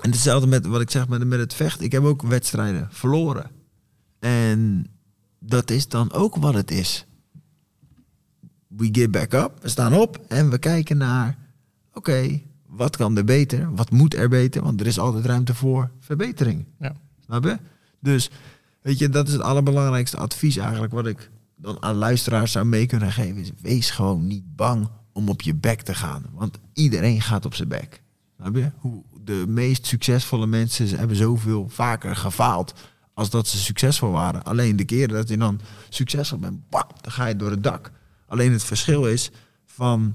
en 0.02 0.10
hetzelfde 0.10 0.46
met 0.46 0.66
wat 0.66 0.80
ik 0.80 0.90
zeg 0.90 1.08
met, 1.08 1.26
met 1.26 1.38
het 1.38 1.54
vechten. 1.54 1.84
Ik 1.84 1.92
heb 1.92 2.02
ook 2.02 2.22
wedstrijden 2.22 2.88
verloren. 2.90 3.50
En 4.18 4.86
dat 5.46 5.70
is 5.70 5.88
dan 5.88 6.12
ook 6.12 6.36
wat 6.36 6.54
het 6.54 6.70
is. 6.70 7.06
We 8.66 8.88
get 8.92 9.10
back 9.10 9.32
up, 9.32 9.52
we 9.60 9.68
staan 9.68 9.94
op 9.94 10.24
en 10.28 10.50
we 10.50 10.58
kijken 10.58 10.96
naar, 10.96 11.38
oké, 11.92 12.40
wat 12.66 12.96
kan 12.96 13.16
er 13.16 13.24
beter? 13.24 13.74
Wat 13.74 13.90
moet 13.90 14.14
er 14.14 14.28
beter? 14.28 14.62
Want 14.62 14.80
er 14.80 14.86
is 14.86 14.98
altijd 14.98 15.24
ruimte 15.24 15.54
voor 15.54 15.90
verbetering. 16.00 16.64
Ja. 16.78 16.96
Snap 17.24 17.44
je? 17.44 17.58
Dus, 18.00 18.30
weet 18.82 18.98
je, 18.98 19.08
dat 19.08 19.26
is 19.26 19.32
het 19.32 19.42
allerbelangrijkste 19.42 20.16
advies 20.16 20.56
eigenlijk 20.56 20.92
wat 20.92 21.06
ik 21.06 21.30
dan 21.56 21.82
aan 21.82 21.94
luisteraars 21.94 22.52
zou 22.52 22.64
mee 22.64 22.86
kunnen 22.86 23.12
geven. 23.12 23.36
Is 23.36 23.50
wees 23.60 23.90
gewoon 23.90 24.26
niet 24.26 24.56
bang 24.56 24.88
om 25.12 25.28
op 25.28 25.42
je 25.42 25.54
bek 25.54 25.82
te 25.82 25.94
gaan. 25.94 26.24
Want 26.32 26.58
iedereen 26.72 27.20
gaat 27.20 27.44
op 27.44 27.54
zijn 27.54 27.68
bek. 27.68 28.02
Snap 28.36 28.56
je? 28.56 28.70
Hoe 28.78 29.02
de 29.24 29.44
meest 29.48 29.86
succesvolle 29.86 30.46
mensen 30.46 30.98
hebben 30.98 31.16
zoveel 31.16 31.68
vaker 31.68 32.16
gefaald 32.16 32.74
als 33.14 33.30
dat 33.30 33.46
ze 33.46 33.58
succesvol 33.58 34.10
waren. 34.10 34.42
Alleen 34.42 34.76
de 34.76 34.84
keren 34.84 35.14
dat 35.14 35.28
je 35.28 35.36
dan 35.36 35.60
succesvol 35.88 36.38
bent, 36.38 36.60
dan 36.70 37.12
ga 37.12 37.26
je 37.26 37.36
door 37.36 37.50
het 37.50 37.62
dak. 37.62 37.90
Alleen 38.26 38.52
het 38.52 38.64
verschil 38.64 39.06
is 39.06 39.30
van 39.66 40.14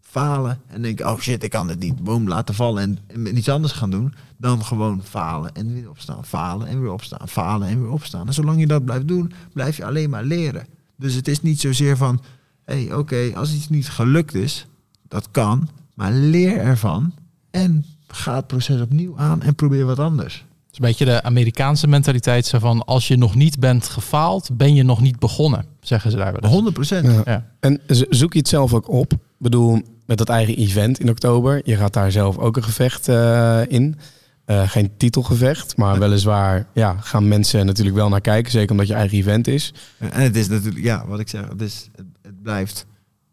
falen 0.00 0.60
en 0.66 0.82
denken, 0.82 1.06
oh 1.06 1.18
shit, 1.18 1.42
ik 1.42 1.50
kan 1.50 1.68
het 1.68 1.78
niet. 1.78 2.04
Boom, 2.04 2.28
laten 2.28 2.54
vallen 2.54 2.82
en, 2.82 3.26
en 3.26 3.36
iets 3.36 3.48
anders 3.48 3.72
gaan 3.72 3.90
doen. 3.90 4.14
Dan 4.36 4.64
gewoon 4.64 5.02
falen 5.04 5.54
en 5.54 5.72
weer 5.72 5.90
opstaan. 5.90 6.24
Falen 6.24 6.66
en 6.66 6.80
weer 6.80 6.90
opstaan. 6.90 7.28
Falen 7.28 7.68
en 7.68 7.80
weer 7.80 7.90
opstaan. 7.90 8.26
En 8.26 8.34
zolang 8.34 8.60
je 8.60 8.66
dat 8.66 8.84
blijft 8.84 9.08
doen, 9.08 9.32
blijf 9.52 9.76
je 9.76 9.84
alleen 9.84 10.10
maar 10.10 10.24
leren. 10.24 10.66
Dus 10.96 11.14
het 11.14 11.28
is 11.28 11.42
niet 11.42 11.60
zozeer 11.60 11.96
van, 11.96 12.22
hé, 12.64 12.84
hey, 12.84 12.94
oké, 12.94 13.32
als 13.34 13.54
iets 13.54 13.68
niet 13.68 13.88
gelukt 13.88 14.34
is, 14.34 14.66
dat 15.08 15.30
kan. 15.30 15.68
Maar 15.94 16.12
leer 16.12 16.58
ervan 16.58 17.14
en 17.50 17.84
ga 18.08 18.34
het 18.34 18.46
proces 18.46 18.80
opnieuw 18.80 19.18
aan 19.18 19.42
en 19.42 19.54
probeer 19.54 19.84
wat 19.84 19.98
anders. 19.98 20.44
Is 20.76 20.82
een 20.82 20.88
beetje 20.88 21.04
de 21.04 21.22
Amerikaanse 21.22 21.86
mentaliteit 21.86 22.46
zo 22.46 22.58
van 22.58 22.84
als 22.84 23.08
je 23.08 23.16
nog 23.16 23.34
niet 23.34 23.58
bent 23.58 23.88
gefaald, 23.88 24.56
ben 24.56 24.74
je 24.74 24.82
nog 24.82 25.00
niet 25.00 25.18
begonnen, 25.18 25.64
zeggen 25.80 26.10
ze 26.10 26.16
daar 26.16 26.32
wel 26.32 26.40
eens. 26.40 26.52
100 26.52 26.74
procent. 26.74 27.06
Ja. 27.06 27.22
Ja. 27.24 27.46
En 27.60 27.80
zoek 28.08 28.32
je 28.32 28.38
het 28.38 28.48
zelf 28.48 28.74
ook 28.74 28.88
op? 28.88 29.12
Ik 29.12 29.18
bedoel, 29.38 29.82
met 30.06 30.18
dat 30.18 30.28
eigen 30.28 30.56
event 30.56 31.00
in 31.00 31.10
oktober. 31.10 31.60
Je 31.64 31.76
gaat 31.76 31.92
daar 31.92 32.12
zelf 32.12 32.38
ook 32.38 32.56
een 32.56 32.62
gevecht 32.64 33.08
eh, 33.08 33.60
in. 33.68 33.96
Eh, 34.44 34.70
geen 34.70 34.96
titelgevecht, 34.96 35.76
maar 35.76 35.98
weliswaar 35.98 36.66
ja, 36.72 36.96
gaan 37.00 37.28
mensen 37.28 37.66
natuurlijk 37.66 37.96
wel 37.96 38.08
naar 38.08 38.20
kijken. 38.20 38.52
Zeker 38.52 38.70
omdat 38.70 38.86
je 38.86 38.94
eigen 38.94 39.18
event 39.18 39.46
is. 39.46 39.74
En 39.98 40.22
het 40.22 40.36
is 40.36 40.48
natuurlijk, 40.48 40.84
ja, 40.84 41.06
wat 41.06 41.20
ik 41.20 41.28
zeg, 41.28 41.48
het, 41.48 41.60
is, 41.60 41.90
het, 42.22 42.42
blijft 42.42 42.86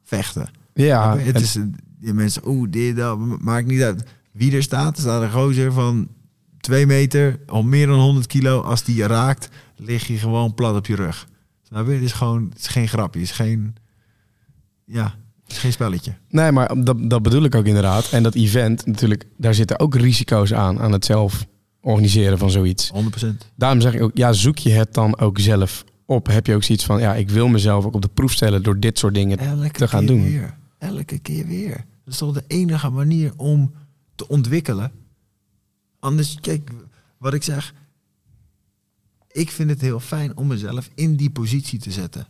vechten. 0.03 0.49
Ja, 0.73 1.17
het 1.17 1.35
en- 1.35 1.41
is, 1.41 1.57
die 1.99 2.13
mensen, 2.13 2.47
oeh, 2.47 2.71
dit, 2.71 2.95
dat, 2.95 3.17
maakt 3.39 3.67
niet 3.67 3.81
uit. 3.81 4.03
Wie 4.31 4.55
er 4.55 4.63
staat, 4.63 4.95
er 4.95 5.01
staat 5.01 5.21
een 5.21 5.31
gozer 5.31 5.71
van 5.73 6.07
twee 6.63 6.85
meter, 6.85 7.39
al 7.45 7.63
meer 7.63 7.87
dan 7.87 7.99
100 7.99 8.27
kilo. 8.27 8.61
Als 8.61 8.83
die 8.83 8.95
je 8.95 9.05
raakt, 9.05 9.49
lig 9.75 10.07
je 10.07 10.17
gewoon 10.17 10.53
plat 10.53 10.75
op 10.75 10.85
je 10.85 10.95
rug. 10.95 11.27
Snap 11.61 11.87
je? 11.87 11.93
Het 11.93 12.01
is 12.03 12.11
gewoon, 12.11 12.49
het 12.49 12.59
is 12.59 12.67
geen 12.67 12.87
grapje, 12.87 13.19
het 13.19 13.29
is 13.29 13.35
geen, 13.35 13.75
ja, 14.85 15.15
het 15.43 15.51
is 15.51 15.57
geen 15.57 15.71
spelletje. 15.71 16.13
Nee, 16.29 16.51
maar 16.51 16.83
dat, 16.83 17.09
dat 17.09 17.21
bedoel 17.21 17.43
ik 17.43 17.55
ook 17.55 17.65
inderdaad. 17.65 18.09
En 18.11 18.23
dat 18.23 18.35
event, 18.35 18.85
natuurlijk, 18.85 19.25
daar 19.37 19.53
zitten 19.53 19.79
ook 19.79 19.95
risico's 19.95 20.53
aan, 20.53 20.79
aan 20.79 20.91
het 20.91 21.05
zelf 21.05 21.45
organiseren 21.81 22.37
van 22.37 22.51
zoiets. 22.51 22.91
100%. 23.25 23.27
Daarom 23.55 23.81
zeg 23.81 23.93
ik 23.93 24.01
ook, 24.01 24.11
ja, 24.13 24.33
zoek 24.33 24.57
je 24.57 24.69
het 24.71 24.93
dan 24.93 25.19
ook 25.19 25.39
zelf 25.39 25.83
op? 26.05 26.27
Heb 26.27 26.47
je 26.47 26.55
ook 26.55 26.63
zoiets 26.63 26.85
van, 26.85 26.99
ja, 26.99 27.15
ik 27.15 27.29
wil 27.29 27.47
mezelf 27.47 27.85
ook 27.85 27.95
op 27.95 28.01
de 28.01 28.09
proef 28.13 28.31
stellen 28.31 28.63
door 28.63 28.79
dit 28.79 28.99
soort 28.99 29.13
dingen 29.13 29.37
Elke 29.37 29.71
te 29.71 29.87
gaan 29.87 30.05
keer 30.05 30.15
doen? 30.15 30.23
weer. 30.23 30.57
Elke 30.77 31.19
keer 31.19 31.47
weer. 31.47 31.85
Dat 32.03 32.13
is 32.13 32.17
toch 32.19 32.33
de 32.33 32.43
enige 32.47 32.89
manier 32.89 33.33
om 33.37 33.73
te 34.15 34.27
ontwikkelen. 34.27 34.91
Anders, 36.03 36.37
kijk, 36.39 36.71
wat 37.17 37.33
ik 37.33 37.43
zeg. 37.43 37.73
Ik 39.31 39.51
vind 39.51 39.69
het 39.69 39.81
heel 39.81 39.99
fijn 39.99 40.37
om 40.37 40.47
mezelf 40.47 40.89
in 40.95 41.15
die 41.15 41.29
positie 41.29 41.79
te 41.79 41.91
zetten. 41.91 42.27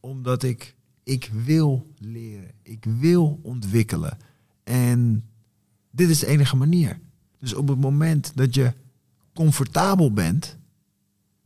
Omdat 0.00 0.42
ik, 0.42 0.74
ik 1.02 1.30
wil 1.44 1.94
leren. 1.98 2.50
Ik 2.62 2.84
wil 2.84 3.40
ontwikkelen. 3.42 4.18
En 4.64 5.24
dit 5.90 6.08
is 6.08 6.18
de 6.18 6.26
enige 6.26 6.56
manier. 6.56 7.00
Dus 7.38 7.54
op 7.54 7.68
het 7.68 7.80
moment 7.80 8.32
dat 8.34 8.54
je 8.54 8.72
comfortabel 9.34 10.12
bent. 10.12 10.56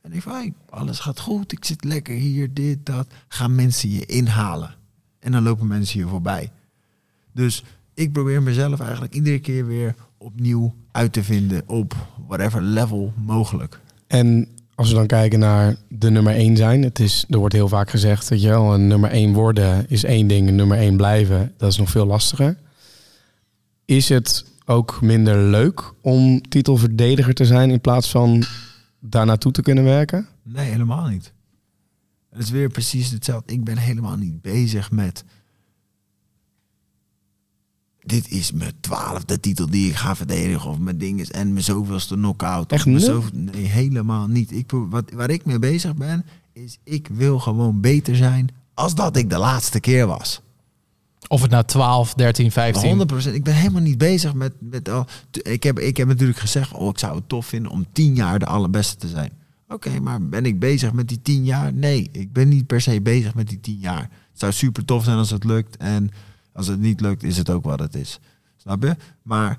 En 0.00 0.12
ik 0.12 0.22
van, 0.22 0.54
alles 0.68 0.98
gaat 0.98 1.20
goed, 1.20 1.52
ik 1.52 1.64
zit 1.64 1.84
lekker 1.84 2.14
hier, 2.14 2.54
dit, 2.54 2.86
dat. 2.86 3.12
Gaan 3.28 3.54
mensen 3.54 3.90
je 3.90 4.06
inhalen. 4.06 4.74
En 5.18 5.32
dan 5.32 5.42
lopen 5.42 5.66
mensen 5.66 6.00
je 6.00 6.08
voorbij. 6.08 6.52
Dus 7.32 7.64
ik 7.94 8.12
probeer 8.12 8.42
mezelf 8.42 8.80
eigenlijk 8.80 9.14
iedere 9.14 9.40
keer 9.40 9.66
weer 9.66 9.94
opnieuw 10.16 10.80
uit 10.92 11.12
te 11.12 11.24
vinden 11.24 11.62
op 11.66 11.94
whatever 12.26 12.62
level 12.62 13.12
mogelijk. 13.16 13.80
En 14.06 14.48
als 14.74 14.88
we 14.88 14.94
dan 14.94 15.06
kijken 15.06 15.38
naar 15.38 15.76
de 15.88 16.10
nummer 16.10 16.34
1 16.34 16.56
zijn, 16.56 16.82
het 16.82 16.98
is, 16.98 17.24
er 17.28 17.38
wordt 17.38 17.54
heel 17.54 17.68
vaak 17.68 17.90
gezegd 17.90 18.28
dat 18.28 18.42
je 18.42 18.48
wel 18.48 18.74
een 18.74 18.86
nummer 18.86 19.10
1 19.10 19.32
worden 19.32 19.88
is 19.88 20.04
één 20.04 20.26
ding, 20.26 20.48
een 20.48 20.54
nummer 20.54 20.78
1 20.78 20.96
blijven, 20.96 21.52
dat 21.56 21.70
is 21.70 21.78
nog 21.78 21.90
veel 21.90 22.06
lastiger. 22.06 22.56
Is 23.84 24.08
het 24.08 24.44
ook 24.64 25.00
minder 25.00 25.36
leuk 25.36 25.92
om 26.00 26.48
titelverdediger 26.48 27.34
te 27.34 27.44
zijn 27.44 27.70
in 27.70 27.80
plaats 27.80 28.10
van 28.10 28.44
daar 29.00 29.26
naartoe 29.26 29.52
te 29.52 29.62
kunnen 29.62 29.84
werken? 29.84 30.26
Nee, 30.42 30.70
helemaal 30.70 31.08
niet. 31.08 31.32
Het 32.30 32.42
is 32.42 32.50
weer 32.50 32.68
precies 32.68 33.10
hetzelfde. 33.10 33.52
Ik 33.52 33.64
ben 33.64 33.78
helemaal 33.78 34.16
niet 34.16 34.42
bezig 34.42 34.90
met. 34.90 35.24
Dit 38.04 38.30
is 38.30 38.52
mijn 38.52 38.72
twaalfde 38.80 39.40
titel 39.40 39.70
die 39.70 39.88
ik 39.88 39.94
ga 39.96 40.16
verdedigen. 40.16 40.70
Of 40.70 40.78
mijn 40.78 40.98
ding 40.98 41.20
is. 41.20 41.30
En 41.30 41.52
mijn 41.52 41.64
zoveelste 41.64 42.14
knockout. 42.14 42.72
Echt 42.72 42.86
zoveel- 43.00 43.30
Nee, 43.32 43.64
helemaal 43.64 44.26
niet. 44.26 44.52
Ik, 44.52 44.70
wat, 44.70 45.10
waar 45.14 45.30
ik 45.30 45.44
mee 45.44 45.58
bezig 45.58 45.94
ben. 45.96 46.24
Is 46.52 46.78
ik 46.84 47.08
wil 47.12 47.38
gewoon 47.38 47.80
beter 47.80 48.16
zijn. 48.16 48.48
Als 48.74 48.94
dat 48.94 49.16
ik 49.16 49.30
de 49.30 49.38
laatste 49.38 49.80
keer 49.80 50.06
was. 50.06 50.40
Of 51.28 51.42
het 51.42 51.50
nou 51.50 51.64
12, 51.64 52.14
13, 52.14 52.50
15. 52.52 52.88
100%. 53.30 53.34
Ik 53.34 53.44
ben 53.44 53.54
helemaal 53.54 53.82
niet 53.82 53.98
bezig 53.98 54.34
met. 54.34 54.52
met 54.58 54.88
al, 54.88 55.06
t- 55.30 55.48
ik, 55.48 55.62
heb, 55.62 55.78
ik 55.78 55.96
heb 55.96 56.08
natuurlijk 56.08 56.38
gezegd. 56.38 56.72
Oh, 56.72 56.88
ik 56.88 56.98
zou 56.98 57.16
het 57.16 57.28
tof 57.28 57.46
vinden 57.46 57.70
om 57.72 57.86
tien 57.92 58.14
jaar 58.14 58.38
de 58.38 58.46
allerbeste 58.46 58.96
te 58.96 59.08
zijn. 59.08 59.32
Oké, 59.68 60.00
maar 60.00 60.22
ben 60.28 60.44
ik 60.46 60.58
bezig 60.58 60.92
met 60.92 61.08
die 61.08 61.22
tien 61.22 61.44
jaar? 61.44 61.72
Nee, 61.72 62.08
ik 62.12 62.32
ben 62.32 62.48
niet 62.48 62.66
per 62.66 62.80
se 62.80 63.00
bezig 63.00 63.34
met 63.34 63.48
die 63.48 63.60
tien 63.60 63.78
jaar. 63.78 64.00
Het 64.02 64.40
zou 64.40 64.52
super 64.52 64.84
tof 64.84 65.04
zijn 65.04 65.16
als 65.16 65.30
het 65.30 65.44
lukt. 65.44 65.76
En 65.76 66.10
als 66.52 66.66
het 66.66 66.80
niet 66.80 67.00
lukt, 67.00 67.22
is 67.22 67.36
het 67.36 67.50
ook 67.50 67.64
wat 67.64 67.78
het 67.78 67.94
is. 67.94 68.20
Snap 68.56 68.82
je? 68.82 68.96
Maar 69.22 69.58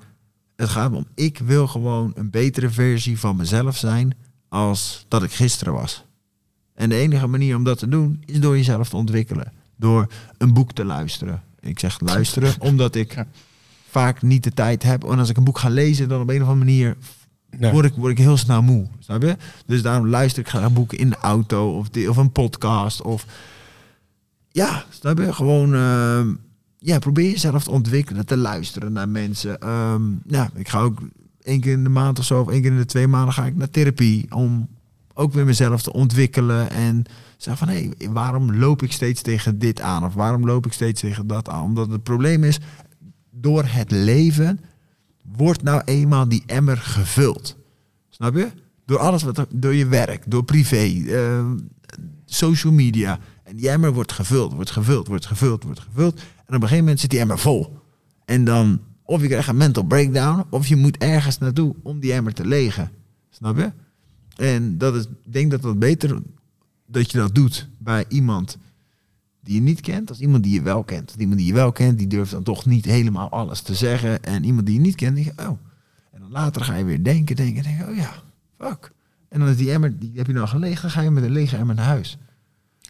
het 0.56 0.70
gaat 0.70 0.92
om. 0.92 1.06
Ik 1.16 1.38
wil 1.38 1.68
gewoon 1.68 2.12
een 2.16 2.30
betere 2.30 2.70
versie 2.70 3.20
van 3.20 3.36
mezelf 3.36 3.78
zijn. 3.78 4.16
als 4.50 5.06
dat 5.08 5.24
ik 5.24 5.32
gisteren 5.32 5.74
was. 5.74 6.04
En 6.74 6.90
de 6.90 6.96
enige 6.96 7.28
manier 7.28 7.56
om 7.56 7.64
dat 7.64 7.78
te 7.80 7.88
doen 7.88 8.24
is 8.26 8.40
door 8.40 8.56
jezelf 8.58 8.90
te 8.90 8.96
ontwikkelen. 8.96 9.52
Door 9.76 10.08
een 10.38 10.54
boek 10.54 10.72
te 10.72 10.86
luisteren. 10.86 11.42
Ik 11.60 11.80
zeg 11.80 12.00
luisteren, 12.00 12.54
omdat 12.70 12.96
ik 12.96 13.16
Ja. 13.16 13.28
vaak 13.90 14.22
niet 14.22 14.44
de 14.44 14.52
tijd 14.54 14.84
heb. 14.84 15.04
En 15.04 15.20
als 15.20 15.30
ik 15.30 15.38
een 15.38 15.44
boek 15.44 15.60
ga 15.60 15.70
lezen, 15.70 16.10
dan 16.10 16.22
op 16.22 16.30
een 16.30 16.42
of 16.42 16.48
andere 16.48 16.66
manier 16.66 16.98
word, 17.72 17.86
ik, 17.86 17.94
word 17.96 18.12
ik 18.12 18.18
heel 18.18 18.38
snel 18.38 18.62
moe. 18.62 18.88
Snap 19.00 19.22
je? 19.22 19.38
Dus 19.66 19.82
daarom 19.82 20.08
luister 20.08 20.42
ik 20.42 20.50
graag 20.50 20.74
boeken 20.74 20.98
in 20.98 21.10
de 21.10 21.18
auto 21.18 21.78
of, 21.78 21.90
die, 21.90 22.10
of 22.10 22.18
een 22.18 22.32
podcast. 22.32 23.02
Of 23.02 23.26
ja, 24.52 24.86
snap 24.90 25.18
je? 25.18 25.34
Gewoon 25.34 25.74
ehm, 25.74 26.34
ja, 26.84 27.00
probeer 27.00 27.30
jezelf 27.30 27.64
te 27.64 27.72
ontwikkelen, 27.72 28.26
te 28.26 28.38
luisteren 28.38 28.94
naar 28.94 29.10
mensen. 29.10 29.60
Ehm, 29.60 30.02
ja, 30.28 30.50
ik 30.56 30.70
ga 30.70 30.80
ook 30.80 31.00
één 31.42 31.60
keer 31.60 31.72
in 31.72 31.84
de 31.84 31.90
maand 31.90 32.20
of 32.20 32.26
zo, 32.26 32.42
of 32.42 32.50
één 32.50 32.62
keer 32.62 32.72
in 32.72 32.78
de 32.78 32.86
twee 32.86 33.08
maanden 33.08 33.34
ga 33.34 33.46
ik 33.46 33.56
naar 33.56 33.70
therapie. 33.70 34.26
Om 34.30 34.68
ook 35.14 35.34
weer 35.34 35.46
mezelf 35.46 35.82
te 35.82 35.94
ontwikkelen. 35.94 36.70
En 36.70 37.04
zeggen 37.38 37.68
van, 37.68 37.76
hé, 37.76 37.90
hey, 37.98 38.10
waarom 38.10 38.56
loop 38.56 38.82
ik 38.82 38.92
steeds 38.92 39.22
tegen 39.22 39.60
dit 39.60 39.82
aan? 39.82 40.06
Of 40.06 40.14
waarom 40.14 40.46
loop 40.46 40.66
ik 40.66 40.74
steeds 40.74 41.02
tegen 41.02 41.28
dat 41.28 41.50
aan? 41.50 41.64
Omdat 41.64 41.90
het 41.90 42.04
probleem 42.04 42.44
is, 42.44 42.60
door 43.32 43.64
het 43.66 43.92
leven 43.92 44.60
wordt 45.36 45.64
nou 45.64 45.82
eenmaal 45.86 46.28
die 46.28 46.44
emmer 46.46 46.78
gevuld. 46.78 47.58
Snap 48.10 48.36
je? 48.36 48.48
Door 48.86 48.98
alles 48.98 49.24
wat 49.24 49.46
door 49.50 49.74
je 49.74 49.88
werk, 49.88 50.24
door 50.28 50.44
privé, 50.44 51.04
eh, 51.08 51.52
social 52.26 52.74
media. 52.74 53.20
En 53.54 53.60
die 53.60 53.70
emmer 53.70 53.94
wordt 53.94 54.12
gevuld, 54.12 54.54
wordt 54.54 54.72
gevuld, 54.72 55.08
wordt 55.08 55.26
gevuld, 55.26 55.64
wordt 55.64 55.80
gevuld. 55.80 56.20
En 56.20 56.22
op 56.46 56.54
een 56.54 56.62
gegeven 56.62 56.78
moment 56.78 57.00
zit 57.00 57.10
die 57.10 57.20
emmer 57.20 57.40
vol. 57.40 57.80
En 58.26 58.44
dan 58.44 58.80
Of 59.04 59.22
je 59.22 59.28
krijgt 59.28 59.48
een 59.48 59.58
mental 59.58 59.84
breakdown. 59.84 60.46
Of 60.50 60.68
je 60.68 60.76
moet 60.76 60.98
ergens 60.98 61.38
naartoe 61.38 61.76
om 61.84 62.00
die 62.00 62.14
emmer 62.14 62.34
te 62.34 62.48
legen. 62.48 62.92
Snap 63.30 63.58
je? 63.58 63.72
En 64.36 64.78
dat 64.78 64.96
is, 64.96 65.04
ik 65.04 65.34
denk 65.34 65.52
dat 65.52 65.62
dat 65.62 65.80
beter 65.80 66.22
dat 66.88 67.12
je 67.12 67.18
dat 67.18 67.36
doet 67.36 67.68
bij 67.78 68.06
iemand 68.08 68.58
die 69.42 69.56
je 69.56 69.62
niet 69.62 69.82
kent, 69.82 70.10
als 70.10 70.20
iemand 70.20 70.44
die 70.44 70.54
je 70.54 70.62
wel 70.62 70.84
kent. 70.84 71.16
Iemand 71.18 71.38
die 71.38 71.48
je 71.48 71.54
wel 71.54 71.72
kent, 71.72 71.98
die 71.98 72.08
durft 72.08 72.32
dan 72.32 72.44
toch 72.44 72.66
niet 72.66 72.86
helemaal 72.86 73.30
alles 73.30 73.62
te 73.62 73.76
zeggen. 73.76 74.24
En 74.24 74.44
iemand 74.44 74.66
die 74.66 74.76
je 74.76 74.82
niet 74.82 74.96
kent, 74.96 75.16
denk 75.16 75.26
je, 75.26 75.44
oh. 75.44 75.60
En 76.12 76.20
dan 76.20 76.32
later 76.32 76.64
ga 76.64 76.76
je 76.76 76.84
weer 76.84 77.04
denken, 77.04 77.36
denken, 77.36 77.64
denken, 77.64 77.90
oh 77.90 77.96
ja, 77.96 78.14
fuck. 78.58 78.92
En 79.30 79.40
dan 79.40 79.48
is 79.48 79.58
die 79.58 79.72
emmer, 79.72 80.00
die 80.00 80.12
heb 80.16 80.28
je 80.28 80.34
nou 80.34 80.48
gelegen, 80.48 80.82
dan 80.82 80.92
ga 80.92 81.02
je 81.02 81.12
met 81.12 81.24
een 81.24 81.32
lege 81.32 81.58
emmer 81.58 81.76
naar 81.76 81.86
huis. 81.86 82.18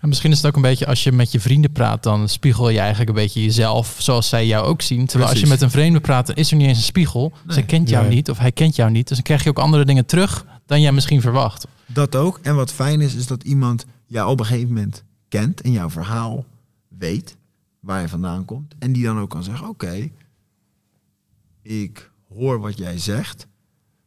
En 0.03 0.09
misschien 0.09 0.31
is 0.31 0.37
het 0.37 0.45
ook 0.45 0.55
een 0.55 0.61
beetje 0.61 0.85
als 0.85 1.03
je 1.03 1.11
met 1.11 1.31
je 1.31 1.39
vrienden 1.39 1.71
praat, 1.71 2.03
dan 2.03 2.29
spiegel 2.29 2.69
je 2.69 2.79
eigenlijk 2.79 3.09
een 3.09 3.15
beetje 3.15 3.43
jezelf 3.43 3.95
zoals 3.99 4.29
zij 4.29 4.47
jou 4.47 4.65
ook 4.65 4.81
zien. 4.81 5.05
Terwijl 5.05 5.29
als 5.29 5.39
je 5.39 5.47
met 5.47 5.61
een 5.61 5.71
vreemde 5.71 5.99
praat, 5.99 6.27
dan 6.27 6.35
is 6.35 6.51
er 6.51 6.57
niet 6.57 6.67
eens 6.67 6.77
een 6.77 6.83
spiegel. 6.83 7.31
Nee. 7.45 7.53
Zij 7.53 7.63
kent 7.63 7.89
jou 7.89 8.05
Nee. 8.05 8.15
niet 8.15 8.29
of 8.29 8.37
hij 8.37 8.51
kent 8.51 8.75
jou 8.75 8.91
niet. 8.91 9.07
Dus 9.07 9.17
dan 9.17 9.25
krijg 9.25 9.43
je 9.43 9.49
ook 9.49 9.59
andere 9.59 9.85
dingen 9.85 10.05
terug 10.05 10.45
dan 10.65 10.81
jij 10.81 10.91
misschien 10.91 11.21
verwacht. 11.21 11.67
Dat 11.85 12.15
ook. 12.15 12.39
En 12.41 12.55
wat 12.55 12.71
fijn 12.71 13.01
is, 13.01 13.15
is 13.15 13.27
dat 13.27 13.43
iemand 13.43 13.85
jou 14.05 14.29
op 14.29 14.39
een 14.39 14.45
gegeven 14.45 14.67
moment 14.73 15.03
kent 15.27 15.61
en 15.61 15.71
jouw 15.71 15.89
verhaal 15.89 16.45
weet 16.87 17.37
waar 17.79 18.01
je 18.01 18.09
vandaan 18.09 18.45
komt. 18.45 18.75
En 18.79 18.93
die 18.93 19.03
dan 19.03 19.19
ook 19.19 19.29
kan 19.29 19.43
zeggen, 19.43 19.67
oké, 19.67 20.09
ik 21.61 22.11
hoor 22.33 22.59
wat 22.59 22.77
jij 22.77 22.97
zegt, 22.97 23.47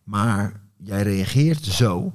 maar 0.04 0.60
jij 0.76 1.02
reageert 1.02 1.64
zo. 1.64 2.12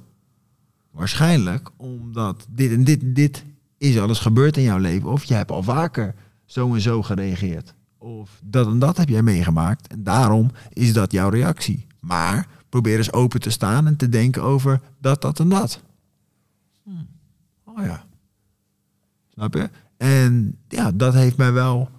Waarschijnlijk 0.92 1.70
omdat 1.78 2.48
dit 2.50 2.72
en 2.72 2.84
dit 2.84 3.02
en 3.02 3.14
dit 3.14 3.44
is 3.82 4.00
alles 4.00 4.20
gebeurd 4.20 4.58
in 4.58 4.64
jouw 4.64 4.78
leven. 4.78 5.10
Of 5.10 5.24
je 5.24 5.34
hebt 5.34 5.52
al 5.52 5.64
vaker 5.64 6.16
zo 6.46 6.74
en 6.74 6.82
zo 6.82 7.02
gereageerd. 7.02 7.74
Of 7.98 8.42
dat 8.44 8.68
en 8.68 8.80
dat 8.80 8.98
heb 8.98 9.10
jij 9.10 9.22
meegemaakt. 9.22 9.88
En 9.88 10.04
daarom 10.04 10.52
is 10.70 10.94
dat 10.94 11.12
jouw 11.12 11.30
reactie. 11.30 11.88
Maar 12.00 12.48
probeer 12.70 12.98
eens 12.98 13.14
open 13.14 13.40
te 13.40 13.50
staan 13.50 13.88
en 13.88 13.96
te 13.96 14.10
denken 14.10 14.44
over 14.44 14.82
dat, 15.00 15.22
dat 15.22 15.40
en 15.40 15.50
dat. 15.50 15.82
Hmm. 16.84 17.08
Oh 17.64 17.84
ja. 17.84 18.06
Snap 19.30 19.54
je? 19.54 19.70
En 19.98 20.58
ja, 20.68 20.92
dat 20.92 21.14
heeft 21.14 21.38
mij 21.38 21.52
wel 21.52 21.90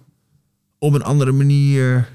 op 0.77 0.93
een 0.93 1.03
andere 1.03 1.31
manier 1.31 2.09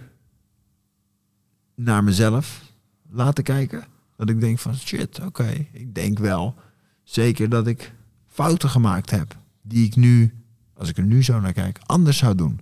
naar 1.74 2.04
mezelf 2.04 2.62
laten 3.10 3.44
kijken. 3.44 3.84
Dat 4.16 4.28
ik 4.28 4.40
denk 4.40 4.58
van 4.58 4.74
shit, 4.76 5.20
oké, 5.24 5.66
ik 5.72 5.94
denk 5.94 6.18
wel 6.18 6.54
zeker 7.02 7.48
dat 7.48 7.66
ik 7.66 7.92
fouten 8.26 8.68
gemaakt 8.68 9.10
heb. 9.10 9.36
Die 9.68 9.86
ik 9.86 9.96
nu, 9.96 10.34
als 10.74 10.88
ik 10.88 10.96
er 10.96 11.04
nu 11.04 11.22
zo 11.22 11.40
naar 11.40 11.52
kijk, 11.52 11.78
anders 11.86 12.18
zou 12.18 12.34
doen. 12.34 12.60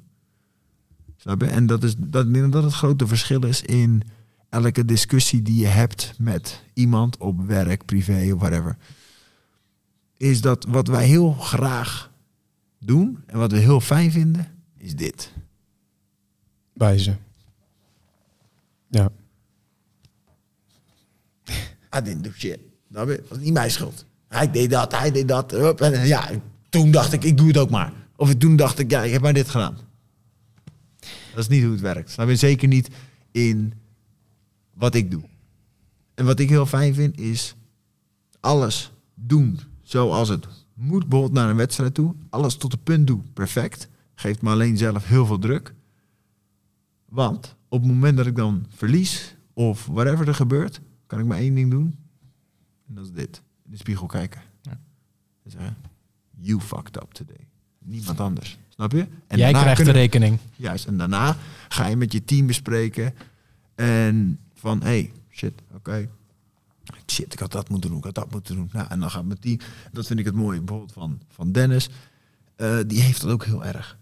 Snap 1.17 1.41
je? 1.41 1.47
En 1.47 1.67
dat 1.67 1.83
is 1.83 1.95
dat, 1.99 2.35
dat 2.35 2.63
het 2.63 2.73
grote 2.73 3.07
verschil 3.07 3.45
is 3.45 3.63
in 3.63 4.03
elke 4.49 4.85
discussie 4.85 5.43
die 5.43 5.61
je 5.61 5.67
hebt 5.67 6.15
met 6.19 6.63
iemand 6.73 7.17
op 7.17 7.47
werk, 7.47 7.85
privé 7.85 8.33
of 8.33 8.41
whatever. 8.41 8.77
Is 10.17 10.41
dat 10.41 10.65
wat 10.69 10.89
wij 10.89 11.07
heel 11.07 11.33
graag 11.33 12.11
doen 12.79 13.23
en 13.27 13.39
wat 13.39 13.51
we 13.53 13.59
heel 13.59 13.81
fijn 13.81 14.11
vinden, 14.11 14.49
is 14.77 14.97
dit. 14.97 15.33
Bij 16.73 16.99
ze. 16.99 17.15
Ja. 18.89 19.11
I 21.97 22.03
didn't 22.03 22.25
do 22.25 22.31
shit. 22.31 22.59
Dat 22.89 23.21
was 23.29 23.39
niet 23.39 23.53
mijn 23.53 23.71
schuld. 23.71 24.05
Hij 24.29 24.51
deed 24.51 24.71
dat, 24.71 24.93
hij 24.93 25.11
deed 25.11 25.29
dat. 25.29 25.51
Hup, 25.51 25.81
En 25.81 26.07
ja, 26.07 26.31
toen 26.81 26.91
dacht 26.91 27.13
ik, 27.13 27.25
ik 27.25 27.37
doe 27.37 27.47
het 27.47 27.59
ook 27.59 27.71
maar. 27.71 27.93
Of 28.17 28.35
toen 28.35 28.57
dacht 28.57 28.79
ik, 28.79 28.91
ja, 28.91 29.03
ik 29.03 29.13
heb 29.13 29.23
maar 29.23 29.33
dit 29.33 29.49
gedaan. 29.49 29.77
Dat 31.35 31.39
is 31.39 31.49
niet 31.49 31.63
hoe 31.63 31.73
het 31.73 31.81
werkt. 31.81 32.11
Snap 32.11 32.29
je? 32.29 32.37
Zeker 32.37 32.69
niet 32.69 32.89
in 33.31 33.73
wat 34.75 34.95
ik 34.95 35.11
doe. 35.11 35.23
En 36.15 36.25
wat 36.25 36.39
ik 36.39 36.49
heel 36.49 36.67
fijn 36.67 36.95
vind, 36.95 37.21
is 37.21 37.55
alles 38.41 38.93
doen 39.15 39.61
zoals 39.83 40.29
het 40.29 40.47
moet. 40.75 41.09
Bijvoorbeeld 41.09 41.33
naar 41.33 41.51
een 41.51 41.57
wedstrijd 41.57 41.95
toe. 41.95 42.15
Alles 42.31 42.57
tot 42.57 42.73
het 42.73 42.83
punt 42.83 43.07
doen. 43.07 43.33
Perfect. 43.33 43.89
Geeft 44.15 44.43
me 44.43 44.51
alleen 44.51 44.77
zelf 44.77 45.07
heel 45.07 45.27
veel 45.27 45.39
druk. 45.39 45.75
Want 47.05 47.57
op 47.69 47.81
het 47.81 47.91
moment 47.91 48.17
dat 48.17 48.27
ik 48.27 48.37
dan 48.37 48.67
verlies, 48.69 49.37
of 49.53 49.87
whatever 49.87 50.29
er 50.29 50.35
gebeurt, 50.35 50.81
kan 51.07 51.19
ik 51.19 51.27
maar 51.27 51.39
één 51.39 51.55
ding 51.55 51.71
doen. 51.71 51.97
En 52.89 52.95
dat 52.95 53.05
is 53.05 53.13
dit. 53.13 53.43
In 53.65 53.71
de 53.71 53.77
spiegel 53.77 54.07
kijken. 54.07 54.41
Ja. 54.63 54.81
En 55.43 55.51
zeggen, 55.51 55.77
you 56.41 56.61
fucked 56.61 56.97
up 57.03 57.13
today. 57.13 57.47
Niemand 57.85 58.21
anders. 58.21 58.59
Snap 58.69 58.93
je? 58.93 59.07
En 59.27 59.39
jij 59.39 59.53
krijgt 59.53 59.75
kunnen- 59.77 59.95
de 59.95 60.01
rekening. 60.01 60.39
Juist. 60.57 60.87
En 60.87 60.97
daarna 60.97 61.37
ga 61.69 61.87
je 61.87 61.97
met 61.97 62.13
je 62.13 62.25
team 62.25 62.47
bespreken. 62.47 63.15
En 63.75 64.39
van, 64.55 64.83
hey, 64.83 65.13
shit, 65.31 65.53
oké. 65.75 66.09
Shit, 67.11 67.33
ik 67.33 67.39
had 67.39 67.53
dat 67.53 67.69
moeten 67.69 67.91
doen, 67.91 67.99
ik 67.99 68.05
had 68.05 68.15
dat 68.15 68.31
moeten 68.33 68.55
doen. 68.55 68.69
Nou, 68.73 68.87
en 68.89 69.01
dan 69.01 69.11
gaat 69.11 69.25
mijn 69.25 69.39
team. 69.39 69.59
Dat 69.93 70.07
vind 70.07 70.19
ik 70.19 70.25
het 70.25 70.35
mooie, 70.35 70.59
bijvoorbeeld 70.59 70.93
van, 70.93 71.21
van 71.29 71.53
Dennis. 71.53 71.89
Eh, 72.57 72.79
die 72.87 73.01
heeft 73.01 73.21
dat 73.21 73.31
ook 73.31 73.45
heel 73.45 73.65
erg. 73.65 73.99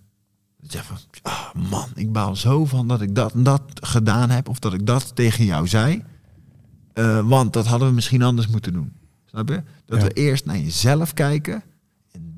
Dat 0.61 0.71
zegt 0.73 0.87
van, 0.87 0.97
ah, 1.23 1.55
man, 1.71 1.89
ik 1.95 2.13
baal 2.13 2.37
zo 2.37 2.65
van 2.65 2.89
dat 2.89 3.01
ik 3.01 3.15
dat 3.15 3.33
en 3.33 3.43
dat 3.43 3.63
gedaan 3.75 4.31
heb. 4.31 4.49
Of 4.49 4.59
dat 4.59 4.73
ik 4.75 4.87
dat 4.87 5.17
tegen 5.17 5.45
jou 5.45 5.69
zei. 5.69 6.03
Eh, 6.93 7.29
want 7.29 7.53
dat 7.53 7.67
hadden 7.67 7.89
we 7.89 7.95
misschien 7.95 8.23
anders 8.23 8.49
moeten 8.49 8.73
doen. 8.73 8.93
Snap 9.25 9.49
je? 9.49 9.63
Dat 9.87 10.01
Ja. 10.01 10.07
we 10.07 10.13
eerst 10.13 10.45
naar 10.45 10.59
jezelf 10.59 11.15
kijken. 11.15 11.63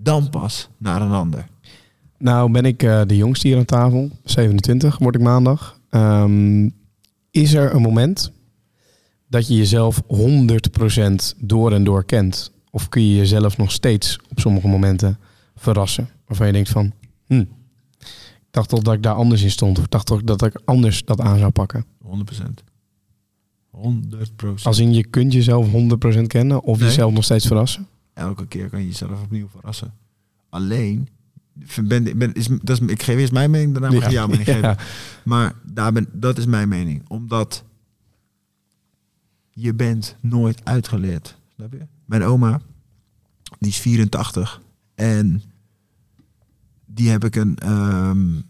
Dan 0.07 0.31
pas 0.31 0.69
naar 0.79 1.03
een 1.03 1.11
ander. 1.13 1.47
Nou 2.19 2.51
ben 2.53 2.65
ik 2.65 2.83
eh, 2.83 3.03
de 3.07 3.17
jongste 3.17 3.49
hier 3.49 3.57
aan 3.57 3.65
tafel. 3.65 4.11
27 4.25 4.99
word 4.99 5.15
ik 5.15 5.21
maandag. 5.21 5.81
Ehm, 5.91 6.69
is 7.31 7.55
er 7.55 7.75
een 7.75 7.83
moment 7.83 8.33
dat 9.29 9.47
je 9.49 9.55
jezelf 9.55 10.03
100% 10.07 11.35
door 11.39 11.73
en 11.73 11.85
door 11.85 12.05
kent? 12.05 12.53
Of 12.71 12.89
kun 12.89 13.03
je 13.03 13.17
jezelf 13.17 13.57
nog 13.57 13.71
steeds 13.73 14.19
op 14.31 14.41
sommige 14.41 14.69
momenten 14.69 15.19
verrassen? 15.57 16.09
Waarvan 16.27 16.47
je 16.47 16.53
denkt 16.53 16.69
van, 16.69 16.93
hm, 17.27 17.45
ik 18.01 18.51
dacht 18.51 18.69
toch 18.69 18.83
dat 18.83 18.95
ik 18.95 19.03
daar 19.03 19.15
anders 19.15 19.43
in 19.43 19.51
stond. 19.51 19.79
Of 19.79 19.85
ik 19.85 19.91
dacht 19.91 20.07
toch 20.07 20.23
dat 20.23 20.45
ik 20.45 20.61
anders 20.65 21.05
dat 21.05 21.21
aan 21.21 21.39
zou 21.39 21.51
pakken. 21.51 21.85
100%. 22.03 22.63
100%. 23.71 24.67
Als 24.67 24.79
in 24.79 24.93
je 24.95 25.05
kunt 25.07 25.33
jezelf 25.33 25.71
100% 25.71 26.27
kennen 26.27 26.63
of 26.63 26.79
Nee. 26.79 26.89
jezelf 26.89 27.13
nog 27.13 27.25
steeds 27.25 27.47
verrassen? 27.47 27.87
Elke 28.17 28.47
keer 28.47 28.69
kan 28.69 28.81
je 28.81 28.87
jezelf 28.87 29.23
opnieuw 29.23 29.49
verrassen. 29.49 29.95
Alleen, 30.49 31.09
ben, 31.85 32.19
ben, 32.19 32.33
is, 32.33 32.47
dat 32.47 32.81
is, 32.81 32.89
ik 32.89 33.03
geef 33.03 33.19
eerst 33.19 33.33
mijn 33.33 33.51
mening, 33.51 33.73
daarna 33.73 33.91
mag 33.99 34.05
je 34.07 34.13
jouw 34.13 34.27
mening 34.27 34.47
Ja. 34.47 34.55
geven. 34.55 34.77
Maar 35.25 35.55
daar 35.63 35.93
ben, 35.93 36.07
dat 36.13 36.39
is 36.39 36.47
mijn 36.47 36.69
mening. 36.69 37.03
Omdat 37.09 37.65
je 39.51 39.75
bent 39.75 40.17
nooit 40.21 40.65
uitgeleerd. 40.65 41.39
Snap 41.55 41.73
je? 41.73 41.87
Mijn 42.05 42.23
oma, 42.23 42.61
die 43.59 43.71
is 43.71 43.79
84. 43.79 44.61
En 44.95 45.43
die 46.87 47.09
heb 47.11 47.25
ik 47.25 47.37
een, 47.37 47.57
ehm 47.57 48.41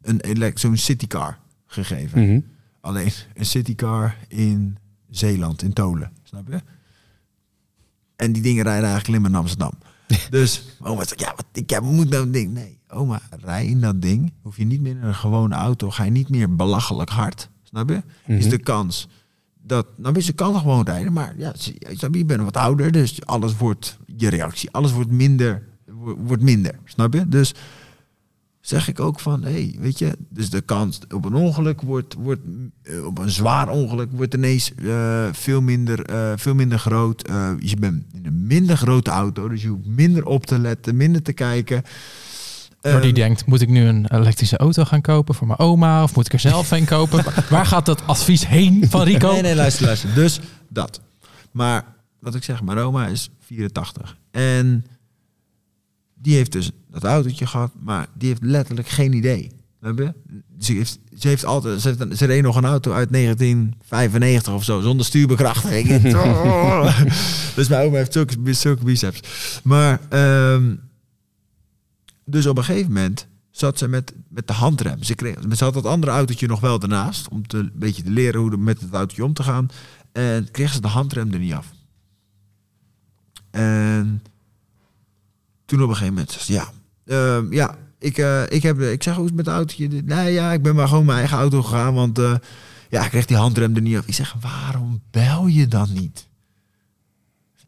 een 0.00 0.52
zo'n 0.54 0.76
citycar 0.76 1.38
gegeven. 1.66 2.22
Mhm. 2.28 2.40
Alleen 2.80 3.10
een 3.34 3.46
citycar 3.46 4.16
in 4.28 4.78
Zeeland, 5.10 5.62
in 5.62 5.72
Tolen. 5.72 6.12
Snap 6.22 6.48
je? 6.48 6.60
En 8.16 8.32
die 8.32 8.42
dingen 8.42 8.62
rijden 8.64 8.88
eigenlijk 8.88 9.08
alleen 9.08 9.20
maar 9.20 9.30
in 9.30 9.36
Amsterdam. 9.46 9.72
dus 10.30 10.62
oma 10.82 11.04
zegt, 11.04 11.20
ja, 11.20 11.32
wat, 11.36 11.44
ik 11.52 11.70
heb, 11.70 11.82
moet 11.82 12.10
nou 12.10 12.22
een 12.22 12.32
ding. 12.32 12.52
Nee, 12.52 12.78
oma, 12.88 13.20
rij 13.44 13.66
in 13.66 13.80
dat 13.80 14.02
ding. 14.02 14.32
Hoef 14.42 14.56
je 14.56 14.64
niet 14.64 14.80
meer 14.80 14.96
in 14.96 15.02
een 15.02 15.14
gewone 15.14 15.54
auto. 15.54 15.90
Ga 15.90 16.04
je 16.04 16.10
niet 16.10 16.28
meer 16.28 16.56
belachelijk 16.56 17.10
hard. 17.10 17.48
Snap 17.62 17.88
je? 17.88 18.02
Is 18.26 18.40
Mhm. 18.44 18.48
de 18.48 18.58
kans 18.58 19.08
dat, 19.66 19.86
nou 19.96 20.20
ze 20.20 20.32
kan 20.32 20.52
nog 20.52 20.60
gewoon 20.60 20.84
rijden. 20.84 21.12
Maar 21.12 21.34
ja, 21.38 21.52
snap 21.92 22.12
je, 22.12 22.18
je 22.18 22.24
bent 22.24 22.42
wat 22.42 22.56
ouder. 22.56 22.92
Dus 22.92 23.26
alles 23.26 23.56
wordt, 23.56 23.98
je 24.16 24.28
reactie, 24.28 24.70
alles 24.70 24.92
wordt 24.92 25.10
minder. 25.10 25.62
wo- 25.86 26.16
Wordt 26.16 26.42
minder. 26.42 26.78
Snap 26.84 27.12
je? 27.14 27.28
Dus 27.28 27.54
zeg 28.66 28.88
ik 28.88 29.00
ook 29.00 29.20
van, 29.20 29.42
hé, 29.42 29.50
hey, 29.50 29.76
weet 29.78 29.98
je, 29.98 30.16
dus 30.28 30.50
de 30.50 30.60
kans 30.60 31.00
op 31.14 31.24
een 31.24 31.34
ongeluk 31.34 31.80
wordt, 31.80 32.14
wordt 32.14 32.40
eh, 32.82 33.06
op 33.06 33.18
een 33.18 33.30
zwaar 33.30 33.68
ongeluk 33.68 34.08
wordt 34.12 34.34
ineens 34.34 34.74
eh, 34.74 35.28
veel, 35.32 35.60
minder, 35.60 36.04
eh, 36.04 36.32
veel 36.36 36.54
minder 36.54 36.78
groot. 36.78 37.22
Eh, 37.22 37.50
je 37.58 37.76
bent 37.76 38.04
in 38.12 38.26
een 38.26 38.46
minder 38.46 38.76
grote 38.76 39.10
auto, 39.10 39.48
dus 39.48 39.62
je 39.62 39.68
hoeft 39.68 39.86
minder 39.86 40.26
op 40.26 40.46
te 40.46 40.58
letten, 40.58 40.96
minder 40.96 41.22
te 41.22 41.32
kijken. 41.32 41.82
Door 42.80 43.00
die 43.00 43.10
Ehm, 43.10 43.14
denkt, 43.20 43.46
moet 43.46 43.60
ik 43.60 43.68
nu 43.68 43.84
een 43.84 44.06
elektrische 44.14 44.56
auto 44.56 44.84
gaan 44.84 45.00
kopen 45.00 45.34
voor 45.34 45.46
mijn 45.46 45.58
oma? 45.58 46.02
Of 46.02 46.14
moet 46.14 46.26
ik 46.26 46.32
er 46.32 46.38
zelf 46.38 46.70
een 46.70 46.84
kopen? 46.84 47.24
Waar 47.50 47.66
gaat 47.66 47.86
dat 47.86 48.06
advies 48.06 48.46
heen 48.46 48.86
van 48.88 49.02
Rico? 49.02 49.32
Nee, 49.32 49.42
nee, 49.42 49.54
luister, 49.54 49.84
luister. 49.86 50.14
Dus 50.14 50.40
dat. 50.68 51.00
Maar 51.50 51.84
wat 52.20 52.34
ik 52.34 52.42
zeg, 52.42 52.62
mijn 52.62 52.78
oma 52.78 53.06
is 53.06 53.30
84. 53.40 54.16
En 54.30 54.84
die 56.24 56.34
heeft 56.34 56.52
dus 56.52 56.70
dat 56.90 57.04
autootje 57.04 57.46
gehad, 57.46 57.72
maar 57.80 58.06
die 58.14 58.28
heeft 58.28 58.42
letterlijk 58.42 58.88
geen 58.88 59.12
idee. 59.12 59.50
Ze 60.58 60.72
heeft, 60.72 60.98
ze 61.18 61.28
heeft 61.28 61.44
altijd, 61.44 61.80
ze, 61.80 61.88
heeft, 61.88 62.18
ze 62.18 62.24
reed 62.24 62.42
nog 62.42 62.56
een 62.56 62.64
auto 62.64 62.92
uit 62.92 63.12
1995 63.12 64.52
of 64.54 64.64
zo, 64.64 64.80
zonder 64.80 65.06
stuurbekrachtiging. 65.06 65.86
dus 67.56 67.68
mijn 67.68 67.86
oma 67.86 67.96
heeft 67.96 68.12
zulke, 68.12 68.52
zulke 68.52 68.84
biceps. 68.84 69.20
Maar, 69.62 70.00
ehm, 70.08 70.74
dus 72.24 72.46
op 72.46 72.58
een 72.58 72.64
gegeven 72.64 72.92
moment 72.92 73.26
zat 73.50 73.78
ze 73.78 73.88
met, 73.88 74.12
met 74.28 74.46
de 74.46 74.52
handrem. 74.52 75.02
Ze, 75.02 75.14
kreeg, 75.14 75.36
ze 75.56 75.64
had 75.64 75.74
dat 75.74 75.86
andere 75.86 76.12
autootje 76.12 76.46
nog 76.46 76.60
wel 76.60 76.80
ernaast. 76.80 77.28
Om 77.28 77.46
te, 77.46 77.58
een 77.58 77.72
beetje 77.74 78.02
te 78.02 78.10
leren 78.10 78.40
hoe 78.40 78.50
de, 78.50 78.56
met 78.56 78.80
het 78.80 78.92
autootje 78.92 79.24
om 79.24 79.32
te 79.32 79.42
gaan. 79.42 79.68
En 80.12 80.50
kreeg 80.50 80.72
ze 80.72 80.80
de 80.80 80.88
handrem 80.88 81.32
er 81.32 81.38
niet 81.38 81.52
af. 81.52 81.70
En 83.50 84.22
toen 85.64 85.82
op 85.82 85.88
een 85.88 85.96
gegeven 85.96 86.14
moment 86.14 86.42
ja, 86.46 86.70
ehm, 87.06 87.52
ja, 87.52 87.78
ik, 87.98 88.18
eh, 88.18 88.42
ik, 88.48 88.62
heb, 88.62 88.80
ik 88.80 89.02
zeg 89.02 89.14
hoe 89.14 89.24
is 89.24 89.32
met 89.32 89.46
het 89.46 89.54
autootje? 89.54 89.88
Nee, 89.88 90.32
ja, 90.32 90.52
ik 90.52 90.62
ben 90.62 90.74
maar 90.74 90.88
gewoon 90.88 91.04
mijn 91.04 91.18
eigen 91.18 91.38
auto 91.38 91.62
gegaan, 91.62 91.94
want 91.94 92.18
eh, 92.18 92.34
ja, 92.90 93.04
ik 93.04 93.10
kreeg 93.10 93.26
die 93.26 93.36
handrem 93.36 93.74
er 93.74 93.82
niet 93.82 93.96
af. 93.96 94.06
Ik 94.06 94.14
zeg, 94.14 94.36
waarom 94.40 95.02
bel 95.10 95.46
je 95.46 95.68
dan 95.68 95.88
niet? 95.92 96.28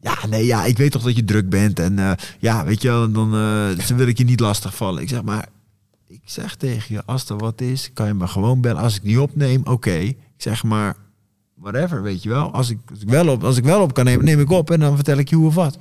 Ja, 0.01 0.17
nee, 0.29 0.45
ja, 0.45 0.65
ik 0.65 0.77
weet 0.77 0.91
toch 0.91 1.03
dat 1.03 1.15
je 1.15 1.23
druk 1.23 1.49
bent 1.49 1.79
en 1.79 1.99
eh, 1.99 2.11
ja, 2.39 2.65
weet 2.65 2.81
je 2.81 2.87
wel, 2.87 3.11
dan, 3.11 3.31
dan 3.87 3.97
wil 3.97 4.07
ik 4.07 4.17
je 4.17 4.23
niet 4.23 4.39
lastig 4.39 4.75
vallen. 4.75 5.01
Ik 5.01 5.09
zeg, 5.09 5.23
maar 5.23 5.47
ik 6.07 6.21
zeg 6.25 6.55
tegen 6.55 6.95
je, 6.95 7.05
als 7.05 7.29
er 7.29 7.37
wat 7.37 7.61
is, 7.61 7.89
kan 7.93 8.07
je 8.07 8.13
me 8.13 8.27
gewoon 8.27 8.61
bellen. 8.61 8.81
Als 8.81 8.95
ik 8.95 9.03
niet 9.03 9.17
opneem, 9.17 9.61
oké. 9.65 9.95
Ik 9.97 10.17
zeg 10.37 10.63
maar, 10.63 10.95
whatever, 11.53 12.01
weet 12.01 12.23
je 12.23 12.29
wel. 12.29 12.53
Als 12.53 12.69
ik, 12.69 12.77
als 12.89 13.01
ik 13.01 13.09
wel 13.09 13.27
op, 13.27 13.43
als 13.43 13.57
ik 13.57 13.63
wel 13.63 13.81
op 13.81 13.93
kan 13.93 14.05
nemen, 14.05 14.25
neem 14.25 14.39
ik 14.39 14.51
op 14.51 14.71
en 14.71 14.79
dan 14.79 14.95
vertel 14.95 15.17
ik 15.17 15.29
je 15.29 15.35
hoe 15.35 15.47
of 15.47 15.55
wat. 15.55 15.77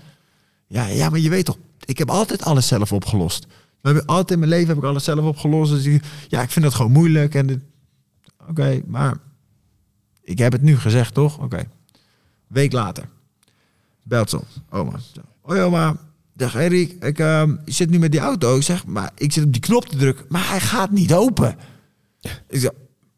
Ja, 0.66 0.86
ja, 0.86 1.10
maar 1.10 1.18
je 1.18 1.28
weet 1.28 1.44
toch, 1.44 1.58
ik 1.86 1.98
heb 1.98 2.10
altijd 2.10 2.42
alles 2.42 2.66
zelf 2.66 2.92
opgelost. 2.92 3.46
Altijd 4.06 4.30
in 4.30 4.38
mijn 4.38 4.50
leven 4.50 4.68
heb 4.68 4.76
ik 4.76 4.84
alles 4.84 5.04
zelf 5.04 5.24
opgelost. 5.24 5.72
Dus 5.72 5.84
ik, 5.84 6.04
ja, 6.28 6.42
ik 6.42 6.50
vind 6.50 6.64
dat 6.64 6.74
gewoon 6.74 6.92
moeilijk. 6.92 7.34
En 7.34 7.62
oké, 8.48 8.82
maar 8.86 9.16
ik 10.22 10.38
heb 10.38 10.52
het 10.52 10.62
nu 10.62 10.76
gezegd, 10.78 11.14
toch? 11.14 11.38
Oké. 11.38 11.68
Week 12.46 12.72
later. 12.72 13.08
Belt 14.02 14.30
ze 14.30 14.36
op. 14.36 14.46
Oma. 14.70 14.92
Hoi 15.40 15.60
oma. 15.60 15.96
Zeg 16.36 16.54
Erik, 16.54 17.04
ik 17.04 17.18
ehm, 17.18 17.56
zit 17.64 17.90
nu 17.90 17.98
met 17.98 18.10
die 18.10 18.20
auto. 18.20 18.56
Ik 18.56 18.62
zeg, 18.62 18.86
maar 18.86 19.10
ik 19.14 19.32
zit 19.32 19.44
op 19.44 19.52
die 19.52 19.60
knop 19.60 19.84
te 19.84 19.96
drukken, 19.96 20.26
maar 20.28 20.48
hij 20.48 20.60
gaat 20.60 20.90
niet 20.90 21.14
open. 21.14 21.56
Ik 22.48 22.60
zeg, 22.60 22.70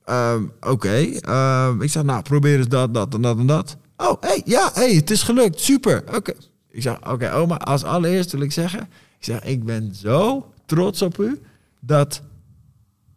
ehm, 0.05 0.45
oké. 0.61 0.97
Ehm, 1.21 1.83
ik 1.83 1.91
zeg, 1.91 2.03
nou, 2.03 2.23
probeer 2.23 2.57
eens 2.57 2.69
dat, 2.69 2.95
dat 2.95 3.15
en 3.15 3.21
dat 3.21 3.39
en 3.39 3.47
dat. 3.47 3.77
Oh, 3.97 4.21
hey, 4.21 4.43
ja, 4.45 4.71
hey, 4.75 4.95
het 4.95 5.11
is 5.11 5.23
gelukt. 5.23 5.61
Super. 5.61 6.05
Oké. 6.15 6.35
Ik 6.71 6.83
zeg, 6.83 7.11
oké, 7.13 7.33
oma, 7.33 7.57
als 7.57 7.85
allereerst 7.85 8.33
wil 8.33 8.41
ik 8.41 8.53
zeggen... 8.53 8.81
Ik 9.19 9.25
zeg, 9.25 9.45
ik 9.45 9.65
ben 9.65 9.95
zo 9.95 10.53
trots 10.67 11.03
op 11.03 11.19
u 11.19 11.41
dat, 11.81 12.23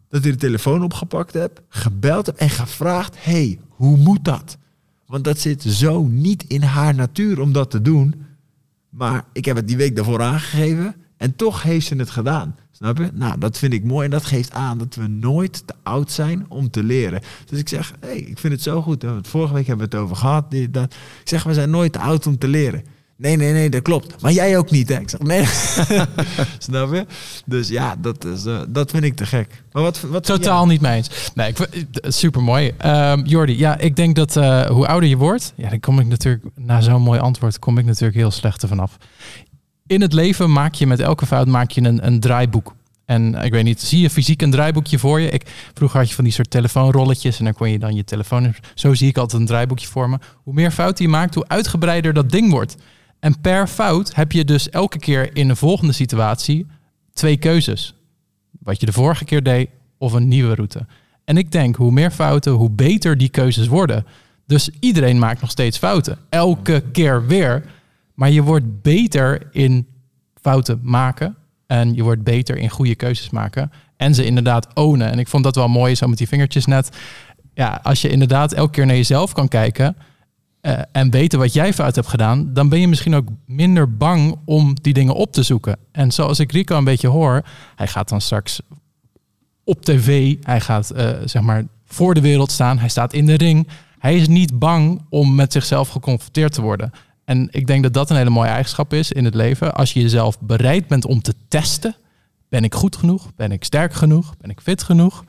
dat 0.08 0.24
u 0.24 0.30
de 0.30 0.36
telefoon 0.36 0.82
opgepakt 0.82 1.32
hebt, 1.32 1.60
gebeld 1.68 2.26
hebt 2.26 2.38
en 2.38 2.50
gevraagd... 2.50 3.24
hey, 3.24 3.60
hoe 3.68 3.96
moet 3.96 4.24
dat? 4.24 4.56
Want 5.06 5.24
dat 5.24 5.38
zit 5.38 5.62
zo 5.62 6.02
niet 6.02 6.44
in 6.44 6.62
haar 6.62 6.94
natuur 6.94 7.40
om 7.40 7.52
dat 7.52 7.70
te 7.70 7.82
doen. 7.82 8.14
Maar 8.88 9.24
ik 9.32 9.44
heb 9.44 9.56
het 9.56 9.68
die 9.68 9.76
week 9.76 9.96
daarvoor 9.96 10.22
aangegeven 10.22 10.94
en 11.16 11.36
toch 11.36 11.62
heeft 11.62 11.86
ze 11.86 11.96
het 11.96 12.10
gedaan. 12.10 12.56
Snap 12.70 12.98
je? 12.98 13.10
Nou, 13.12 13.38
dat 13.38 13.58
vind 13.58 13.72
ik 13.72 13.84
mooi 13.84 14.04
en 14.04 14.10
dat 14.10 14.24
geeft 14.24 14.52
aan 14.52 14.78
dat 14.78 14.94
we 14.94 15.06
nooit 15.06 15.66
te 15.66 15.74
oud 15.82 16.10
zijn 16.10 16.46
om 16.48 16.70
te 16.70 16.82
leren. 16.82 17.20
Dus 17.46 17.58
ik 17.58 17.68
zeg, 17.68 17.92
hey, 18.00 18.16
ik 18.18 18.38
vind 18.38 18.52
het 18.52 18.62
zo 18.62 18.82
goed. 18.82 19.04
Vorige 19.22 19.54
week 19.54 19.66
hebben 19.66 19.90
we 19.90 19.96
het 19.96 20.04
over 20.04 20.16
gehad. 20.16 20.54
dat. 20.70 20.94
Ik 20.94 21.28
zeg, 21.28 21.42
we 21.42 21.54
zijn 21.54 21.70
nooit 21.70 21.92
te 21.92 21.98
oud 21.98 22.26
om 22.26 22.38
te 22.38 22.48
leren. 22.48 22.84
Nee, 23.22 23.36
nee, 23.36 23.52
nee, 23.52 23.70
dat 23.70 23.82
klopt. 23.82 24.22
Maar 24.22 24.32
jij 24.32 24.58
ook 24.58 24.70
niet, 24.70 24.88
hè? 24.88 25.00
Ik 25.00 25.10
zeg, 25.10 25.20
nee. 25.20 25.44
Snap 26.58 26.92
je? 26.92 27.06
Dus 27.46 27.68
ja, 27.68 27.96
dat, 27.98 28.24
is, 28.24 28.44
eh, 28.44 28.60
dat 28.68 28.90
vind 28.90 29.04
ik 29.04 29.16
te 29.16 29.26
gek. 29.26 29.62
Maar 29.72 29.82
wat, 29.82 30.00
wat 30.00 30.24
Totaal 30.24 30.66
niet 30.66 30.80
mee 30.80 30.96
eens. 30.96 31.30
Nee, 31.34 31.48
ik, 31.48 31.68
super 32.02 32.42
mooi. 32.42 32.72
Jordi, 33.24 33.58
ja, 33.58 33.78
ik 33.78 33.96
denk 33.96 34.16
dat 34.16 34.36
eh, 34.36 34.66
hoe 34.66 34.86
ouder 34.86 35.08
je 35.08 35.16
wordt, 35.16 35.52
ja, 35.56 35.68
dan 35.68 35.80
kom 35.80 35.98
ik 35.98 36.06
natuurlijk, 36.06 36.44
na 36.54 36.80
zo'n 36.80 37.02
mooi 37.02 37.20
antwoord, 37.20 37.58
kom 37.58 37.78
ik 37.78 37.84
natuurlijk 37.84 38.14
heel 38.14 38.30
slecht 38.30 38.62
ervan 38.62 38.80
af. 38.80 38.96
In 39.86 40.00
het 40.00 40.12
leven 40.12 40.52
maak 40.52 40.74
je 40.74 40.86
met 40.86 41.00
elke 41.00 41.26
fout 41.26 41.46
maak 41.46 41.70
je 41.70 41.82
een, 41.82 42.06
een 42.06 42.20
draaiboek. 42.20 42.74
En 43.04 43.34
ik 43.34 43.52
weet 43.52 43.64
niet, 43.64 43.80
zie 43.80 44.00
je 44.00 44.10
fysiek 44.10 44.42
een 44.42 44.50
draaiboekje 44.50 44.98
voor 44.98 45.20
je? 45.20 45.28
Ik, 45.28 45.70
vroeger 45.74 45.98
had 45.98 46.08
je 46.08 46.14
van 46.14 46.24
die 46.24 46.32
soort 46.32 46.50
telefoonrolletjes 46.50 47.38
en 47.38 47.44
dan 47.44 47.54
kon 47.54 47.70
je 47.70 47.78
dan 47.78 47.94
je 47.94 48.04
telefoon... 48.04 48.54
Zo 48.74 48.94
zie 48.94 49.08
ik 49.08 49.16
altijd 49.16 49.40
een 49.40 49.46
draaiboekje 49.46 49.86
voor 49.86 50.10
me. 50.10 50.18
Hoe 50.42 50.54
meer 50.54 50.70
fouten 50.70 51.04
je 51.04 51.10
maakt, 51.10 51.34
hoe 51.34 51.48
uitgebreider 51.48 52.12
dat 52.12 52.30
ding 52.30 52.50
wordt. 52.50 52.76
En 53.22 53.40
per 53.40 53.66
fout 53.66 54.14
heb 54.14 54.32
je 54.32 54.44
dus 54.44 54.70
elke 54.70 54.98
keer 54.98 55.36
in 55.36 55.48
een 55.48 55.56
volgende 55.56 55.92
situatie 55.92 56.66
twee 57.12 57.36
keuzes. 57.36 57.94
Wat 58.50 58.80
je 58.80 58.86
de 58.86 58.92
vorige 58.92 59.24
keer 59.24 59.42
deed 59.42 59.68
of 59.98 60.12
een 60.12 60.28
nieuwe 60.28 60.54
route. 60.54 60.86
En 61.24 61.36
ik 61.36 61.52
denk, 61.52 61.76
hoe 61.76 61.92
meer 61.92 62.10
fouten, 62.10 62.52
hoe 62.52 62.70
beter 62.70 63.18
die 63.18 63.28
keuzes 63.28 63.66
worden. 63.66 64.06
Dus 64.46 64.70
iedereen 64.80 65.18
maakt 65.18 65.40
nog 65.40 65.50
steeds 65.50 65.78
fouten. 65.78 66.18
Elke 66.28 66.82
keer 66.92 67.26
weer. 67.26 67.64
Maar 68.14 68.30
je 68.30 68.42
wordt 68.42 68.82
beter 68.82 69.48
in 69.50 69.86
fouten 70.40 70.80
maken. 70.82 71.36
En 71.66 71.94
je 71.94 72.02
wordt 72.02 72.22
beter 72.22 72.56
in 72.56 72.68
goede 72.68 72.94
keuzes 72.94 73.30
maken. 73.30 73.72
En 73.96 74.14
ze 74.14 74.24
inderdaad 74.24 74.74
ownen. 74.74 75.10
En 75.10 75.18
ik 75.18 75.28
vond 75.28 75.44
dat 75.44 75.56
wel 75.56 75.68
mooi 75.68 75.94
zo 75.94 76.06
met 76.08 76.18
die 76.18 76.28
vingertjes 76.28 76.66
net. 76.66 76.96
Ja, 77.54 77.80
als 77.82 78.02
je 78.02 78.08
inderdaad 78.08 78.52
elke 78.52 78.72
keer 78.72 78.86
naar 78.86 78.96
jezelf 78.96 79.32
kan 79.32 79.48
kijken. 79.48 79.96
Eh, 80.62 80.78
en 80.92 81.10
weten 81.10 81.38
wat 81.38 81.52
jij 81.52 81.72
fout 81.72 81.94
hebt 81.94 82.08
gedaan, 82.08 82.52
dan 82.52 82.68
ben 82.68 82.80
je 82.80 82.88
misschien 82.88 83.14
ook 83.14 83.28
minder 83.46 83.96
bang 83.96 84.36
om 84.44 84.74
die 84.82 84.92
dingen 84.92 85.14
op 85.14 85.32
te 85.32 85.42
zoeken. 85.42 85.76
En 85.92 86.12
zoals 86.12 86.38
ik 86.38 86.52
Rico 86.52 86.76
een 86.76 86.84
beetje 86.84 87.08
hoor, 87.08 87.42
hij 87.76 87.86
gaat 87.86 88.08
dan 88.08 88.20
straks 88.20 88.60
op 89.64 89.84
tv, 89.84 90.36
hij 90.42 90.60
gaat 90.60 90.90
eh, 90.90 91.10
zeg 91.24 91.42
maar 91.42 91.64
voor 91.84 92.14
de 92.14 92.20
wereld 92.20 92.50
staan, 92.50 92.78
hij 92.78 92.88
staat 92.88 93.12
in 93.12 93.26
de 93.26 93.34
ring. 93.34 93.68
Hij 93.98 94.16
is 94.16 94.28
niet 94.28 94.58
bang 94.58 95.02
om 95.08 95.34
met 95.34 95.52
zichzelf 95.52 95.88
geconfronteerd 95.88 96.52
te 96.52 96.62
worden. 96.62 96.90
En 97.24 97.48
ik 97.50 97.66
denk 97.66 97.82
dat 97.82 97.92
dat 97.92 98.10
een 98.10 98.16
hele 98.16 98.30
mooie 98.30 98.48
eigenschap 98.48 98.92
is 98.92 99.12
in 99.12 99.24
het 99.24 99.34
leven. 99.34 99.74
Als 99.74 99.92
je 99.92 100.00
jezelf 100.00 100.40
bereid 100.40 100.86
bent 100.86 101.04
om 101.04 101.22
te 101.22 101.34
testen, 101.48 101.96
ben 102.48 102.64
ik 102.64 102.74
goed 102.74 102.96
genoeg? 102.96 103.34
Ben 103.34 103.52
ik 103.52 103.64
sterk 103.64 103.92
genoeg? 103.92 104.36
Ben 104.36 104.50
ik 104.50 104.60
fit 104.60 104.82
genoeg? 104.82 105.24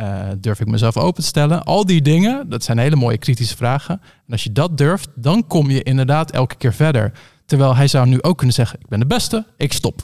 Uh, 0.00 0.28
durf 0.38 0.60
ik 0.60 0.66
mezelf 0.66 0.96
open 0.96 1.22
te 1.22 1.28
stellen? 1.28 1.64
Al 1.64 1.86
die 1.86 2.02
dingen, 2.02 2.48
dat 2.48 2.64
zijn 2.64 2.78
hele 2.78 2.96
mooie 2.96 3.18
kritische 3.18 3.56
vragen. 3.56 4.00
En 4.02 4.32
als 4.32 4.44
je 4.44 4.52
dat 4.52 4.78
durft, 4.78 5.08
dan 5.14 5.46
kom 5.46 5.70
je 5.70 5.82
inderdaad 5.82 6.30
elke 6.30 6.54
keer 6.54 6.74
verder. 6.74 7.12
Terwijl 7.46 7.76
hij 7.76 7.88
zou 7.88 8.06
nu 8.06 8.22
ook 8.22 8.36
kunnen 8.36 8.54
zeggen, 8.54 8.78
ik 8.80 8.88
ben 8.88 9.00
de 9.00 9.06
beste, 9.06 9.46
ik 9.56 9.72
stop. 9.72 10.02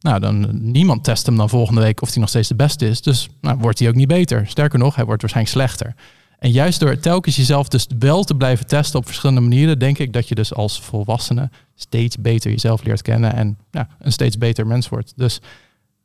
Nou, 0.00 0.20
dan 0.20 0.48
niemand 0.52 1.04
test 1.04 1.26
hem 1.26 1.36
dan 1.36 1.48
volgende 1.48 1.80
week 1.80 2.02
of 2.02 2.08
hij 2.10 2.20
nog 2.20 2.28
steeds 2.28 2.48
de 2.48 2.54
beste 2.54 2.88
is. 2.88 3.02
Dus 3.02 3.28
nou, 3.40 3.58
wordt 3.58 3.78
hij 3.78 3.88
ook 3.88 3.94
niet 3.94 4.08
beter. 4.08 4.46
Sterker 4.46 4.78
nog, 4.78 4.94
hij 4.94 5.04
wordt 5.04 5.20
waarschijnlijk 5.20 5.56
slechter. 5.56 5.94
En 6.38 6.50
juist 6.50 6.80
door 6.80 6.98
telkens 6.98 7.36
jezelf 7.36 7.68
dus 7.68 7.86
wel 7.98 8.24
te 8.24 8.34
blijven 8.34 8.66
testen 8.66 8.98
op 8.98 9.06
verschillende 9.06 9.40
manieren, 9.40 9.78
denk 9.78 9.98
ik 9.98 10.12
dat 10.12 10.28
je 10.28 10.34
dus 10.34 10.54
als 10.54 10.80
volwassene 10.80 11.50
steeds 11.74 12.16
beter 12.16 12.50
jezelf 12.50 12.84
leert 12.84 13.02
kennen 13.02 13.34
en 13.34 13.58
ja, 13.70 13.88
een 13.98 14.12
steeds 14.12 14.38
beter 14.38 14.66
mens 14.66 14.88
wordt. 14.88 15.12
Dus 15.16 15.40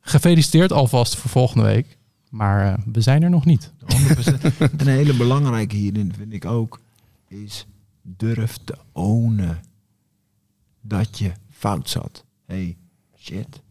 gefeliciteerd 0.00 0.72
alvast 0.72 1.16
voor 1.16 1.30
volgende 1.30 1.64
week. 1.64 1.98
Maar 2.30 2.78
uh, 2.78 2.84
we 2.92 3.00
zijn 3.00 3.22
er 3.22 3.30
nog 3.30 3.44
niet. 3.44 3.72
100%. 3.72 3.84
een 4.76 4.86
hele 4.86 5.16
belangrijke 5.16 5.76
hierin 5.76 6.14
vind 6.14 6.32
ik 6.32 6.44
ook, 6.44 6.80
is 7.28 7.66
durf 8.02 8.58
te 8.64 8.78
ownen 8.92 9.60
dat 10.80 11.18
je 11.18 11.32
fout 11.48 11.88
zat. 11.88 12.24
hey, 12.46 12.76
shit. 13.16 13.62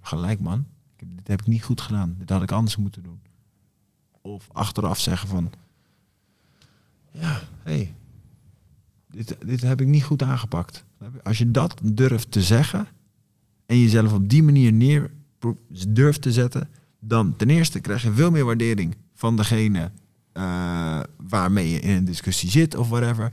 Gelijk 0.00 0.40
man, 0.40 0.66
dit 0.96 1.28
heb 1.28 1.40
ik 1.40 1.46
niet 1.46 1.62
goed 1.62 1.80
gedaan. 1.80 2.14
Dit 2.18 2.30
had 2.30 2.42
ik 2.42 2.52
anders 2.52 2.76
moeten 2.76 3.02
doen. 3.02 3.20
Of 4.20 4.48
achteraf 4.52 4.98
zeggen 4.98 5.28
van, 5.28 5.52
ja, 7.10 7.40
hey, 7.62 7.94
dit, 9.06 9.36
dit 9.44 9.60
heb 9.60 9.80
ik 9.80 9.86
niet 9.86 10.04
goed 10.04 10.22
aangepakt. 10.22 10.84
Als 11.22 11.38
je 11.38 11.50
dat 11.50 11.80
durft 11.82 12.30
te 12.30 12.42
zeggen 12.42 12.86
en 13.66 13.78
jezelf 13.78 14.12
op 14.12 14.28
die 14.28 14.42
manier 14.42 14.72
neer 14.72 15.10
durft 15.88 16.22
te 16.22 16.32
zetten, 16.32 16.68
dan 17.04 17.36
ten 17.36 17.50
eerste 17.50 17.80
krijg 17.80 18.02
je 18.02 18.12
veel 18.12 18.30
meer 18.30 18.44
waardering 18.44 18.96
van 19.14 19.36
degene 19.36 19.90
uh, 20.34 21.00
waarmee 21.28 21.70
je 21.70 21.80
in 21.80 21.96
een 21.96 22.04
discussie 22.04 22.50
zit 22.50 22.76
of 22.76 22.88
whatever. 22.88 23.32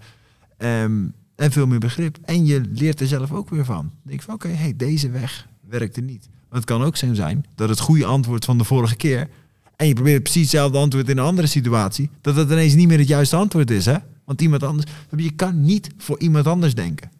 Um, 0.58 1.14
en 1.36 1.52
veel 1.52 1.68
meer 1.68 1.80
begrip. 1.80 2.18
En 2.26 2.46
je 2.46 2.62
leert 2.72 3.00
er 3.00 3.08
zelf 3.08 3.32
ook 3.32 3.50
weer 3.50 3.66
van. 3.66 3.76
Dan 3.76 3.92
denk 4.04 4.22
van 4.22 4.34
oké, 4.34 4.46
okay, 4.46 4.58
hey, 4.58 4.76
deze 4.76 5.10
weg 5.10 5.48
werkte 5.70 6.02
niet. 6.02 6.30
Want 6.32 6.64
het 6.64 6.66
kan 6.66 6.84
ook 6.84 6.98
zo 6.98 7.14
zijn 7.14 7.46
dat 7.56 7.70
het 7.70 7.80
goede 7.80 8.06
antwoord 8.06 8.46
van 8.46 8.58
de 8.58 8.64
vorige 8.64 8.96
keer. 8.96 9.30
En 9.76 9.88
je 9.88 9.94
probeert 9.94 10.24
precies 10.24 10.42
hetzelfde 10.42 10.78
antwoord 10.78 11.10
in 11.10 11.18
een 11.18 11.24
andere 11.24 11.48
situatie. 11.48 12.10
Dat 12.22 12.36
het 12.36 12.52
ineens 12.52 12.74
niet 12.74 12.88
meer 12.88 12.98
het 12.98 13.08
juiste 13.08 13.36
antwoord 13.36 13.72
is. 13.72 13.86
Hè? 13.86 13.98
Want 14.26 14.42
iemand 14.42 14.64
anders. 14.64 14.92
Je 15.16 15.32
kan 15.32 15.62
niet 15.62 15.90
voor 15.98 16.20
iemand 16.20 16.48
anders 16.48 16.76
denken. 16.76 17.12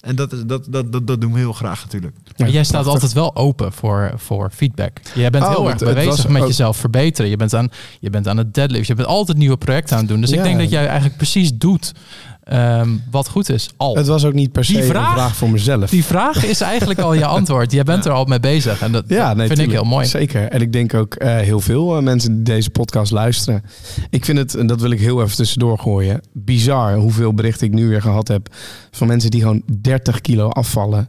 En 0.00 0.16
dat, 0.16 0.32
is, 0.32 0.42
dat, 0.44 0.66
dat, 0.70 0.92
dat, 0.92 1.06
dat 1.06 1.20
doen 1.20 1.32
we 1.32 1.38
heel 1.38 1.52
graag 1.52 1.82
natuurlijk. 1.82 2.16
Maar 2.36 2.50
jij 2.50 2.64
staat 2.64 2.86
altijd 2.86 3.12
wel 3.12 3.36
open 3.36 3.72
voor, 3.72 4.12
voor 4.16 4.50
feedback. 4.50 5.00
Jij 5.14 5.30
bent 5.30 5.44
oh, 5.44 5.50
heel 5.50 5.70
erg 5.70 5.94
bezig 5.94 6.28
met 6.28 6.42
ook... 6.42 6.48
jezelf 6.48 6.76
verbeteren. 6.76 7.30
Je 7.30 7.36
bent, 7.36 7.54
aan, 7.54 7.70
je 8.00 8.10
bent 8.10 8.28
aan 8.28 8.36
het 8.36 8.54
deadlift. 8.54 8.86
Je 8.86 8.94
bent 8.94 9.08
altijd 9.08 9.38
nieuwe 9.38 9.56
projecten 9.56 9.94
aan 9.96 10.02
het 10.02 10.08
doen. 10.10 10.20
Dus 10.20 10.30
ja. 10.30 10.36
ik 10.36 10.42
denk 10.42 10.58
dat 10.58 10.70
jij 10.70 10.86
eigenlijk 10.86 11.16
precies 11.16 11.54
doet 11.54 11.92
um, 12.52 13.02
wat 13.10 13.28
goed 13.28 13.48
is. 13.50 13.68
Al. 13.76 13.96
Het 13.96 14.06
was 14.06 14.24
ook 14.24 14.32
niet 14.32 14.52
per 14.52 14.64
se 14.64 14.72
die 14.72 14.82
vraag, 14.82 15.08
een 15.08 15.14
vraag 15.18 15.36
voor 15.36 15.50
mezelf. 15.50 15.90
Die 15.90 16.04
vraag 16.04 16.44
is 16.44 16.60
eigenlijk 16.60 17.00
al 17.00 17.14
je 17.14 17.24
antwoord. 17.38 17.72
Jij 17.72 17.82
bent 17.84 18.04
er 18.04 18.12
al 18.12 18.24
mee 18.24 18.40
bezig. 18.40 18.80
En 18.82 18.92
dat, 18.92 19.04
ja, 19.08 19.26
nee, 19.34 19.46
vind 19.46 19.48
tuurlijk. 19.58 19.68
ik 19.68 19.74
heel 19.74 19.84
mooi. 19.96 20.06
Zeker. 20.06 20.48
En 20.48 20.60
ik 20.60 20.72
denk 20.72 20.94
ook 20.94 21.22
uh, 21.22 21.36
heel 21.36 21.60
veel 21.60 21.96
uh, 21.96 22.02
mensen 22.02 22.34
die 22.34 22.42
deze 22.42 22.70
podcast 22.70 23.12
luisteren. 23.12 23.62
Ik 24.10 24.24
vind 24.24 24.38
het, 24.38 24.54
en 24.54 24.66
dat 24.66 24.80
wil 24.80 24.90
ik 24.90 25.00
heel 25.00 25.22
even 25.22 25.36
tussendoor 25.36 25.78
gooien, 25.78 26.20
bizar 26.32 26.94
hoeveel 26.96 27.34
berichten 27.34 27.66
ik 27.66 27.72
nu 27.72 27.88
weer 27.88 28.02
gehad 28.02 28.28
heb 28.28 28.48
van 28.90 29.06
mensen 29.06 29.30
die 29.30 29.40
gewoon 29.40 29.62
30 29.80 30.20
kilo 30.20 30.48
afvallen. 30.48 31.08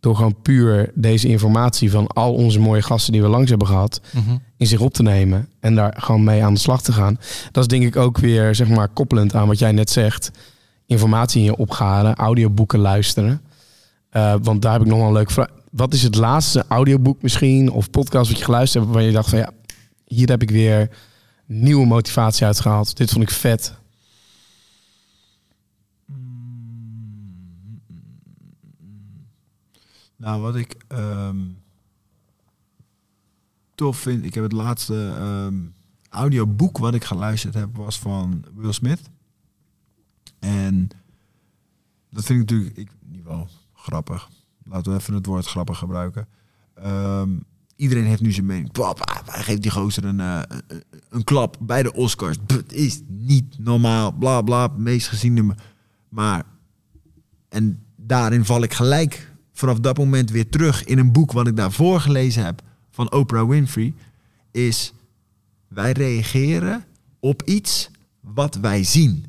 Door 0.00 0.16
gewoon 0.16 0.42
puur 0.42 0.90
deze 0.94 1.28
informatie 1.28 1.90
van 1.90 2.06
al 2.06 2.34
onze 2.34 2.60
mooie 2.60 2.82
gasten 2.82 3.12
die 3.12 3.22
we 3.22 3.28
langs 3.28 3.50
hebben 3.50 3.68
gehad, 3.68 4.00
Mhm. 4.12 4.36
in 4.56 4.66
zich 4.66 4.80
op 4.80 4.92
te 4.94 5.02
nemen 5.02 5.48
en 5.60 5.74
daar 5.74 5.94
gewoon 5.98 6.24
mee 6.24 6.44
aan 6.44 6.54
de 6.54 6.60
slag 6.60 6.82
te 6.82 6.92
gaan. 6.92 7.18
Dat 7.52 7.62
is 7.62 7.68
denk 7.68 7.82
ik 7.84 7.96
ook 7.96 8.18
weer, 8.18 8.54
zeg 8.54 8.68
maar, 8.68 8.88
koppelend 8.88 9.34
aan 9.34 9.46
wat 9.46 9.58
jij 9.58 9.72
net 9.72 9.90
zegt. 9.90 10.30
Informatie 10.86 11.38
in 11.38 11.44
je 11.44 11.56
opgaren, 11.56 12.14
audioboeken 12.14 12.78
luisteren. 12.78 13.42
Eh, 14.08 14.34
want 14.42 14.62
daar 14.62 14.72
heb 14.72 14.80
ik 14.80 14.86
nog 14.86 14.98
wel 14.98 15.06
een 15.06 15.12
leuk 15.12 15.30
vraag. 15.30 15.48
Wat 15.70 15.92
is 15.92 16.02
het 16.02 16.14
laatste 16.14 16.64
audioboek 16.68 17.22
misschien 17.22 17.70
of 17.70 17.90
podcast 17.90 18.28
wat 18.28 18.38
je 18.38 18.44
geluisterd 18.44 18.84
hebt 18.84 18.94
waarvan 18.94 19.12
je 19.12 19.16
dacht 19.16 19.30
van 19.30 19.38
ja, 19.38 19.50
hier 20.04 20.28
heb 20.28 20.42
ik 20.42 20.50
weer 20.50 20.90
nieuwe 21.46 21.86
motivatie 21.86 22.46
uitgehaald. 22.46 22.96
Dit 22.96 23.10
vond 23.10 23.22
ik 23.22 23.30
vet. 23.30 23.74
Nou, 30.16 30.40
wat 30.40 30.56
ik 30.56 30.76
ehm, 30.88 31.38
tof 33.74 33.96
vind, 33.96 34.24
ik 34.24 34.34
heb 34.34 34.42
het 34.42 34.52
laatste 34.52 35.14
ehm, 35.18 35.54
audioboek 36.08 36.78
wat 36.78 36.94
ik 36.94 37.04
geluisterd 37.04 37.54
heb, 37.54 37.76
was 37.76 37.98
van 37.98 38.44
Will 38.54 38.72
Smith. 38.72 39.00
En 40.44 40.88
dat 42.10 42.24
vind 42.24 42.40
ik 42.40 42.50
natuurlijk 42.50 42.90
niet 43.08 43.24
wel 43.24 43.48
grappig. 43.74 44.28
Laten 44.64 44.92
we 44.92 44.98
even 44.98 45.14
het 45.14 45.26
woord 45.26 45.46
grappig 45.46 45.78
gebruiken. 45.78 46.26
Ehm, 46.74 47.30
iedereen 47.76 48.04
heeft 48.04 48.20
nu 48.20 48.32
zijn 48.32 48.46
mening. 48.46 48.72
Papa, 48.72 49.22
hij 49.32 49.42
geeft 49.42 49.62
die 49.62 49.70
gozer 49.70 50.04
een, 50.04 50.20
eh, 50.20 50.40
een- 51.08 51.24
klap 51.24 51.56
bij 51.60 51.82
de 51.82 51.92
Oscars. 51.92 52.36
Het 52.46 52.72
is 52.72 53.00
niet 53.06 53.58
normaal. 53.58 54.12
Bla 54.12 54.42
bla. 54.42 54.66
Meest 54.76 55.08
geziene. 55.08 55.54
Maar 56.08 56.44
en 57.48 57.82
daarin 57.96 58.44
val 58.44 58.62
ik 58.62 58.72
gelijk 58.74 59.32
vanaf 59.52 59.80
dat 59.80 59.96
moment 59.98 60.30
weer 60.30 60.48
terug 60.48 60.84
in 60.84 60.98
een 60.98 61.12
boek 61.12 61.32
wat 61.32 61.46
ik 61.46 61.56
daarvoor 61.56 62.00
gelezen 62.00 62.44
heb 62.44 62.62
van 62.90 63.12
Oprah 63.12 63.48
Winfrey. 63.48 63.94
Is 64.50 64.92
wij 65.68 65.92
reageren 65.92 66.84
op 67.20 67.42
iets 67.42 67.90
wat 68.20 68.54
wij 68.54 68.84
zien. 68.84 69.24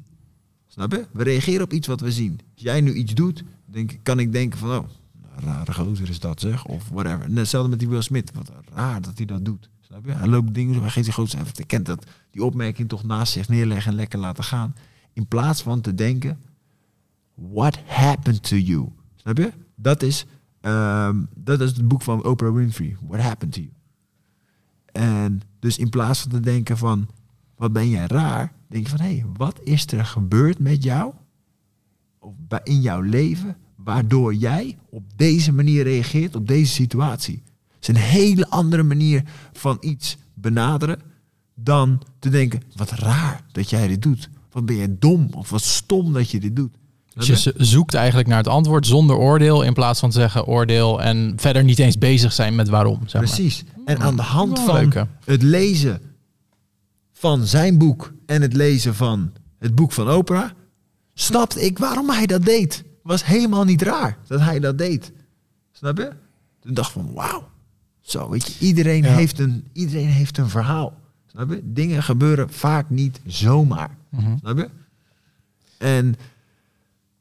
Snap 0.75 0.91
je? 0.91 1.05
We 1.11 1.23
reageren 1.23 1.63
op 1.63 1.73
iets 1.73 1.87
wat 1.87 2.01
we 2.01 2.11
zien. 2.11 2.39
Als 2.53 2.63
jij 2.63 2.81
nu 2.81 2.93
iets 2.93 3.13
doet, 3.13 3.43
denk, 3.65 3.97
kan 4.03 4.19
ik 4.19 4.31
denken 4.31 4.59
van, 4.59 4.69
oh, 4.69 4.85
rare 5.35 5.73
gozer 5.73 6.09
is 6.09 6.19
dat 6.19 6.39
zeg, 6.39 6.65
of 6.65 6.89
whatever. 6.89 7.21
En 7.21 7.35
hetzelfde 7.35 7.69
met 7.69 7.79
die 7.79 7.87
Will 7.87 8.01
Smith. 8.01 8.31
Wat 8.33 8.51
raar 8.73 9.01
dat 9.01 9.17
hij 9.17 9.25
dat 9.25 9.45
doet. 9.45 9.69
Snap 9.81 10.05
je? 10.05 10.11
Hij 10.11 10.27
loopt 10.27 10.53
dingen 10.53 10.81
hij 10.81 10.89
geeft 10.89 11.05
die 11.05 11.13
gozer 11.13 11.39
even. 11.39 11.65
Ken 11.65 11.83
dat, 11.83 12.05
die 12.31 12.43
opmerking 12.43 12.89
toch 12.89 13.03
naast 13.03 13.33
zich 13.33 13.49
neerleggen 13.49 13.91
en 13.91 13.97
lekker 13.97 14.19
laten 14.19 14.43
gaan. 14.43 14.75
In 15.13 15.27
plaats 15.27 15.61
van 15.61 15.81
te 15.81 15.93
denken, 15.93 16.39
what 17.35 17.79
happened 17.85 18.43
to 18.43 18.55
you? 18.55 18.89
Snap 19.15 19.37
je? 19.37 19.51
Dat 19.75 20.03
is, 20.03 20.25
ehm, 20.61 21.23
dat 21.35 21.61
is 21.61 21.69
het 21.69 21.87
boek 21.87 22.01
van 22.01 22.25
Oprah 22.25 22.53
Winfrey. 22.53 22.97
What 23.07 23.21
happened 23.21 23.53
to 23.53 23.61
you? 23.61 23.73
En 24.91 25.41
dus 25.59 25.77
in 25.77 25.89
plaats 25.89 26.21
van 26.21 26.31
te 26.31 26.39
denken 26.39 26.77
van, 26.77 27.07
wat 27.57 27.73
ben 27.73 27.89
jij 27.89 28.05
raar? 28.07 28.53
Denk 28.69 28.83
je 28.83 28.89
van, 28.97 29.05
hé, 29.05 29.13
hey, 29.13 29.25
wat 29.37 29.59
is 29.63 29.87
er 29.87 30.05
gebeurd 30.05 30.59
met 30.59 30.83
jou? 30.83 31.13
Of 32.19 32.33
in 32.63 32.81
jouw 32.81 33.01
leven, 33.01 33.55
waardoor 33.75 34.33
jij 34.33 34.77
op 34.89 35.03
deze 35.15 35.51
manier 35.51 35.83
reageert 35.83 36.35
op 36.35 36.47
deze 36.47 36.71
situatie? 36.73 37.43
Het 37.75 37.81
is 37.81 37.87
een 37.87 38.09
hele 38.09 38.49
andere 38.49 38.83
manier 38.83 39.23
van 39.53 39.77
iets 39.79 40.17
benaderen 40.33 40.99
dan 41.53 42.01
te 42.19 42.29
denken, 42.29 42.61
wat 42.75 42.91
raar 42.91 43.41
dat 43.51 43.69
jij 43.69 43.87
dit 43.87 44.01
doet. 44.01 44.29
Wat 44.51 44.65
ben 44.65 44.75
jij 44.75 44.95
dom 44.99 45.27
of 45.31 45.49
wat 45.49 45.61
stom 45.61 46.13
dat 46.13 46.29
je 46.31 46.39
dit 46.39 46.55
doet. 46.55 46.73
Dus 47.13 47.27
je 47.27 47.37
zo- 47.37 47.51
zoekt 47.55 47.93
eigenlijk 47.93 48.27
naar 48.27 48.37
het 48.37 48.47
antwoord 48.47 48.87
zonder 48.87 49.15
oordeel 49.15 49.61
in 49.61 49.73
plaats 49.73 49.99
van 49.99 50.09
te 50.09 50.19
zeggen 50.19 50.45
oordeel 50.45 51.01
en 51.01 51.33
verder 51.35 51.63
niet 51.63 51.79
eens 51.79 51.97
bezig 51.97 52.33
zijn 52.33 52.55
met 52.55 52.69
waarom. 52.69 52.99
Zeg 53.05 53.21
maar. 53.21 53.31
Precies. 53.31 53.63
En 53.85 53.99
aan 53.99 54.15
de 54.15 54.21
hand 54.21 54.59
van 54.59 54.93
het 55.25 55.41
lezen 55.41 56.01
van 57.17 57.45
zijn 57.45 57.77
boek 57.77 58.13
en 58.25 58.41
het 58.41 58.53
lezen 58.53 58.95
van 58.95 59.31
het 59.59 59.75
boek 59.75 59.91
van 59.91 60.09
Oprah, 60.11 60.49
snapte 61.13 61.61
ik 61.65 61.77
waarom 61.79 62.09
hij 62.09 62.25
dat 62.25 62.43
deed. 62.45 62.83
Was 63.03 63.25
helemaal 63.25 63.63
niet 63.63 63.81
raar 63.81 64.17
dat 64.27 64.39
hij 64.39 64.59
dat 64.59 64.77
deed. 64.77 65.11
Snap 65.71 65.97
je? 65.97 66.11
Toen 66.59 66.73
dacht 66.73 66.91
van 66.91 67.13
wauw. 67.13 67.49
Zo, 68.01 68.29
weet 68.29 68.45
je, 68.47 68.65
iedereen, 68.65 69.03
Ja. 69.03 69.09
heeft 69.15 69.39
een, 69.39 69.67
iedereen 69.73 70.07
heeft 70.07 70.37
een 70.37 70.49
verhaal. 70.49 70.97
Snap 71.25 71.49
je? 71.49 71.61
Dingen 71.63 72.03
gebeuren 72.03 72.49
vaak 72.49 72.89
niet 72.89 73.19
zomaar. 73.25 73.97
Mhm. 74.09 74.37
Snap 74.37 74.57
je? 74.57 74.69
En 75.77 76.15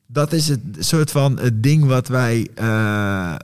dat 0.07 0.33
is 0.33 0.49
het 0.49 0.61
soort 0.79 1.11
van 1.11 1.39
het 1.39 1.63
ding 1.63 1.85
wat 1.85 2.09
wij 2.09 2.49
eh, 2.55 3.35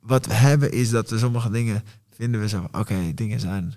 wat 0.00 0.26
we 0.26 0.32
hebben 0.34 0.72
is 0.72 0.90
dat 0.90 1.10
we 1.10 1.18
sommige 1.18 1.50
dingen 1.50 1.82
vinden 2.10 2.40
we 2.40 2.48
zo. 2.48 2.68
Oké, 2.72 3.12
dingen 3.14 3.40
zijn 3.40 3.74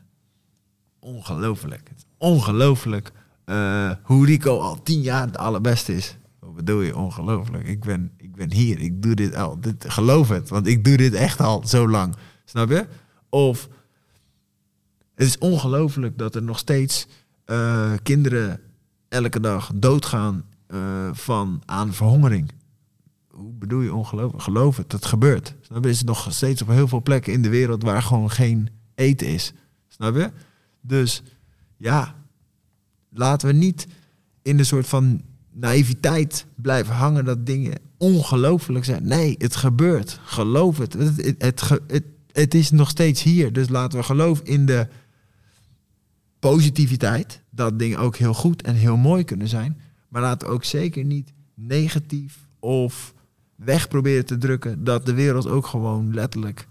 ongelooflijk. 1.00 1.91
Is 1.95 2.06
Ongelooflijk 2.18 3.12
eh, 3.45 3.91
hoe 4.04 4.26
Rico 4.26 4.60
al 4.60 4.84
tien 4.84 5.02
jaar 5.02 5.32
de 5.32 5.38
allerbeste 5.38 5.95
is. 5.95 6.18
Wat 6.39 6.56
bedoel 6.56 6.82
je 6.82 6.98
ongelooflijk? 6.98 7.68
Ik 7.68 7.80
ben, 7.80 8.12
ik 8.18 8.36
ben 8.36 8.52
hier. 8.52 8.80
Ik 8.80 9.02
doe 9.02 9.16
dit 9.16 9.36
al. 9.36 9.60
Dit, 9.60 9.86
geloof 9.88 10.30
het, 10.30 10.50
want 10.50 10.68
ik 10.68 10.84
doe 10.84 10.98
dit 10.98 11.14
echt 11.14 11.39
al 11.39 11.68
zo 11.68 11.89
lang. 11.89 12.16
Snap 12.45 12.70
je? 12.70 12.88
Of 13.30 13.70
het 15.16 15.28
is 15.28 15.38
ongelooflijk 15.38 16.18
dat 16.18 16.36
er 16.36 16.43
nog 16.43 16.60
steeds 16.60 17.08
eh, 17.45 17.93
kinderen 18.04 18.60
elke 19.10 19.39
dag 19.39 19.72
doodgaan 19.76 20.45
eh, 20.68 21.10
van 21.12 21.62
aan 21.66 21.93
verhongering. 21.93 22.52
Hoe 23.28 23.54
bedoel 23.54 23.82
je 23.82 23.93
ongelooflijk? 23.93 24.43
Geloof 24.43 24.78
het, 24.78 24.89
dat 24.89 25.06
gebeurt. 25.06 25.56
Snap 25.62 25.84
je? 25.84 25.89
Is 25.89 25.98
het 25.98 26.08
nog 26.08 26.28
steeds 26.30 26.62
op 26.62 26.68
heel 26.68 26.88
veel 26.88 27.02
plekken 27.02 27.34
in 27.34 27.41
de 27.41 27.50
wereld 27.50 27.84
waar 27.84 28.02
gewoon 28.02 28.32
geen 28.32 28.70
eten 28.95 29.28
is. 29.28 29.54
Snap 29.88 30.16
je? 30.16 30.32
Dus 30.88 31.23
ja, 31.77 32.15
laten 33.09 33.47
we 33.47 33.53
niet 33.53 33.88
in 34.41 34.59
een 34.59 34.65
soort 34.65 34.88
van 34.88 35.21
naïviteit 35.51 36.45
blijven 36.55 36.95
hangen 36.95 37.25
dat 37.25 37.45
dingen 37.45 37.79
ongelooflijk 37.97 38.85
zijn. 38.85 39.07
Nee, 39.07 39.35
het 39.38 39.55
gebeurt. 39.55 40.19
Geloof 40.23 40.77
het. 40.77 40.93
Het, 40.93 41.17
het, 41.17 41.35
het, 41.38 41.69
het, 41.88 42.03
het 42.31 42.53
is 42.53 42.71
nog 42.71 42.89
steeds 42.89 43.23
hier. 43.23 43.53
Dus 43.53 43.69
laten 43.69 43.99
we 43.99 44.05
geloven 44.05 44.45
in 44.45 44.65
de 44.65 44.88
positiviteit. 46.39 47.41
Dat 47.49 47.79
dingen 47.79 47.99
ook 47.99 48.15
heel 48.15 48.33
goed 48.33 48.61
en 48.61 48.75
heel 48.75 48.97
mooi 48.97 49.23
kunnen 49.23 49.47
zijn. 49.47 49.81
Maar 50.09 50.21
laten 50.21 50.47
we 50.47 50.53
ook 50.53 50.63
zeker 50.63 51.03
niet 51.03 51.33
negatief 51.53 52.47
of 52.59 53.13
weg 53.55 53.88
proberen 53.88 54.25
te 54.25 54.38
drukken 54.38 54.83
dat 54.83 55.05
de 55.05 55.13
wereld 55.13 55.47
ook 55.47 55.65
gewoon 55.65 56.13
letterlijk 56.13 56.67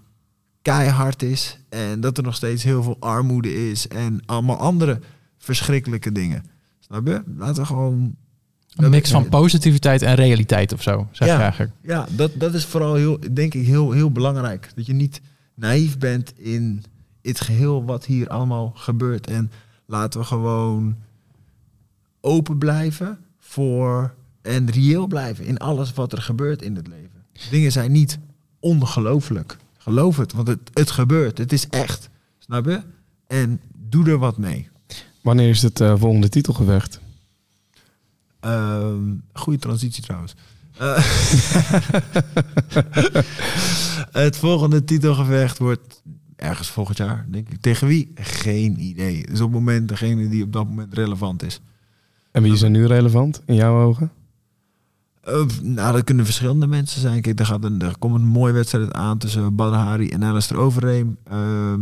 keihard 0.66 1.22
is. 1.22 1.58
En 1.68 2.00
dat 2.00 2.16
er 2.18 2.22
nog 2.22 2.34
steeds 2.34 2.62
heel 2.62 2.82
veel 2.82 2.96
armoede 3.00 3.70
is 3.70 3.88
en 3.88 4.20
allemaal 4.24 4.56
andere 4.56 5.00
verschrikkelijke 5.38 6.12
dingen. 6.12 6.44
Snap 6.80 7.06
je? 7.06 7.22
Laten 7.36 7.62
we 7.62 7.66
gewoon 7.66 8.14
Een 8.76 8.90
mix 8.90 9.10
van 9.10 9.28
positiviteit 9.28 10.02
en 10.02 10.14
realiteit 10.14 10.72
of 10.72 10.82
zo, 10.82 11.08
zeg 11.12 11.28
Ja. 11.28 11.34
je 11.36 11.42
eigenlijk. 11.42 11.72
Ja, 11.82 12.06
dat, 12.10 12.30
dat 12.34 12.54
is 12.54 12.64
vooral 12.64 12.94
heel, 12.94 13.18
denk 13.32 13.54
ik, 13.54 13.66
heel, 13.66 13.90
heel 13.92 14.10
belangrijk. 14.10 14.70
Dat 14.74 14.86
je 14.86 14.92
niet 14.92 15.20
naïef 15.54 15.98
bent 15.98 16.32
in 16.38 16.84
het 17.22 17.40
geheel 17.40 17.84
wat 17.84 18.04
hier 18.04 18.28
allemaal 18.28 18.72
gebeurt. 18.74 19.26
En 19.26 19.50
laten 19.86 20.20
we 20.20 20.26
gewoon 20.26 20.96
open 22.20 22.58
blijven 22.58 23.18
voor 23.38 24.14
en 24.42 24.70
reëel 24.70 25.06
blijven 25.06 25.44
in 25.44 25.58
alles 25.58 25.92
wat 25.92 26.12
er 26.12 26.22
gebeurt 26.22 26.62
in 26.62 26.76
het 26.76 26.86
leven. 26.86 27.24
Dingen 27.50 27.72
zijn 27.72 27.92
niet 27.92 28.18
ongelooflijk. 28.60 29.56
Geloof 29.86 30.16
het, 30.16 30.32
want 30.32 30.48
het, 30.48 30.70
het 30.72 30.90
gebeurt. 30.90 31.38
Het 31.38 31.52
is 31.52 31.68
echt. 31.68 32.10
Snap 32.38 32.64
je? 32.64 32.82
En 33.26 33.60
doe 33.74 34.10
er 34.10 34.18
wat 34.18 34.38
mee. 34.38 34.68
Wanneer 35.22 35.48
is 35.48 35.62
het 35.62 35.80
eh, 35.80 35.94
volgende 35.98 36.28
titelgevecht? 36.28 37.00
Ehm 38.40 39.14
goede 39.32 39.58
transitie 39.58 40.02
trouwens. 40.02 40.34
Eh, 40.78 40.96
het 44.24 44.36
volgende 44.36 44.84
titelgevecht 44.84 45.58
wordt 45.58 46.02
ergens 46.36 46.68
volgend 46.68 46.96
jaar, 46.96 47.26
denk 47.28 47.48
ik. 47.48 47.60
Tegen 47.60 47.86
wie? 47.86 48.12
Geen 48.14 48.80
idee. 48.80 49.26
Dus 49.26 49.40
op 49.40 49.52
het 49.52 49.58
moment 49.58 49.88
degene 49.88 50.28
die 50.28 50.42
op 50.42 50.52
dat 50.52 50.66
moment 50.66 50.94
relevant 50.94 51.42
is. 51.42 51.60
En 52.30 52.42
wie 52.42 52.64
er 52.64 52.70
nu 52.70 52.86
relevant 52.86 53.42
in 53.44 53.54
jouw 53.54 53.82
ogen? 53.82 54.12
Eh, 55.26 55.46
nou, 55.62 55.92
dat 55.92 56.04
kunnen 56.04 56.24
verschillende 56.24 56.66
mensen 56.66 57.00
zijn. 57.00 57.20
Kijk, 57.20 57.40
er, 57.40 57.46
gaat 57.46 57.98
komt 57.98 58.14
een 58.14 58.26
mooie 58.26 58.52
wedstrijd 58.52 58.92
aan 58.92 59.18
tussen 59.18 59.54
Badr 59.54 59.74
Hari 59.74 60.10
en 60.10 60.24
Alistair 60.24 60.60
Overeem. 60.60 61.16
Ehm, 61.24 61.80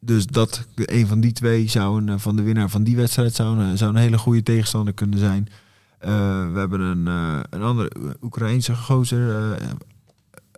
dus 0.00 0.26
dat 0.26 0.66
een 0.74 1.06
van 1.06 1.20
die 1.20 1.32
twee 1.32 1.68
zou 1.68 2.00
een, 2.00 2.08
eh, 2.08 2.18
van 2.18 2.36
de 2.36 2.42
winnaar 2.42 2.68
van 2.68 2.84
die 2.84 2.96
wedstrijd 2.96 3.34
zou 3.34 3.58
een, 3.58 3.82
een 3.82 3.96
hele 3.96 4.18
goede 4.18 4.42
tegenstander 4.42 4.94
kunnen 4.94 5.18
zijn. 5.18 5.48
Eh, 5.98 6.10
we 6.52 6.58
hebben 6.58 6.80
een, 6.80 7.06
een 7.50 7.62
andere 7.62 8.16
Oekraïense 8.22 8.76
gozer, 8.76 9.58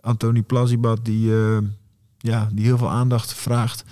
Antoni 0.01 0.43
Plazibat, 0.43 1.05
die, 1.05 1.31
ja, 2.17 2.49
die 2.53 2.65
heel 2.65 2.77
veel 2.77 2.91
aandacht 2.91 3.33
vraagt. 3.33 3.83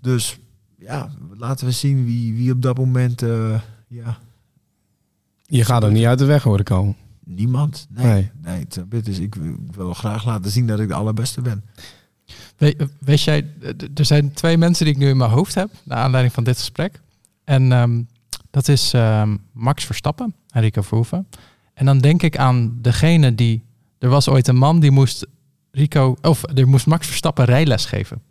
Dus 0.00 0.38
ja, 0.78 1.10
laten 1.36 1.66
we 1.66 1.72
zien 1.72 2.04
wie, 2.04 2.34
wie 2.34 2.52
op 2.52 2.62
dat 2.62 2.76
moment... 2.76 3.22
ja, 3.88 4.18
Je 5.50 5.64
gaat 5.64 5.82
er 5.82 5.92
niet 5.92 6.04
uit 6.04 6.18
de 6.18 6.24
weg, 6.24 6.42
hoor 6.42 6.60
ik 6.60 6.70
al. 6.70 6.94
Niemand. 7.24 7.86
Nee. 7.90 8.06
Nee. 8.06 8.30
Nee. 8.42 8.66
je? 8.90 9.00
dus 9.00 9.18
ik 9.18 9.34
wil- 9.70 9.94
graag 9.94 10.24
laten 10.24 10.50
zien 10.50 10.66
dat 10.66 10.80
ik 10.80 10.88
de 10.88 10.94
allerbeste 10.94 11.40
ben. 11.40 11.64
We, 12.56 12.88
weet 12.98 13.22
jij, 13.22 13.46
er 13.94 14.04
zijn 14.04 14.32
twee 14.32 14.58
mensen 14.58 14.84
die 14.84 14.94
ik 14.94 15.00
nu 15.00 15.08
in 15.08 15.16
mijn 15.16 15.30
hoofd 15.30 15.54
heb, 15.54 15.70
naar 15.84 15.98
aanleiding 15.98 16.34
van 16.34 16.44
dit 16.44 16.58
gesprek. 16.58 17.00
En 17.44 17.72
ehm, 17.72 18.02
dat 18.50 18.68
is 18.68 18.92
ehm, 18.92 19.36
Max 19.52 19.84
Verstappen 19.84 20.34
en 20.48 20.60
Rico 20.60 20.82
Verhoeven. 20.82 21.26
En 21.74 21.86
dan 21.86 21.98
denk 21.98 22.22
ik 22.22 22.36
aan 22.38 22.78
degene 22.80 23.34
die... 23.34 23.62
Er 23.98 24.08
was 24.08 24.28
ooit 24.28 24.48
een 24.48 24.56
man 24.56 24.80
die 24.80 24.90
moest 24.90 25.26
Rico... 25.70 26.16
Of 26.22 26.42
er 26.54 26.68
moest 26.68 26.86
Max 26.86 27.06
Verstappen 27.06 27.44
rijles 27.44 27.84
geven. 27.86 28.22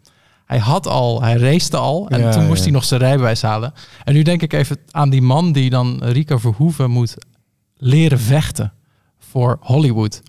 Hij 0.50 0.60
had 0.60 0.88
al, 0.88 1.22
hij 1.22 1.36
racete 1.36 1.78
al 1.78 2.10
en 2.10 2.20
Ja, 2.20 2.32
toen 2.32 2.46
moest 2.46 2.58
ja. 2.58 2.64
hij 2.64 2.72
nog 2.72 2.84
zijn 2.84 3.00
rijbewijs 3.00 3.42
halen. 3.42 3.74
En 4.04 4.14
nu 4.14 4.22
denk 4.22 4.42
ik 4.42 4.54
even 4.54 4.78
aan 4.92 5.10
die 5.10 5.22
man 5.22 5.52
die 5.52 5.70
dan 5.70 6.04
Rico 6.04 6.38
Verhoeven 6.38 6.90
moet 6.92 7.16
leren 7.78 8.20
vechten 8.20 8.74
voor 9.20 9.58
Hollywood. 9.62 10.22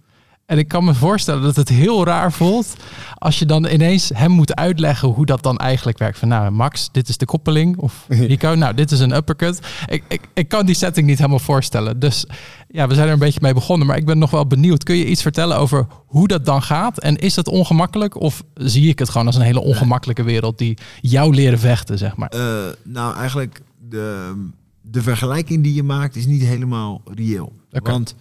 En 0.51 0.59
ik 0.59 0.69
kan 0.69 0.85
me 0.85 0.95
voorstellen 0.95 1.43
dat 1.43 1.57
het 1.57 1.69
heel 1.69 2.05
raar 2.05 2.33
voelt 2.33 2.77
als 3.15 3.39
je 3.39 3.47
dan 3.47 3.67
ineens 3.67 4.11
hem 4.15 4.31
moet 4.31 4.55
uitleggen 4.55 5.09
hoe 5.09 5.27
dat 5.27 5.43
dan 5.43 5.57
eigenlijk 5.57 5.99
werkt. 5.99 6.19
Van 6.19 6.29
nou, 6.29 6.51
Max, 6.51 6.89
dit 6.93 7.09
is 7.09 7.17
de 7.17 7.25
koppeling. 7.25 7.77
Of 7.77 8.05
Rico, 8.09 8.55
nou, 8.55 8.75
dit 8.75 8.91
is 8.91 9.01
een 9.01 9.17
uppercut. 9.17 9.61
Ik, 9.87 10.05
ik, 10.09 10.21
ik 10.35 10.49
kan 10.49 10.67
die 10.67 10.75
setting 10.75 11.07
niet 11.07 11.19
helemaal 11.19 11.39
voorstellen. 11.39 11.99
Dus 11.99 12.27
ja, 12.69 12.89
we 12.89 12.95
zijn 12.95 13.07
er 13.07 13.13
een 13.13 13.19
beetje 13.19 13.41
mee 13.43 13.55
begonnen. 13.55 13.87
Maar 13.87 13.97
ik 13.97 14.07
ben 14.07 14.19
nog 14.19 14.31
wel 14.31 14.47
benieuwd. 14.47 14.85
Kun 14.85 14.97
je 14.97 15.07
iets 15.07 15.23
vertellen 15.23 15.57
over 15.57 15.87
hoe 16.07 16.29
dat 16.29 16.45
dan 16.45 16.63
gaat? 16.63 16.99
En 16.99 17.17
is 17.17 17.35
dat 17.35 17.49
ongemakkelijk? 17.49 18.21
Of 18.21 18.43
zie 18.55 18.89
ik 18.89 18.99
het 18.99 19.09
gewoon 19.09 19.27
als 19.27 19.37
een 19.37 19.43
hele 19.43 19.61
ongemakkelijke 19.61 20.23
wereld 20.23 20.59
die 20.59 20.79
jou 21.01 21.35
leren 21.35 21.59
vechten, 21.59 21.99
zeg 21.99 22.17
maar? 22.17 22.29
Eh, 22.29 22.73
nou, 22.85 23.17
eigenlijk 23.17 23.61
de, 23.89 24.35
de 24.81 25.03
vergelijking 25.03 25.63
die 25.63 25.75
je 25.75 25.83
maakt 25.83 26.17
is 26.17 26.27
niet 26.27 26.43
helemaal 26.43 27.03
reëel. 27.15 27.53
Want 27.71 28.15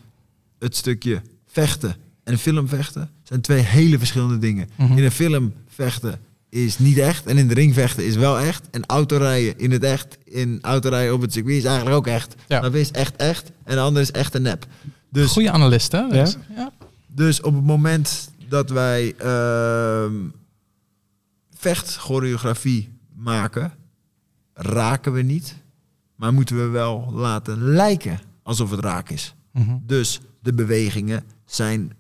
het 0.59 0.75
stukje 0.75 1.21
vechten 1.45 1.95
en 2.29 2.37
filmvechten 2.37 3.09
zijn 3.23 3.41
twee 3.41 3.61
hele 3.61 3.97
verschillende 3.97 4.37
dingen. 4.37 4.69
Mhm. 4.75 4.97
In 4.97 5.03
een 5.03 5.11
film 5.11 5.53
vechten 5.67 6.19
is 6.49 6.79
niet 6.79 6.97
echt 6.97 7.25
en 7.25 7.37
in 7.37 7.47
de 7.47 7.53
ring 7.53 7.73
vechten 7.73 8.05
is 8.05 8.15
wel 8.15 8.39
echt. 8.39 8.69
En 8.69 8.85
autorijden 8.85 9.57
in 9.57 9.71
het 9.71 9.83
echt, 9.83 10.17
in 10.23 10.59
autorijden 10.61 11.13
op 11.13 11.21
het 11.21 11.33
circuit 11.33 11.57
is 11.57 11.63
eigenlijk 11.63 11.95
ook 11.95 12.07
echt. 12.07 12.35
Ja. 12.47 12.59
Dat 12.59 12.73
is 12.73 12.91
echt 12.91 13.15
echt 13.15 13.51
en 13.63 13.75
de 13.75 13.81
andere 13.81 14.05
is 14.05 14.11
echt 14.11 14.35
een 14.35 14.41
nep. 14.41 14.65
Dus 15.09 15.31
Goede 15.31 15.51
analist, 15.51 15.91
hè? 15.91 15.99
Ja? 15.99 16.07
Dus, 16.07 16.37
ja. 16.55 16.71
dus 17.07 17.41
op 17.41 17.53
het 17.53 17.63
moment 17.63 18.29
dat 18.47 18.69
wij 18.69 19.13
ehm 19.17 20.13
vechtchoreografie 21.59 22.89
maken, 23.15 23.71
raken 24.53 25.13
we 25.13 25.21
niet, 25.21 25.55
maar 26.15 26.33
moeten 26.33 26.55
we 26.55 26.67
wel 26.67 27.11
laten 27.13 27.63
lijken 27.63 28.19
alsof 28.43 28.71
het 28.71 28.79
raak 28.79 29.09
is. 29.09 29.35
Mhm. 29.51 29.77
Dus 29.85 30.19
de 30.41 30.53
bewegingen 30.53 31.23
zijn 31.45 31.91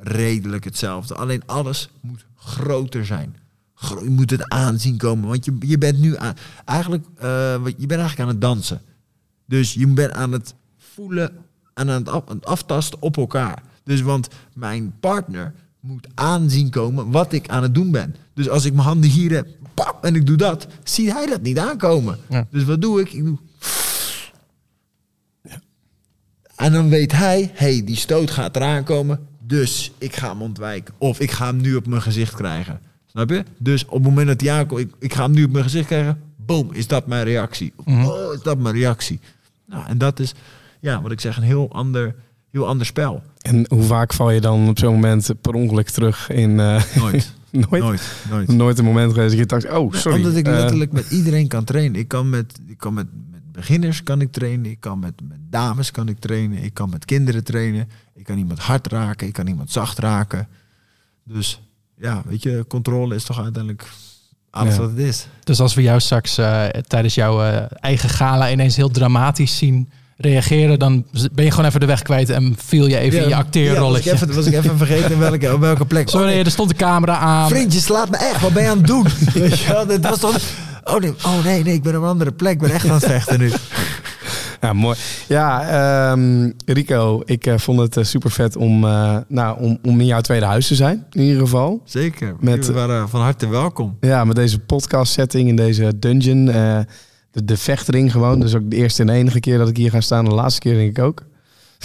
redelijk 0.00 0.64
hetzelfde. 0.64 1.14
Alleen 1.14 1.42
alles 1.46 1.88
moet 2.00 2.24
groter 2.36 3.06
zijn. 3.06 3.36
Gro- 3.74 4.02
Je 4.04 4.10
moet 4.10 4.30
het 4.30 4.48
aanzien 4.48 4.96
komen. 4.96 5.28
Want 5.28 5.44
je, 5.44 5.56
je 5.60 5.78
bent 5.78 5.98
nu 5.98 6.16
aan, 6.16 6.34
eigenlijk, 6.64 7.04
eh, 7.16 7.26
je 7.64 7.86
bent 7.86 8.00
eigenlijk 8.00 8.20
aan 8.20 8.28
het 8.28 8.40
dansen. 8.40 8.80
Dus 9.46 9.74
je 9.74 9.86
bent 9.86 10.12
aan 10.12 10.32
het 10.32 10.54
voelen 10.78 11.30
en 11.74 11.90
aan 11.90 11.98
het, 12.00 12.08
af- 12.08 12.28
aan 12.28 12.36
het 12.36 12.46
aftasten 12.46 13.02
op 13.02 13.16
elkaar. 13.16 13.62
Dus 13.84 14.00
want 14.00 14.28
mijn 14.54 14.94
partner 15.00 15.54
moet 15.80 16.06
aanzien 16.14 16.70
komen 16.70 17.10
wat 17.10 17.32
ik 17.32 17.48
aan 17.48 17.62
het 17.62 17.74
doen 17.74 17.90
ben. 17.90 18.16
Dus 18.34 18.48
als 18.48 18.64
ik 18.64 18.72
mijn 18.72 18.86
handen 18.86 19.10
hier 19.10 19.32
heb 19.32 19.48
pap, 19.74 20.04
en 20.04 20.14
ik 20.14 20.26
doe 20.26 20.36
dat, 20.36 20.66
ziet 20.84 21.12
hij 21.12 21.26
dat 21.26 21.42
niet 21.42 21.58
aankomen. 21.58 22.18
Ja. 22.28 22.46
Dus 22.50 22.64
wat 22.64 22.80
doe 22.80 23.00
ik? 23.00 23.12
Ik 23.12 23.24
doe 23.24 23.38
en 26.56 26.72
dan 26.72 26.88
weet 26.88 27.12
hij, 27.12 27.50
hey, 27.54 27.84
die 27.84 27.96
stoot 27.96 28.30
gaat 28.30 28.56
eraan 28.56 28.84
komen, 28.84 29.26
dus 29.46 29.92
ik 29.98 30.16
ga 30.16 30.28
hem 30.30 30.42
ontwijken. 30.42 30.94
Of 30.98 31.20
ik 31.20 31.30
ga 31.30 31.46
hem 31.46 31.56
nu 31.60 31.74
op 31.74 31.86
mijn 31.86 32.02
gezicht 32.02 32.34
krijgen. 32.34 32.80
Snap 33.06 33.30
je? 33.30 33.44
Dus 33.58 33.84
op 33.84 33.92
het 33.92 34.02
moment 34.02 34.26
dat 34.40 34.48
aankomt, 34.48 34.80
ik, 34.80 34.90
ik 34.98 35.14
ga 35.14 35.22
hem 35.22 35.32
nu 35.32 35.44
op 35.44 35.50
mijn 35.50 35.64
gezicht 35.64 35.86
krijgen, 35.86 36.20
boom, 36.36 36.72
is 36.72 36.86
dat 36.86 37.06
mijn 37.06 37.24
reactie. 37.24 37.72
Mhm. 37.84 38.04
Oh, 38.04 38.34
is 38.34 38.42
dat 38.42 38.58
mijn 38.58 38.74
reactie. 38.74 39.20
Nou, 39.66 39.86
en 39.86 39.98
dat 39.98 40.20
is, 40.20 40.34
ja, 40.80 41.02
wat 41.02 41.12
ik 41.12 41.20
zeg, 41.20 41.36
een 41.36 41.42
heel 41.42 41.68
ander, 41.72 42.14
heel 42.50 42.66
ander 42.66 42.86
spel. 42.86 43.22
En 43.42 43.64
hoe 43.68 43.82
vaak 43.82 44.12
val 44.12 44.30
je 44.30 44.40
dan 44.40 44.68
op 44.68 44.78
zo'n 44.78 44.92
moment 44.94 45.30
per 45.40 45.54
ongeluk 45.54 45.88
terug 45.88 46.30
in... 46.30 46.60
eh, 46.60 46.82
Nooit, 46.96 47.32
nooit, 47.50 47.82
nooit. 47.82 48.02
nooit, 48.30 48.48
nooit. 48.48 48.78
een 48.78 48.84
moment 48.84 49.12
geweest 49.12 49.30
dat 49.30 49.38
je 49.38 49.46
dacht, 49.46 49.70
oh, 49.78 49.92
sorry. 49.92 50.16
Omdat 50.18 50.36
ik 50.36 50.46
eh, 50.46 50.52
letterlijk 50.52 50.92
met 50.92 51.10
iedereen 51.10 51.48
kan 51.48 51.64
trainen. 51.64 52.00
Ik 52.00 52.08
kan 52.08 52.30
met, 52.30 52.60
ik 52.66 52.78
kan 52.78 52.94
met 52.94 53.06
beginners 53.56 54.02
kan 54.02 54.20
ik 54.20 54.32
trainen. 54.32 54.70
Ik 54.70 54.80
kan 54.80 54.98
met, 54.98 55.12
met 55.28 55.38
dames 55.50 55.90
kan 55.90 56.08
ik 56.08 56.18
trainen. 56.18 56.62
Ik 56.62 56.74
kan 56.74 56.90
met 56.90 57.04
kinderen 57.04 57.44
trainen. 57.44 57.88
Ik 58.14 58.24
kan 58.24 58.38
iemand 58.38 58.58
hard 58.58 58.86
raken. 58.86 59.26
Ik 59.26 59.32
kan 59.32 59.46
iemand 59.46 59.70
zacht 59.70 59.98
raken. 59.98 60.48
Dus 61.24 61.60
ja, 61.98 62.22
weet 62.26 62.42
je, 62.42 62.64
controle 62.68 63.14
is 63.14 63.24
toch 63.24 63.42
uiteindelijk 63.42 63.88
alles 64.50 64.74
Ja. 64.74 64.80
wat 64.80 64.90
het 64.90 64.98
is. 64.98 65.26
Dus 65.44 65.60
als 65.60 65.74
we 65.74 65.82
jou 65.82 66.00
straks 66.00 66.38
eh, 66.38 66.64
tijdens 66.86 67.14
jouw 67.14 67.42
eh, 67.42 67.62
eigen 67.80 68.08
gala 68.08 68.50
ineens 68.50 68.76
heel 68.76 68.90
dramatisch 68.90 69.56
zien 69.58 69.88
reageren, 70.18 70.78
dan 70.78 71.06
ben 71.32 71.44
je 71.44 71.50
gewoon 71.50 71.66
even 71.66 71.80
de 71.80 71.86
weg 71.86 72.02
kwijt 72.02 72.30
en 72.30 72.54
viel 72.58 72.86
je 72.86 72.98
even 72.98 73.18
in 73.18 73.24
je 73.24 73.30
Ja, 73.30 73.38
acteerrolletje. 73.38 74.10
was, 74.10 74.20
ik 74.20 74.24
even, 74.24 74.34
was 74.34 74.46
ik 74.46 74.52
even 74.54 74.76
vergeten 74.86 75.18
welke, 75.18 75.54
op 75.54 75.60
welke 75.60 75.84
plek. 75.86 76.08
Sorry, 76.08 76.26
Oh, 76.26 76.32
nee, 76.34 76.44
er 76.44 76.50
stond 76.50 76.68
de 76.68 76.74
camera 76.76 77.18
aan. 77.18 77.48
Vriendje, 77.48 77.80
slaat 77.80 78.10
me 78.10 78.16
echt. 78.16 78.40
Wat 78.40 78.52
ben 78.52 78.62
je 78.62 78.68
aan 78.68 78.76
het 78.78 78.86
doen? 78.86 79.06
Wel, 79.68 79.86
dit 79.86 80.02
was 80.08 80.18
toch... 80.18 80.40
Oh 80.88 81.00
nee, 81.00 81.14
oh 81.24 81.44
nee, 81.44 81.62
nee, 81.62 81.74
ik 81.74 81.82
ben 81.82 81.96
op 81.96 82.02
een 82.02 82.08
andere 82.08 82.32
plek. 82.32 82.52
Ik 82.52 82.58
ben 82.58 82.70
echt 82.70 82.88
aan 82.88 82.94
het 82.94 83.04
vechten 83.04 83.38
nu. 83.38 83.50
Ja, 84.60 84.72
mooi. 84.72 84.96
Ja, 85.28 85.68
ehm, 86.10 86.50
Rico, 86.66 87.22
ik 87.24 87.46
eh, 87.46 87.58
vond 87.58 87.94
het 87.94 88.06
super 88.06 88.30
vet 88.30 88.56
om, 88.56 88.84
eh, 88.84 89.16
nou, 89.28 89.60
om, 89.60 89.78
om 89.82 90.00
in 90.00 90.06
jouw 90.06 90.20
tweede 90.20 90.46
huis 90.46 90.66
te 90.66 90.74
zijn, 90.74 91.06
in 91.10 91.22
ieder 91.22 91.40
geval. 91.40 91.82
Zeker. 91.84 92.36
Met- 92.40 92.66
We 92.66 92.72
waren 92.72 93.08
van 93.08 93.20
harte 93.20 93.48
welkom. 93.48 93.96
Ja, 94.00 94.24
met 94.24 94.36
deze 94.36 94.58
podcast 94.58 95.12
setting 95.12 95.48
in 95.48 95.56
deze 95.56 95.98
dungeon. 95.98 96.48
eh, 96.48 96.78
de, 97.30 97.44
de 97.44 97.56
vechtring 97.56 98.12
gewoon. 98.12 98.40
Dus 98.40 98.54
ook 98.54 98.70
de 98.70 98.76
eerste 98.76 99.02
en 99.02 99.08
enige 99.08 99.40
keer 99.40 99.58
dat 99.58 99.68
ik 99.68 99.76
hier 99.76 99.90
ga 99.90 100.00
staan. 100.00 100.24
De 100.24 100.30
laatste 100.34 100.60
keer 100.60 100.74
denk 100.74 100.96
ik 100.98 101.04
ook. 101.04 101.22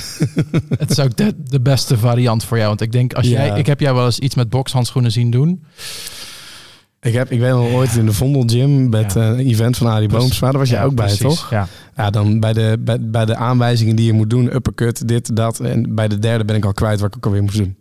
Het 0.80 0.90
is 0.92 1.00
ook 1.00 1.18
de, 1.18 1.34
de 1.44 1.62
beste 1.62 1.98
variant 1.98 2.44
voor 2.44 2.58
jou. 2.58 2.70
Want 2.70 2.82
ik 2.82 2.92
denk, 2.92 3.14
als 3.14 3.28
Ja. 3.28 3.46
jij, 3.46 3.60
ik 3.60 3.66
heb 3.66 3.80
jou 3.80 3.96
wel 3.96 4.06
eens 4.06 4.20
iets 4.20 4.36
met 4.36 4.50
bokshandschoenen 4.50 5.12
zien 5.12 5.32
doen. 5.32 5.64
Ik, 7.02 7.14
heb, 7.14 7.32
ik 7.32 7.40
ben 7.40 7.52
al 7.54 7.66
ooit 7.66 7.96
in 7.96 8.06
de 8.06 8.14
Vondel 8.14 8.44
Gym 8.46 8.90
met 8.90 9.14
Ja. 9.14 9.22
eh, 9.22 9.28
een 9.40 9.48
event 9.48 9.78
van 9.78 9.88
Arie 9.88 10.08
Boomsma. 10.10 10.50
Daar 10.50 10.60
was 10.60 10.70
jij 10.70 10.80
Ja, 10.80 10.86
ook 10.86 10.96
bij, 10.96 11.06
precies. 11.06 11.22
toch? 11.26 11.50
Ja. 11.50 11.68
Ja, 11.96 12.10
dan 12.10 12.40
bij 12.40 12.54
de, 12.54 12.78
bij, 12.80 12.98
bij 13.02 13.26
de 13.26 13.36
aanwijzingen 13.36 13.96
die 13.96 14.06
je 14.06 14.14
moet 14.14 14.30
doen. 14.30 14.54
Uppercut, 14.56 15.08
dit, 15.08 15.36
dat. 15.36 15.60
En 15.60 15.96
bij 15.96 16.08
de 16.08 16.20
derde 16.20 16.46
ben 16.46 16.56
ik 16.56 16.66
al 16.66 16.74
kwijt 16.74 17.00
wat 17.00 17.10
ik 17.10 17.16
ook 17.18 17.26
alweer 17.26 17.42
moest 17.44 17.58
doen. 17.58 17.76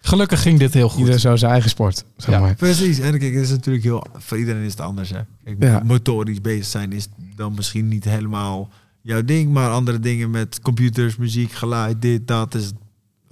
Gelukkig 0.00 0.42
ging 0.42 0.58
dit 0.58 0.74
heel 0.74 0.88
goed. 0.88 1.00
Ieder 1.00 1.20
zo 1.20 1.36
zijn 1.36 1.50
eigen 1.52 1.70
sport, 1.70 2.04
zeg 2.16 2.34
Ja. 2.34 2.40
maar. 2.40 2.54
Precies. 2.54 2.98
En 2.98 3.18
kijk, 3.18 3.34
het 3.34 3.42
is 3.42 3.50
natuurlijk 3.50 3.84
heel... 3.84 4.04
Voor 4.16 4.38
iedereen 4.38 4.62
is 4.62 4.70
het 4.70 4.80
anders, 4.80 5.10
hè. 5.10 5.18
Kijk, 5.44 5.56
Ja. 5.62 5.82
motorisch 5.84 6.40
bezig 6.40 6.64
zijn 6.66 6.92
is 6.92 7.08
dan 7.36 7.52
misschien 7.56 7.88
niet 7.88 8.04
helemaal 8.04 8.68
jouw 9.02 9.24
ding. 9.24 9.52
Maar 9.52 9.70
andere 9.70 10.00
dingen 10.00 10.30
met 10.30 10.60
computers, 10.62 11.16
muziek, 11.16 11.52
geluid, 11.52 12.02
dit, 12.02 12.26
dat... 12.28 12.54
is 12.54 12.72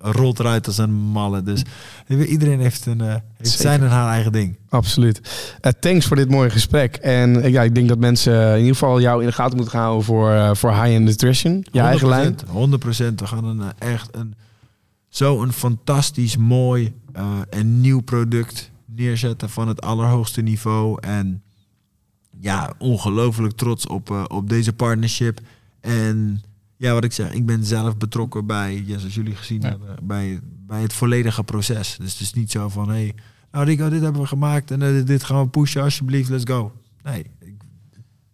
rolt 0.02 0.38
eruit 0.38 0.66
als 0.66 0.78
een 0.78 0.92
malle. 0.92 1.42
Dus 1.42 1.62
iedereen 2.08 2.60
heeft, 2.60 2.86
een, 2.86 3.00
eh, 3.00 3.14
heeft 3.36 3.50
zijn 3.50 3.80
en 3.80 3.88
haar 3.88 4.08
eigen 4.08 4.32
ding. 4.32 4.56
Absoluut. 4.68 5.20
Eh, 5.60 5.72
thanks 5.80 6.06
voor 6.06 6.16
dit 6.16 6.30
mooie 6.30 6.50
gesprek. 6.50 6.96
En 6.96 7.42
eh, 7.42 7.52
ja, 7.52 7.62
ik 7.62 7.74
denk 7.74 7.88
dat 7.88 7.98
mensen 7.98 8.52
in 8.52 8.58
ieder 8.58 8.72
geval 8.72 9.00
jou 9.00 9.20
in 9.20 9.26
de 9.26 9.32
gaten 9.32 9.56
moeten 9.56 9.78
houden 9.78 10.04
voor, 10.04 10.30
eh, 10.30 10.54
voor 10.54 10.70
high-end 10.70 11.04
nutrition. 11.04 11.66
Je 11.72 11.80
eigen 11.80 12.08
lijn. 12.08 12.36
100 12.46 12.82
procent. 12.82 13.20
We 13.20 13.26
gaan 13.26 13.44
een, 13.44 13.62
echt 13.78 14.08
een, 14.16 14.34
zo 15.08 15.42
een 15.42 15.52
fantastisch 15.52 16.36
mooi 16.36 16.92
en 17.50 17.80
nieuw 17.80 18.00
product 18.00 18.70
neerzetten 18.84 19.50
van 19.50 19.68
het 19.68 19.80
allerhoogste 19.80 20.40
niveau. 20.40 20.98
En 21.00 21.42
ja, 22.40 22.72
ongelooflijk 22.78 23.56
trots 23.56 23.86
op, 23.86 24.26
op 24.28 24.48
deze 24.48 24.72
partnership. 24.72 25.40
En 25.80 26.42
ja, 26.82 26.92
wat 26.92 27.04
ik 27.04 27.12
zeg, 27.12 27.32
ik 27.32 27.46
ben 27.46 27.64
zelf 27.64 27.96
betrokken 27.96 28.46
bij, 28.46 28.82
ja, 28.86 28.98
zoals 28.98 29.14
jullie 29.14 29.34
gezien 29.34 29.60
Ja. 29.60 29.68
hebben, 29.68 29.96
bij, 30.02 30.40
bij 30.66 30.80
het 30.82 30.92
volledige 30.92 31.42
proces. 31.44 31.96
Dus 32.00 32.12
het 32.12 32.20
is 32.20 32.32
niet 32.32 32.50
zo 32.50 32.68
van, 32.68 32.88
hé, 32.88 32.94
hey, 32.94 33.14
nou 33.52 33.64
Rico, 33.64 33.88
dit 33.88 34.00
hebben 34.02 34.20
we 34.20 34.26
gemaakt 34.26 34.70
en 34.70 34.82
eh, 34.82 35.04
dit 35.04 35.24
gaan 35.24 35.42
we 35.42 35.48
pushen, 35.48 35.82
alsjeblieft, 35.82 36.28
let's 36.30 36.44
go. 36.46 36.72
Nee, 37.02 37.26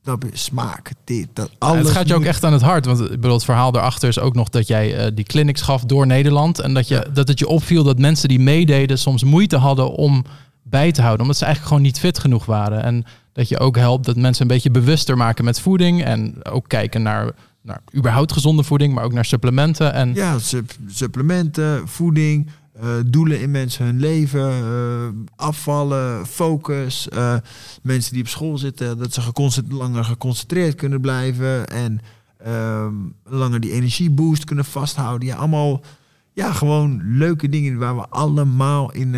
dat 0.03 0.24
is 0.32 0.44
smaak, 0.44 0.90
dit, 1.05 1.28
dat, 1.32 1.49
Ja, 1.51 1.57
alles. 1.59 1.82
het 1.82 1.90
gaat 1.90 2.09
je 2.09 2.14
ook 2.14 2.24
echt 2.24 2.44
aan 2.44 2.53
het 2.53 2.62
hart. 2.62 2.84
Want 2.86 3.01
ik 3.01 3.11
bedoel, 3.11 3.32
het 3.32 3.44
verhaal 3.44 3.72
daarachter 3.72 4.09
is 4.09 4.18
ook 4.18 4.34
nog 4.34 4.49
dat 4.49 4.66
jij 4.66 4.96
eh, 4.96 5.11
die 5.14 5.24
clinics 5.24 5.62
gaf 5.62 5.84
door 5.84 6.07
Nederland. 6.07 6.59
En 6.59 6.74
dat, 6.74 6.88
je, 6.88 7.07
dat 7.12 7.28
het 7.28 7.38
je 7.38 7.49
opviel 7.49 7.82
dat 7.84 7.99
mensen 7.99 8.28
die 8.28 8.40
meededen 8.40 8.99
soms 8.99 9.24
moeite 9.24 9.57
hadden 9.57 9.90
om 9.90 10.24
bij 10.62 10.92
te 10.92 11.01
houden. 11.01 11.20
Omdat 11.22 11.36
ze 11.36 11.44
eigenlijk 11.44 11.74
gewoon 11.74 11.88
niet 11.88 11.99
fit 12.01 12.18
genoeg 12.18 12.44
waren. 12.46 12.82
En 12.82 13.05
dat 13.32 13.49
je 13.49 13.59
ook 13.59 13.76
helpt 13.76 14.05
dat 14.07 14.16
mensen 14.16 14.42
een 14.42 14.49
beetje 14.49 14.70
bewuster 14.70 15.16
maken 15.16 15.44
met 15.44 15.61
voeding. 15.61 16.05
En 16.05 16.44
ook 16.44 16.68
kijken 16.68 17.03
naar, 17.03 17.30
naar 17.62 17.80
überhaupt 17.96 18.32
gezonde 18.32 18.62
voeding, 18.62 18.94
maar 18.94 19.04
ook 19.04 19.12
naar 19.12 19.24
supplementen. 19.24 19.92
En 19.92 20.14
Ja, 20.14 20.38
sup- 20.38 20.76
supplementen, 20.86 21.88
voeding, 21.88 22.50
eh, 22.72 22.88
doelen 23.06 23.40
in 23.40 23.50
mensen 23.50 23.84
hun 23.84 24.00
leven, 24.00 24.50
eh, 24.50 25.09
afvallen, 25.36 26.26
focus. 26.26 27.09
eh, 27.09 27.34
mensen 27.82 28.12
die 28.12 28.22
op 28.22 28.28
school 28.28 28.59
zitten, 28.59 28.98
dat 28.98 29.12
ze 29.12 29.20
langer 29.68 30.04
geconcentreerd 30.04 30.74
kunnen 30.74 31.00
blijven. 31.00 31.66
En 31.68 32.00
eh, 32.36 32.74
ehm, 32.78 32.94
langer 33.24 33.61
die 33.61 33.72
energieboost 33.72 34.44
kunnen 34.44 34.64
vasthouden. 34.64 35.28
Ja, 35.28 35.36
allemaal 35.36 35.80
ja, 36.32 36.52
gewoon 36.52 37.00
leuke 37.04 37.48
dingen 37.48 37.78
waar 37.78 37.96
we 37.96 38.06
allemaal 38.09 38.92
in 38.92 39.14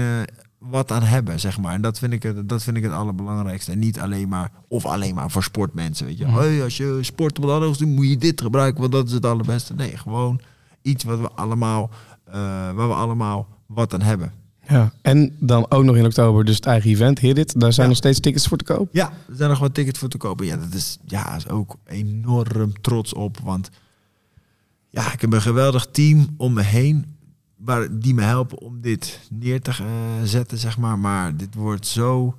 wat 0.60 0.90
aan 0.92 1.02
hebben, 1.02 1.40
zeg 1.40 1.58
maar. 1.60 1.74
En 1.74 1.80
dat 1.82 1.98
vind 1.98 2.12
ik 2.12 2.22
het, 2.22 2.48
dat 2.48 2.62
vind 2.62 2.76
ik 2.76 2.82
het 2.82 2.92
allerbelangrijkste. 2.92 3.72
En 3.72 3.78
niet 3.78 4.00
alleen 4.00 4.28
maar, 4.28 4.50
of 4.68 4.84
alleen 4.86 5.14
maar 5.14 5.30
voor 5.30 5.42
sportmensen, 5.42 6.06
weet 6.06 6.18
je. 6.18 6.26
Mhm. 6.26 6.36
Hey, 6.38 6.62
als 6.62 6.76
je 6.76 6.98
sport 7.00 7.38
wat 7.38 7.50
anders 7.50 7.78
doet, 7.78 7.88
moet 7.88 8.08
je 8.08 8.16
dit 8.16 8.40
gebruiken, 8.40 8.80
want 8.80 8.92
dat 8.92 9.06
is 9.06 9.12
het 9.12 9.26
allerbeste. 9.26 9.74
Nee, 9.74 9.96
gewoon 9.96 10.40
iets 10.82 11.04
wat 11.04 11.20
we 11.20 11.28
allemaal, 11.30 11.90
eh, 12.24 12.34
waar 12.72 12.88
we 12.88 12.94
allemaal 12.94 13.48
wat 13.66 13.94
aan 13.94 14.02
hebben. 14.02 14.32
Ja. 14.68 14.92
En 15.02 15.36
dan 15.38 15.70
ook 15.70 15.84
nog 15.84 15.96
in 15.96 16.04
oktober 16.04 16.44
dus 16.44 16.56
het 16.56 16.66
eigen 16.66 16.90
event, 16.90 17.18
Hit 17.18 17.38
It. 17.38 17.60
Daar 17.60 17.72
zijn 17.72 17.82
Ja. 17.86 17.92
nog 17.92 17.96
steeds 18.02 18.20
tickets 18.20 18.46
voor 18.46 18.56
te 18.58 18.64
koop. 18.64 18.88
Ja, 18.92 19.06
er 19.28 19.36
zijn 19.36 19.50
nog 19.50 19.58
wat 19.58 19.74
tickets 19.74 19.98
voor 19.98 20.08
te 20.08 20.16
kopen. 20.16 20.46
Ja, 20.46 20.56
dat 20.56 20.74
is, 20.74 20.98
ja, 21.06 21.36
is 21.36 21.48
ook 21.48 21.76
enorm 21.86 22.72
trots 22.80 23.14
op. 23.14 23.38
Want 23.42 23.70
ja, 24.88 25.12
ik 25.12 25.20
heb 25.20 25.32
een 25.32 25.42
geweldig 25.42 25.86
team 25.90 26.26
om 26.36 26.52
me 26.52 26.62
heen. 26.62 27.04
Waar, 27.64 27.98
die 27.98 28.14
me 28.14 28.22
helpen 28.22 28.58
om 28.58 28.80
dit 28.80 29.20
neer 29.30 29.60
te 29.60 29.70
eh, 29.70 29.86
zetten, 30.24 30.58
zeg 30.58 30.78
maar. 30.78 30.98
Maar 30.98 31.36
dit 31.36 31.54
wordt 31.54 31.86
zo 31.86 32.36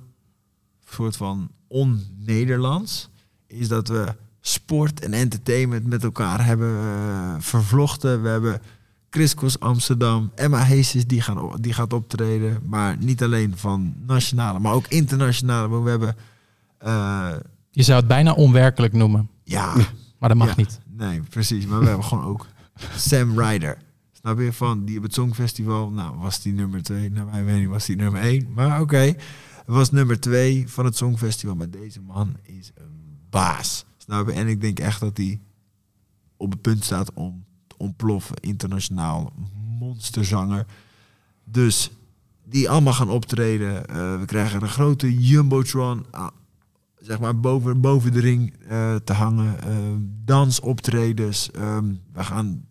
soort 0.88 1.16
van 1.16 1.48
on-Nederlands. 1.68 3.08
Is 3.46 3.68
dat 3.68 3.88
we 3.88 4.14
sport 4.40 5.00
en 5.00 5.12
entertainment 5.12 5.86
met 5.86 6.02
elkaar 6.04 6.44
hebben 6.44 6.76
eh, 6.78 7.34
vervlochten. 7.38 8.22
We 8.22 8.28
hebben 8.28 8.60
Chris 9.10 9.60
Amsterdam, 9.60 10.30
Emma 10.34 10.62
Heeses 10.64 11.06
die, 11.06 11.20
gaan, 11.20 11.56
die 11.60 11.72
gaat 11.72 11.92
optreden. 11.92 12.58
Maar 12.66 12.96
niet 12.98 13.22
alleen 13.22 13.56
van 13.56 13.94
nationale, 14.06 14.58
maar 14.58 14.72
ook 14.72 14.86
internationale. 14.88 15.82
We 15.82 15.90
hebben... 15.90 16.16
eh, 16.78 17.30
Je 17.70 17.82
zou 17.82 17.98
het 17.98 18.08
bijna 18.08 18.32
onwerkelijk 18.32 18.92
noemen, 18.92 19.28
ja, 19.44 19.74
maar 20.18 20.28
dat 20.28 20.38
mag 20.38 20.48
Ja. 20.48 20.54
niet. 20.56 20.80
nee, 20.96 21.20
precies. 21.30 21.66
Maar 21.66 21.80
we 21.80 21.86
hebben 21.86 22.04
gewoon 22.04 22.24
ook 22.24 22.46
Sam 22.96 23.40
Ryder. 23.40 23.78
Snap 24.22 24.38
je? 24.38 24.52
Van 24.52 24.84
die 24.84 24.96
op 24.96 25.02
het 25.02 25.14
Songfestival, 25.14 25.90
nou 25.90 26.16
was 26.16 26.42
die 26.42 26.52
nummer 26.52 26.82
twee. 26.82 27.10
Nou, 27.10 27.30
mijn 27.30 27.44
mening 27.44 27.70
was 27.70 27.86
die 27.86 27.96
nummer 27.96 28.20
één. 28.20 28.52
Maar 28.54 28.80
oké, 28.80 29.14
was 29.66 29.90
nummer 29.90 30.20
twee 30.20 30.68
van 30.68 30.84
het 30.84 30.96
Songfestival. 30.96 31.54
Maar 31.54 31.70
deze 31.70 32.00
man 32.00 32.36
is 32.42 32.70
een 32.74 33.18
baas. 33.30 33.84
Snap? 33.96 34.28
En 34.28 34.46
ik 34.46 34.60
denk 34.60 34.78
echt 34.78 35.00
dat 35.00 35.16
hij 35.16 35.40
op 36.36 36.50
het 36.50 36.60
punt 36.60 36.84
staat 36.84 37.12
om 37.12 37.44
te 37.66 37.74
ontploffen. 37.78 38.36
Internationaal 38.40 39.32
monsterzanger. 39.78 40.66
Dus 41.44 41.90
die 42.44 42.70
allemaal 42.70 42.92
gaan 42.92 43.10
optreden. 43.10 43.88
Eh, 43.88 44.18
we 44.18 44.24
krijgen 44.26 44.62
een 44.62 44.68
grote 44.68 45.18
jumbotron 45.18 46.06
ah, 46.10 46.28
zeg 46.98 47.20
maar 47.20 47.40
boven, 47.40 47.80
boven 47.80 48.12
de 48.12 48.20
ring 48.20 48.54
eh, 48.68 48.94
te 48.94 49.12
hangen. 49.12 49.62
Eh, 49.62 49.76
dansoptredens. 50.24 51.50
ehm, 51.50 51.94
we 52.12 52.24
gaan 52.24 52.64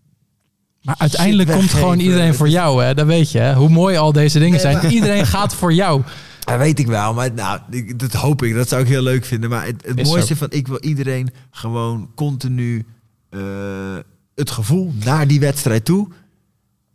Maar 0.81 0.95
uiteindelijk 0.97 1.49
shit 1.49 1.57
komt 1.57 1.69
gewoon 1.71 1.99
iedereen 1.99 2.33
voor 2.33 2.49
jou, 2.49 2.83
hè? 2.83 2.93
Dat 2.93 3.05
weet 3.05 3.31
je, 3.31 3.39
hè? 3.39 3.53
Hoe 3.55 3.69
mooi 3.69 3.97
al 3.97 4.11
deze 4.11 4.37
dingen 4.39 4.51
Nee, 4.51 4.61
zijn. 4.61 4.75
maar- 4.75 4.91
Iedereen 4.91 5.25
gaat 5.25 5.53
voor 5.55 5.73
jou. 5.73 6.01
Dat 6.45 6.57
weet 6.57 6.79
ik 6.79 6.87
wel, 6.87 7.13
maar 7.13 7.33
nou, 7.33 7.59
dat 7.95 8.13
hoop 8.13 8.43
ik. 8.43 8.53
Dat 8.55 8.69
zou 8.69 8.81
ik 8.81 8.87
heel 8.87 9.01
leuk 9.01 9.25
vinden. 9.25 9.49
Maar 9.49 9.65
het, 9.65 9.83
het 9.85 9.99
Is 9.99 10.07
mooiste 10.09 10.27
zo. 10.33 10.35
van, 10.39 10.47
ik 10.51 10.67
wil 10.67 10.79
iedereen 10.79 11.29
gewoon 11.51 12.09
continu 12.15 12.85
eh, 13.29 13.39
het 14.35 14.51
gevoel 14.51 14.93
naar 15.03 15.27
die 15.27 15.39
wedstrijd 15.39 15.85
toe 15.85 16.07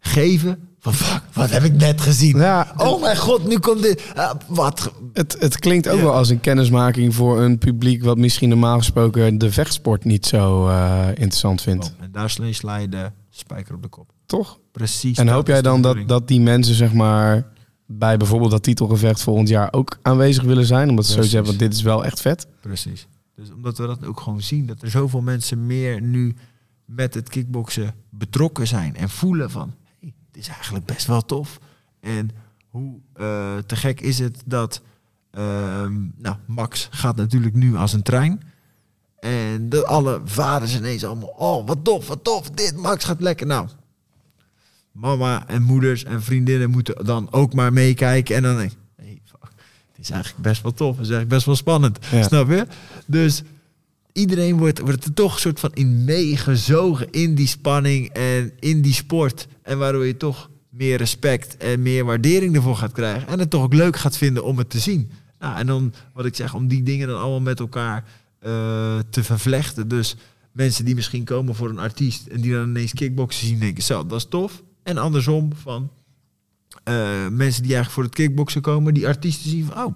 geven. 0.01 0.59
Van 0.80 0.95
fuck, 0.95 1.20
wat 1.32 1.51
heb 1.51 1.62
ik 1.62 1.72
net 1.72 2.01
gezien? 2.01 2.37
Ja, 2.39 2.72
Oh 2.76 3.01
mijn 3.01 3.16
god, 3.16 3.49
nu 3.49 3.59
komt 3.59 3.82
dit. 3.82 4.03
Ah, 4.14 4.30
wat? 4.47 4.93
Het, 5.12 5.37
het 5.39 5.59
klinkt 5.59 5.89
ook 5.89 5.97
Ja. 5.99 6.03
wel 6.03 6.12
als 6.14 6.28
een 6.28 6.41
kennismaking 6.41 7.14
voor 7.14 7.41
een 7.41 7.59
publiek 7.59 8.05
wat 8.05 8.18
misschien 8.18 8.49
normaal 8.49 8.78
gesproken 8.78 9.39
de 9.39 9.53
vechtsport 9.53 10.05
niet 10.05 10.26
zo 10.26 10.68
eh, 10.68 11.07
interessant 11.09 11.62
vindt. 11.62 11.95
En 12.01 12.09
daar 12.12 12.30
sla 12.30 12.53
sla 12.53 12.76
je 12.76 12.89
de 12.89 13.11
spijker 13.39 13.74
op 13.74 13.82
de 13.82 13.89
kop. 13.89 14.12
Toch? 14.26 14.61
Precies. 14.72 15.18
En 15.18 15.28
hoop 15.28 15.47
jij 15.47 15.62
dan 15.62 15.82
dat, 15.82 15.97
dat 16.07 16.28
die 16.28 16.41
mensen 16.41 16.74
zeg 16.74 16.93
maar 16.93 17.47
bij 17.87 18.16
bijvoorbeeld 18.16 18.51
dat 18.51 18.62
titelgevecht 18.62 19.22
volgend 19.22 19.49
jaar 19.49 19.72
ook 19.72 19.99
aanwezig 20.03 20.45
willen 20.45 20.66
zijn? 20.66 20.89
Omdat 20.89 21.07
ze 21.07 21.12
zoiets 21.12 21.32
hebben, 21.32 21.51
want 21.51 21.62
dit 21.62 21.74
is 21.74 21.82
wel 21.82 22.05
echt 22.05 22.20
vet. 22.20 22.47
Precies. 22.61 23.07
Dus 23.34 23.53
omdat 23.53 23.78
we 23.78 23.87
dat 23.87 24.05
ook 24.05 24.20
gewoon 24.20 24.43
zien, 24.43 24.66
dat 24.66 24.82
er 24.82 24.91
zoveel 24.91 25.20
mensen 25.20 25.66
meer 25.66 26.03
nu 26.03 26.37
met 26.84 27.14
het 27.14 27.28
kickboksen 27.28 27.95
betrokken 28.11 28.66
zijn 28.66 28.97
en 28.97 29.09
voelen 29.09 29.51
van, 29.51 29.74
hey, 30.01 30.14
dit 30.30 30.43
is 30.43 30.49
eigenlijk 30.49 30.84
best 30.84 31.07
wel 31.07 31.24
tof. 31.24 31.61
En 32.01 32.30
hoe 32.68 32.99
eh, 33.12 33.57
te 33.66 33.76
gek 33.76 34.01
is 34.01 34.18
het 34.18 34.43
dat, 34.47 34.82
ehm, 35.30 35.95
nou, 36.16 36.37
Max 36.47 36.89
gaat 36.91 37.16
natuurlijk 37.16 37.55
nu 37.55 37.76
als 37.76 37.93
een 37.93 38.03
trein. 38.03 38.43
En 39.27 39.68
dat 39.68 39.85
alle 39.85 40.20
vaders 40.24 40.77
ineens 40.77 41.05
allemaal, 41.05 41.35
oh, 41.37 41.66
wat 41.66 41.85
tof, 41.85 42.09
wat 42.09 42.24
tof, 42.24 42.51
dit, 42.51 42.77
Max 42.77 43.05
gaat 43.05 43.20
lekker. 43.20 43.47
Nou, 43.47 43.68
mama 44.93 45.49
en 45.49 45.62
moeders 45.62 46.05
en 46.05 46.22
vriendinnen 46.22 46.70
moeten 46.70 47.05
dan 47.05 47.29
ook 47.31 47.55
maar 47.55 47.72
meekijken. 47.72 48.37
En 48.37 48.43
dan 48.43 48.57
denk 48.57 48.70
ik, 48.70 48.77
hey, 48.97 49.20
fuck, 49.24 49.51
het 49.93 50.05
is 50.05 50.11
eigenlijk 50.11 50.43
best 50.43 50.62
wel 50.62 50.72
tof. 50.72 50.97
Het 50.97 51.07
is 51.07 51.12
eigenlijk 51.12 51.29
best 51.29 51.47
wel 51.47 51.57
spannend. 51.57 51.99
Ja. 52.11 52.22
Snap 52.22 52.49
je? 52.49 52.66
Dus 53.07 53.43
iedereen 54.12 54.59
wordt, 54.59 54.79
wordt 54.79 55.05
er 55.05 55.12
toch 55.12 55.35
een 55.35 55.41
soort 55.41 55.61
van 55.61 55.70
in 55.74 56.05
meegezogen 56.05 57.11
in 57.11 57.35
die 57.35 57.47
spanning 57.47 58.09
en 58.09 58.53
in 58.61 58.81
die 58.81 58.95
sport. 58.95 59.49
En 59.62 59.79
waardoor 59.79 60.07
je 60.07 60.16
toch 60.16 60.51
meer 60.68 60.97
respect 60.97 61.57
en 61.57 61.83
meer 61.83 62.05
waardering 62.05 62.55
ervoor 62.57 62.77
gaat 62.77 62.93
krijgen. 62.93 63.29
En 63.29 63.39
het 63.39 63.51
toch 63.51 63.62
ook 63.62 63.74
leuk 63.74 63.97
gaat 63.97 64.16
vinden 64.16 64.45
om 64.45 64.59
het 64.59 64.70
te 64.70 64.79
zien. 64.79 65.11
Nou, 65.39 65.59
en 65.59 65.66
dan, 65.66 65.93
wat 66.12 66.27
ik 66.27 66.37
zeg, 66.37 66.55
om 66.55 66.68
die 66.68 66.83
dingen 66.83 67.09
dan 67.09 67.20
allemaal 67.20 67.41
met 67.41 67.61
elkaar 67.61 68.05
te 69.11 69.22
vervlechten. 69.22 69.89
Dus 69.89 70.16
mensen 70.53 70.84
die 70.84 70.95
misschien 70.95 71.24
komen 71.24 71.55
voor 71.55 71.68
een 71.68 71.78
artiest 71.78 72.26
en 72.26 72.41
die 72.41 72.53
dan 72.53 72.68
ineens 72.68 72.93
kickboksen 72.93 73.47
zien, 73.47 73.59
denken, 73.59 73.82
zo, 73.82 74.07
dat 74.07 74.18
is 74.18 74.26
tof. 74.28 74.62
En 74.82 74.99
andersom 74.99 75.51
van 75.62 75.91
eh, 76.84 76.95
mensen 77.30 77.62
die 77.62 77.74
eigenlijk 77.74 77.91
voor 77.91 78.03
het 78.03 78.14
kickboksen 78.14 78.61
komen, 78.61 78.95
die 78.95 79.07
artiesten 79.07 79.51
zien 79.51 79.64
van, 79.64 79.84
oh, 79.84 79.95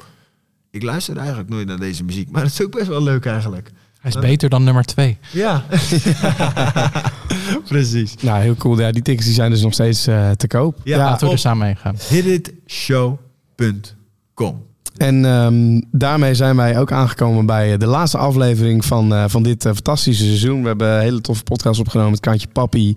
ik 0.70 0.82
luister 0.82 1.16
eigenlijk 1.16 1.48
nooit 1.48 1.66
naar 1.66 1.78
deze 1.78 2.04
muziek. 2.04 2.30
Maar 2.30 2.42
het 2.42 2.52
is 2.52 2.62
ook 2.62 2.72
best 2.72 2.86
wel 2.86 3.02
leuk 3.02 3.26
eigenlijk. 3.26 3.70
Hij 4.00 4.10
is 4.10 4.18
beter 4.18 4.48
dan 4.48 4.64
nummer 4.64 4.84
twee. 4.84 5.18
Ja. 5.32 5.64
Precies. 7.68 8.14
Nou, 8.16 8.42
heel 8.42 8.56
cool. 8.56 8.78
Ja, 8.78 8.92
die 8.92 9.02
tickets 9.02 9.26
die 9.26 9.34
zijn 9.34 9.50
dus 9.50 9.62
nog 9.62 9.72
steeds 9.72 10.06
eh, 10.06 10.30
te 10.30 10.46
koop. 10.46 10.80
Ja, 10.84 10.96
Laten 10.96 11.26
we 11.26 11.32
er 11.32 11.38
samen 11.38 11.66
heen 11.66 11.76
gaan. 11.76 11.96
hititshow.com. 12.08 14.66
En 14.96 15.24
ehm, 15.24 15.80
daarmee 15.90 16.34
zijn 16.34 16.56
wij 16.56 16.78
ook 16.78 16.92
aangekomen 16.92 17.46
bij 17.46 17.76
de 17.76 17.86
laatste 17.86 18.18
aflevering 18.18 18.84
van, 18.84 19.14
eh, 19.14 19.24
van 19.26 19.42
dit 19.42 19.64
eh, 19.64 19.72
fantastische 19.72 20.24
seizoen. 20.24 20.60
We 20.62 20.66
hebben 20.68 20.88
een 20.88 21.00
hele 21.00 21.20
toffe 21.20 21.42
podcast 21.42 21.80
opgenomen 21.80 22.10
met 22.10 22.20
Kantje 22.20 22.48
Papi, 22.52 22.94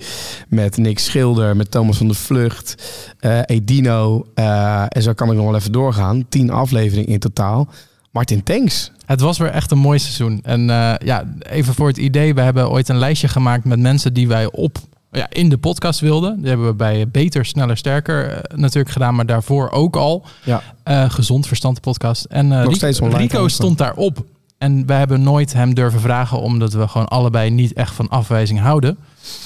met 0.47 0.77
Nick 0.77 0.99
Schilder, 0.99 1.55
met 1.55 1.71
Thomas 1.71 1.97
van 1.97 2.07
der 2.07 2.15
Vlucht, 2.15 2.75
eh, 3.19 3.39
Edino. 3.45 4.25
eh, 4.33 4.83
en 4.89 5.01
zo 5.01 5.13
kan 5.13 5.29
ik 5.29 5.35
nog 5.35 5.45
wel 5.45 5.55
even 5.55 5.71
doorgaan. 5.71 6.25
Tien 6.29 6.49
afleveringen 6.51 7.09
in 7.09 7.19
totaal. 7.19 7.67
Martin, 8.11 8.43
thanks. 8.43 8.91
Het 9.05 9.19
was 9.21 9.37
weer 9.37 9.49
echt 9.49 9.71
een 9.71 9.77
mooi 9.77 9.99
seizoen. 9.99 10.39
En 10.43 10.69
eh, 10.69 10.93
ja, 11.05 11.23
even 11.39 11.73
voor 11.73 11.87
het 11.87 11.97
idee. 11.97 12.33
We 12.33 12.41
hebben 12.41 12.69
ooit 12.69 12.89
een 12.89 12.97
lijstje 12.97 13.27
gemaakt 13.27 13.63
met 13.63 13.79
mensen 13.79 14.13
die 14.13 14.27
wij 14.27 14.51
op 14.51 14.77
ja, 15.14 15.28
in 15.30 15.49
de 15.49 15.57
podcast 15.57 15.99
wilden. 15.99 16.38
Die 16.39 16.47
hebben 16.47 16.68
we 16.68 16.74
bij 16.74 17.07
Beter, 17.07 17.45
Sneller, 17.45 17.78
Sterker 17.78 18.28
eh, 18.32 18.57
natuurlijk 18.57 18.93
gedaan. 18.93 19.16
Maar 19.16 19.26
daarvoor 19.26 19.70
ook 19.70 19.95
al. 19.95 20.26
Ja. 20.43 20.61
Eh, 20.84 21.09
Gezond 21.09 21.47
Verstand 21.47 21.82
podcast. 21.82 22.24
En 22.26 22.47
Nog 22.47 22.59
Rico- 22.59 22.74
steeds 22.74 22.97
online 22.99 23.18
Rico 23.18 23.28
trouwens. 23.30 23.55
stond 23.55 23.78
daarop. 23.78 24.26
En 24.57 24.86
wij 24.86 24.97
hebben 24.97 25.24
nooit 25.24 25.53
hem 25.53 25.74
durven 25.74 25.99
vragen. 25.99 26.39
Omdat 26.41 26.74
we 26.74 26.88
gewoon 26.88 27.07
allebei 27.07 27.49
niet 27.49 27.74
echt 27.74 27.93
van 27.93 28.09
afwijzing 28.09 28.59
houden. 28.59 28.97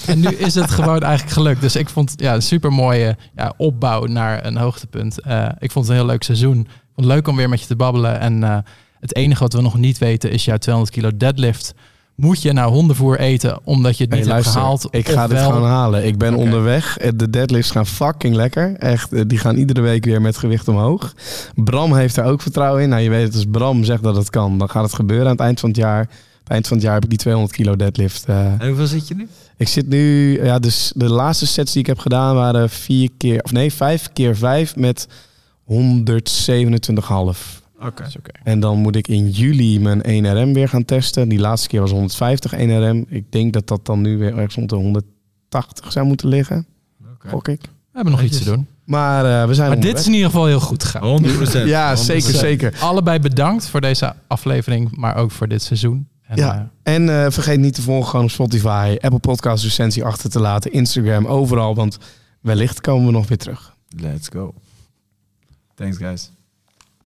En 0.06 0.20
nu 0.20 0.28
is 0.28 0.54
het 0.54 0.70
gewoon 0.80 1.02
eigenlijk 1.02 1.32
gelukt. 1.34 1.60
Dus 1.60 1.76
ik 1.76 1.88
vond 1.88 2.12
ja, 2.16 2.34
een 2.34 2.42
super 2.42 2.72
mooie 2.72 3.16
ja, 3.36 3.52
opbouw 3.56 4.04
naar 4.04 4.46
een 4.46 4.56
hoogtepunt. 4.56 5.18
Ik 5.58 5.70
vond 5.70 5.84
het 5.86 5.88
een 5.88 6.00
heel 6.00 6.06
leuk 6.10 6.22
seizoen. 6.22 6.58
Ik 6.60 6.66
vond 6.94 7.06
het 7.06 7.16
leuk 7.16 7.28
om 7.28 7.36
weer 7.36 7.48
met 7.48 7.60
je 7.60 7.66
te 7.66 7.76
babbelen. 7.76 8.20
En 8.20 8.64
het 9.00 9.14
enige 9.16 9.42
wat 9.42 9.52
we 9.52 9.60
nog 9.60 9.78
niet 9.78 9.98
weten 9.98 10.30
is 10.30 10.44
jouw 10.44 10.56
200 10.56 10.96
kilo 10.96 11.16
deadlift. 11.16 11.74
Moet 12.18 12.42
je 12.42 12.52
nou 12.52 12.70
hondenvoer 12.72 13.18
eten 13.18 13.58
omdat 13.64 13.96
je 13.96 14.02
het 14.04 14.12
Hey, 14.12 14.22
niet 14.22 14.32
hebt 14.32 14.42
luister, 14.44 14.60
gehaald? 14.62 14.88
ik 14.90 15.08
ga 15.08 15.26
dit 15.26 15.38
gewoon 15.38 15.64
halen. 15.68 16.06
Ik 16.06 16.18
ben 16.18 16.34
onderweg. 16.34 16.98
Eh, 16.98 17.10
De 17.14 17.30
deadlifts 17.30 17.70
gaan 17.70 17.86
fucking 17.86 18.34
lekker. 18.34 18.74
Echt, 18.78 19.12
eh, 19.12 19.22
die 19.26 19.38
gaan 19.38 19.56
iedere 19.56 19.80
week 19.80 20.04
weer 20.04 20.20
met 20.20 20.36
gewicht 20.36 20.68
omhoog. 20.68 21.14
Bram 21.54 21.94
heeft 21.94 22.16
er 22.16 22.24
ook 22.24 22.42
vertrouwen 22.42 22.82
in. 22.82 22.88
Nou, 22.88 23.02
je 23.02 23.10
weet 23.10 23.22
het, 23.24 23.34
als 23.34 23.44
Bram 23.50 23.84
zegt 23.84 24.02
dat 24.02 24.16
het 24.16 24.30
kan, 24.30 24.58
dan 24.58 24.68
gaat 24.70 24.82
het 24.82 24.94
gebeuren 24.94 25.26
aan 25.26 25.32
het 25.32 25.40
eind 25.40 25.60
van 25.60 25.68
het 25.68 25.78
jaar. 25.78 25.98
Aan 26.00 26.08
het 26.42 26.50
eind 26.52 26.66
van 26.66 26.76
het 26.76 26.84
jaar 26.86 26.94
heb 26.94 27.02
ik 27.04 27.08
die 27.10 27.18
200 27.18 27.54
kilo 27.56 27.76
deadlift. 27.76 28.24
eh. 28.24 28.44
En 28.58 28.66
hoeveel 28.66 28.86
zit 28.86 29.08
je 29.08 29.14
nu? 29.14 29.28
ik 29.56 29.68
zit 29.68 29.88
nu, 29.88 30.32
ja, 30.44 30.58
dus 30.58 30.92
de 30.96 31.08
laatste 31.10 31.46
sets 31.46 31.72
die 31.72 31.80
ik 31.80 31.86
heb 31.86 31.98
gedaan 31.98 32.34
waren 32.34 32.70
vier 32.70 33.10
keer, 33.18 33.42
of 33.42 33.52
nee, 33.52 33.72
vijf 33.72 34.08
keer 34.12 34.36
vijf 34.36 34.76
met 34.76 35.06
127,5. 35.64 37.62
Oké. 37.80 38.04
En 38.42 38.60
dan 38.60 38.78
moet 38.78 38.96
ik 38.96 39.08
in 39.08 39.30
juli 39.30 39.80
mijn 39.80 40.00
1RM 40.02 40.52
weer 40.54 40.68
gaan 40.68 40.84
testen. 40.84 41.28
Die 41.28 41.38
laatste 41.38 41.68
keer 41.68 41.80
was 41.80 41.90
150 41.90 42.52
1RM. 42.54 43.08
Ik 43.08 43.32
denk 43.32 43.52
dat 43.52 43.66
dat 43.66 43.86
dan 43.86 44.00
nu 44.00 44.18
weer 44.18 44.32
ergens 44.34 44.54
rond 44.54 44.68
de 44.68 44.76
180 44.76 45.92
zou 45.92 46.06
moeten 46.06 46.28
liggen. 46.28 46.66
Oké. 47.32 47.50
Ik. 47.52 47.60
We 47.62 47.68
hebben 48.04 48.12
nog 48.12 48.22
iets 48.22 48.38
te 48.38 48.44
doen. 48.44 48.66
Maar 48.84 49.40
eh, 49.42 49.48
we 49.48 49.54
zijn 49.54 49.68
Maar 49.68 49.80
dit 49.80 49.98
is 49.98 50.06
in 50.06 50.12
ieder 50.12 50.30
geval 50.30 50.46
heel 50.46 50.60
goed 50.60 50.84
gegaan. 50.84 51.02
100 51.02 51.52
Ja, 51.52 51.96
zeker, 51.96 52.34
zeker. 52.34 52.76
Allebei 52.80 53.18
bedankt 53.18 53.68
voor 53.68 53.80
deze 53.80 54.14
aflevering, 54.26 54.96
maar 54.96 55.16
ook 55.16 55.30
voor 55.30 55.48
dit 55.48 55.62
seizoen. 55.62 56.08
En, 56.22 56.36
Ja. 56.36 56.70
eh, 56.82 56.94
En 56.94 57.08
eh, 57.08 57.30
vergeet 57.30 57.60
niet 57.60 57.74
te 57.74 57.82
volgen 57.82 58.08
gewoon 58.10 58.24
op 58.24 58.30
Spotify, 58.30 58.96
Apple 59.00 59.18
Podcast 59.18 59.64
recensie 59.64 60.04
achter 60.04 60.30
te 60.30 60.40
laten, 60.40 60.72
Instagram, 60.72 61.26
overal. 61.26 61.74
Want 61.74 61.98
wellicht 62.40 62.80
komen 62.80 63.06
we 63.06 63.12
nog 63.12 63.28
weer 63.28 63.38
terug. 63.38 63.76
Let's 63.88 64.28
go. 64.28 64.54
Thanks 65.74 65.96
guys. 65.96 66.30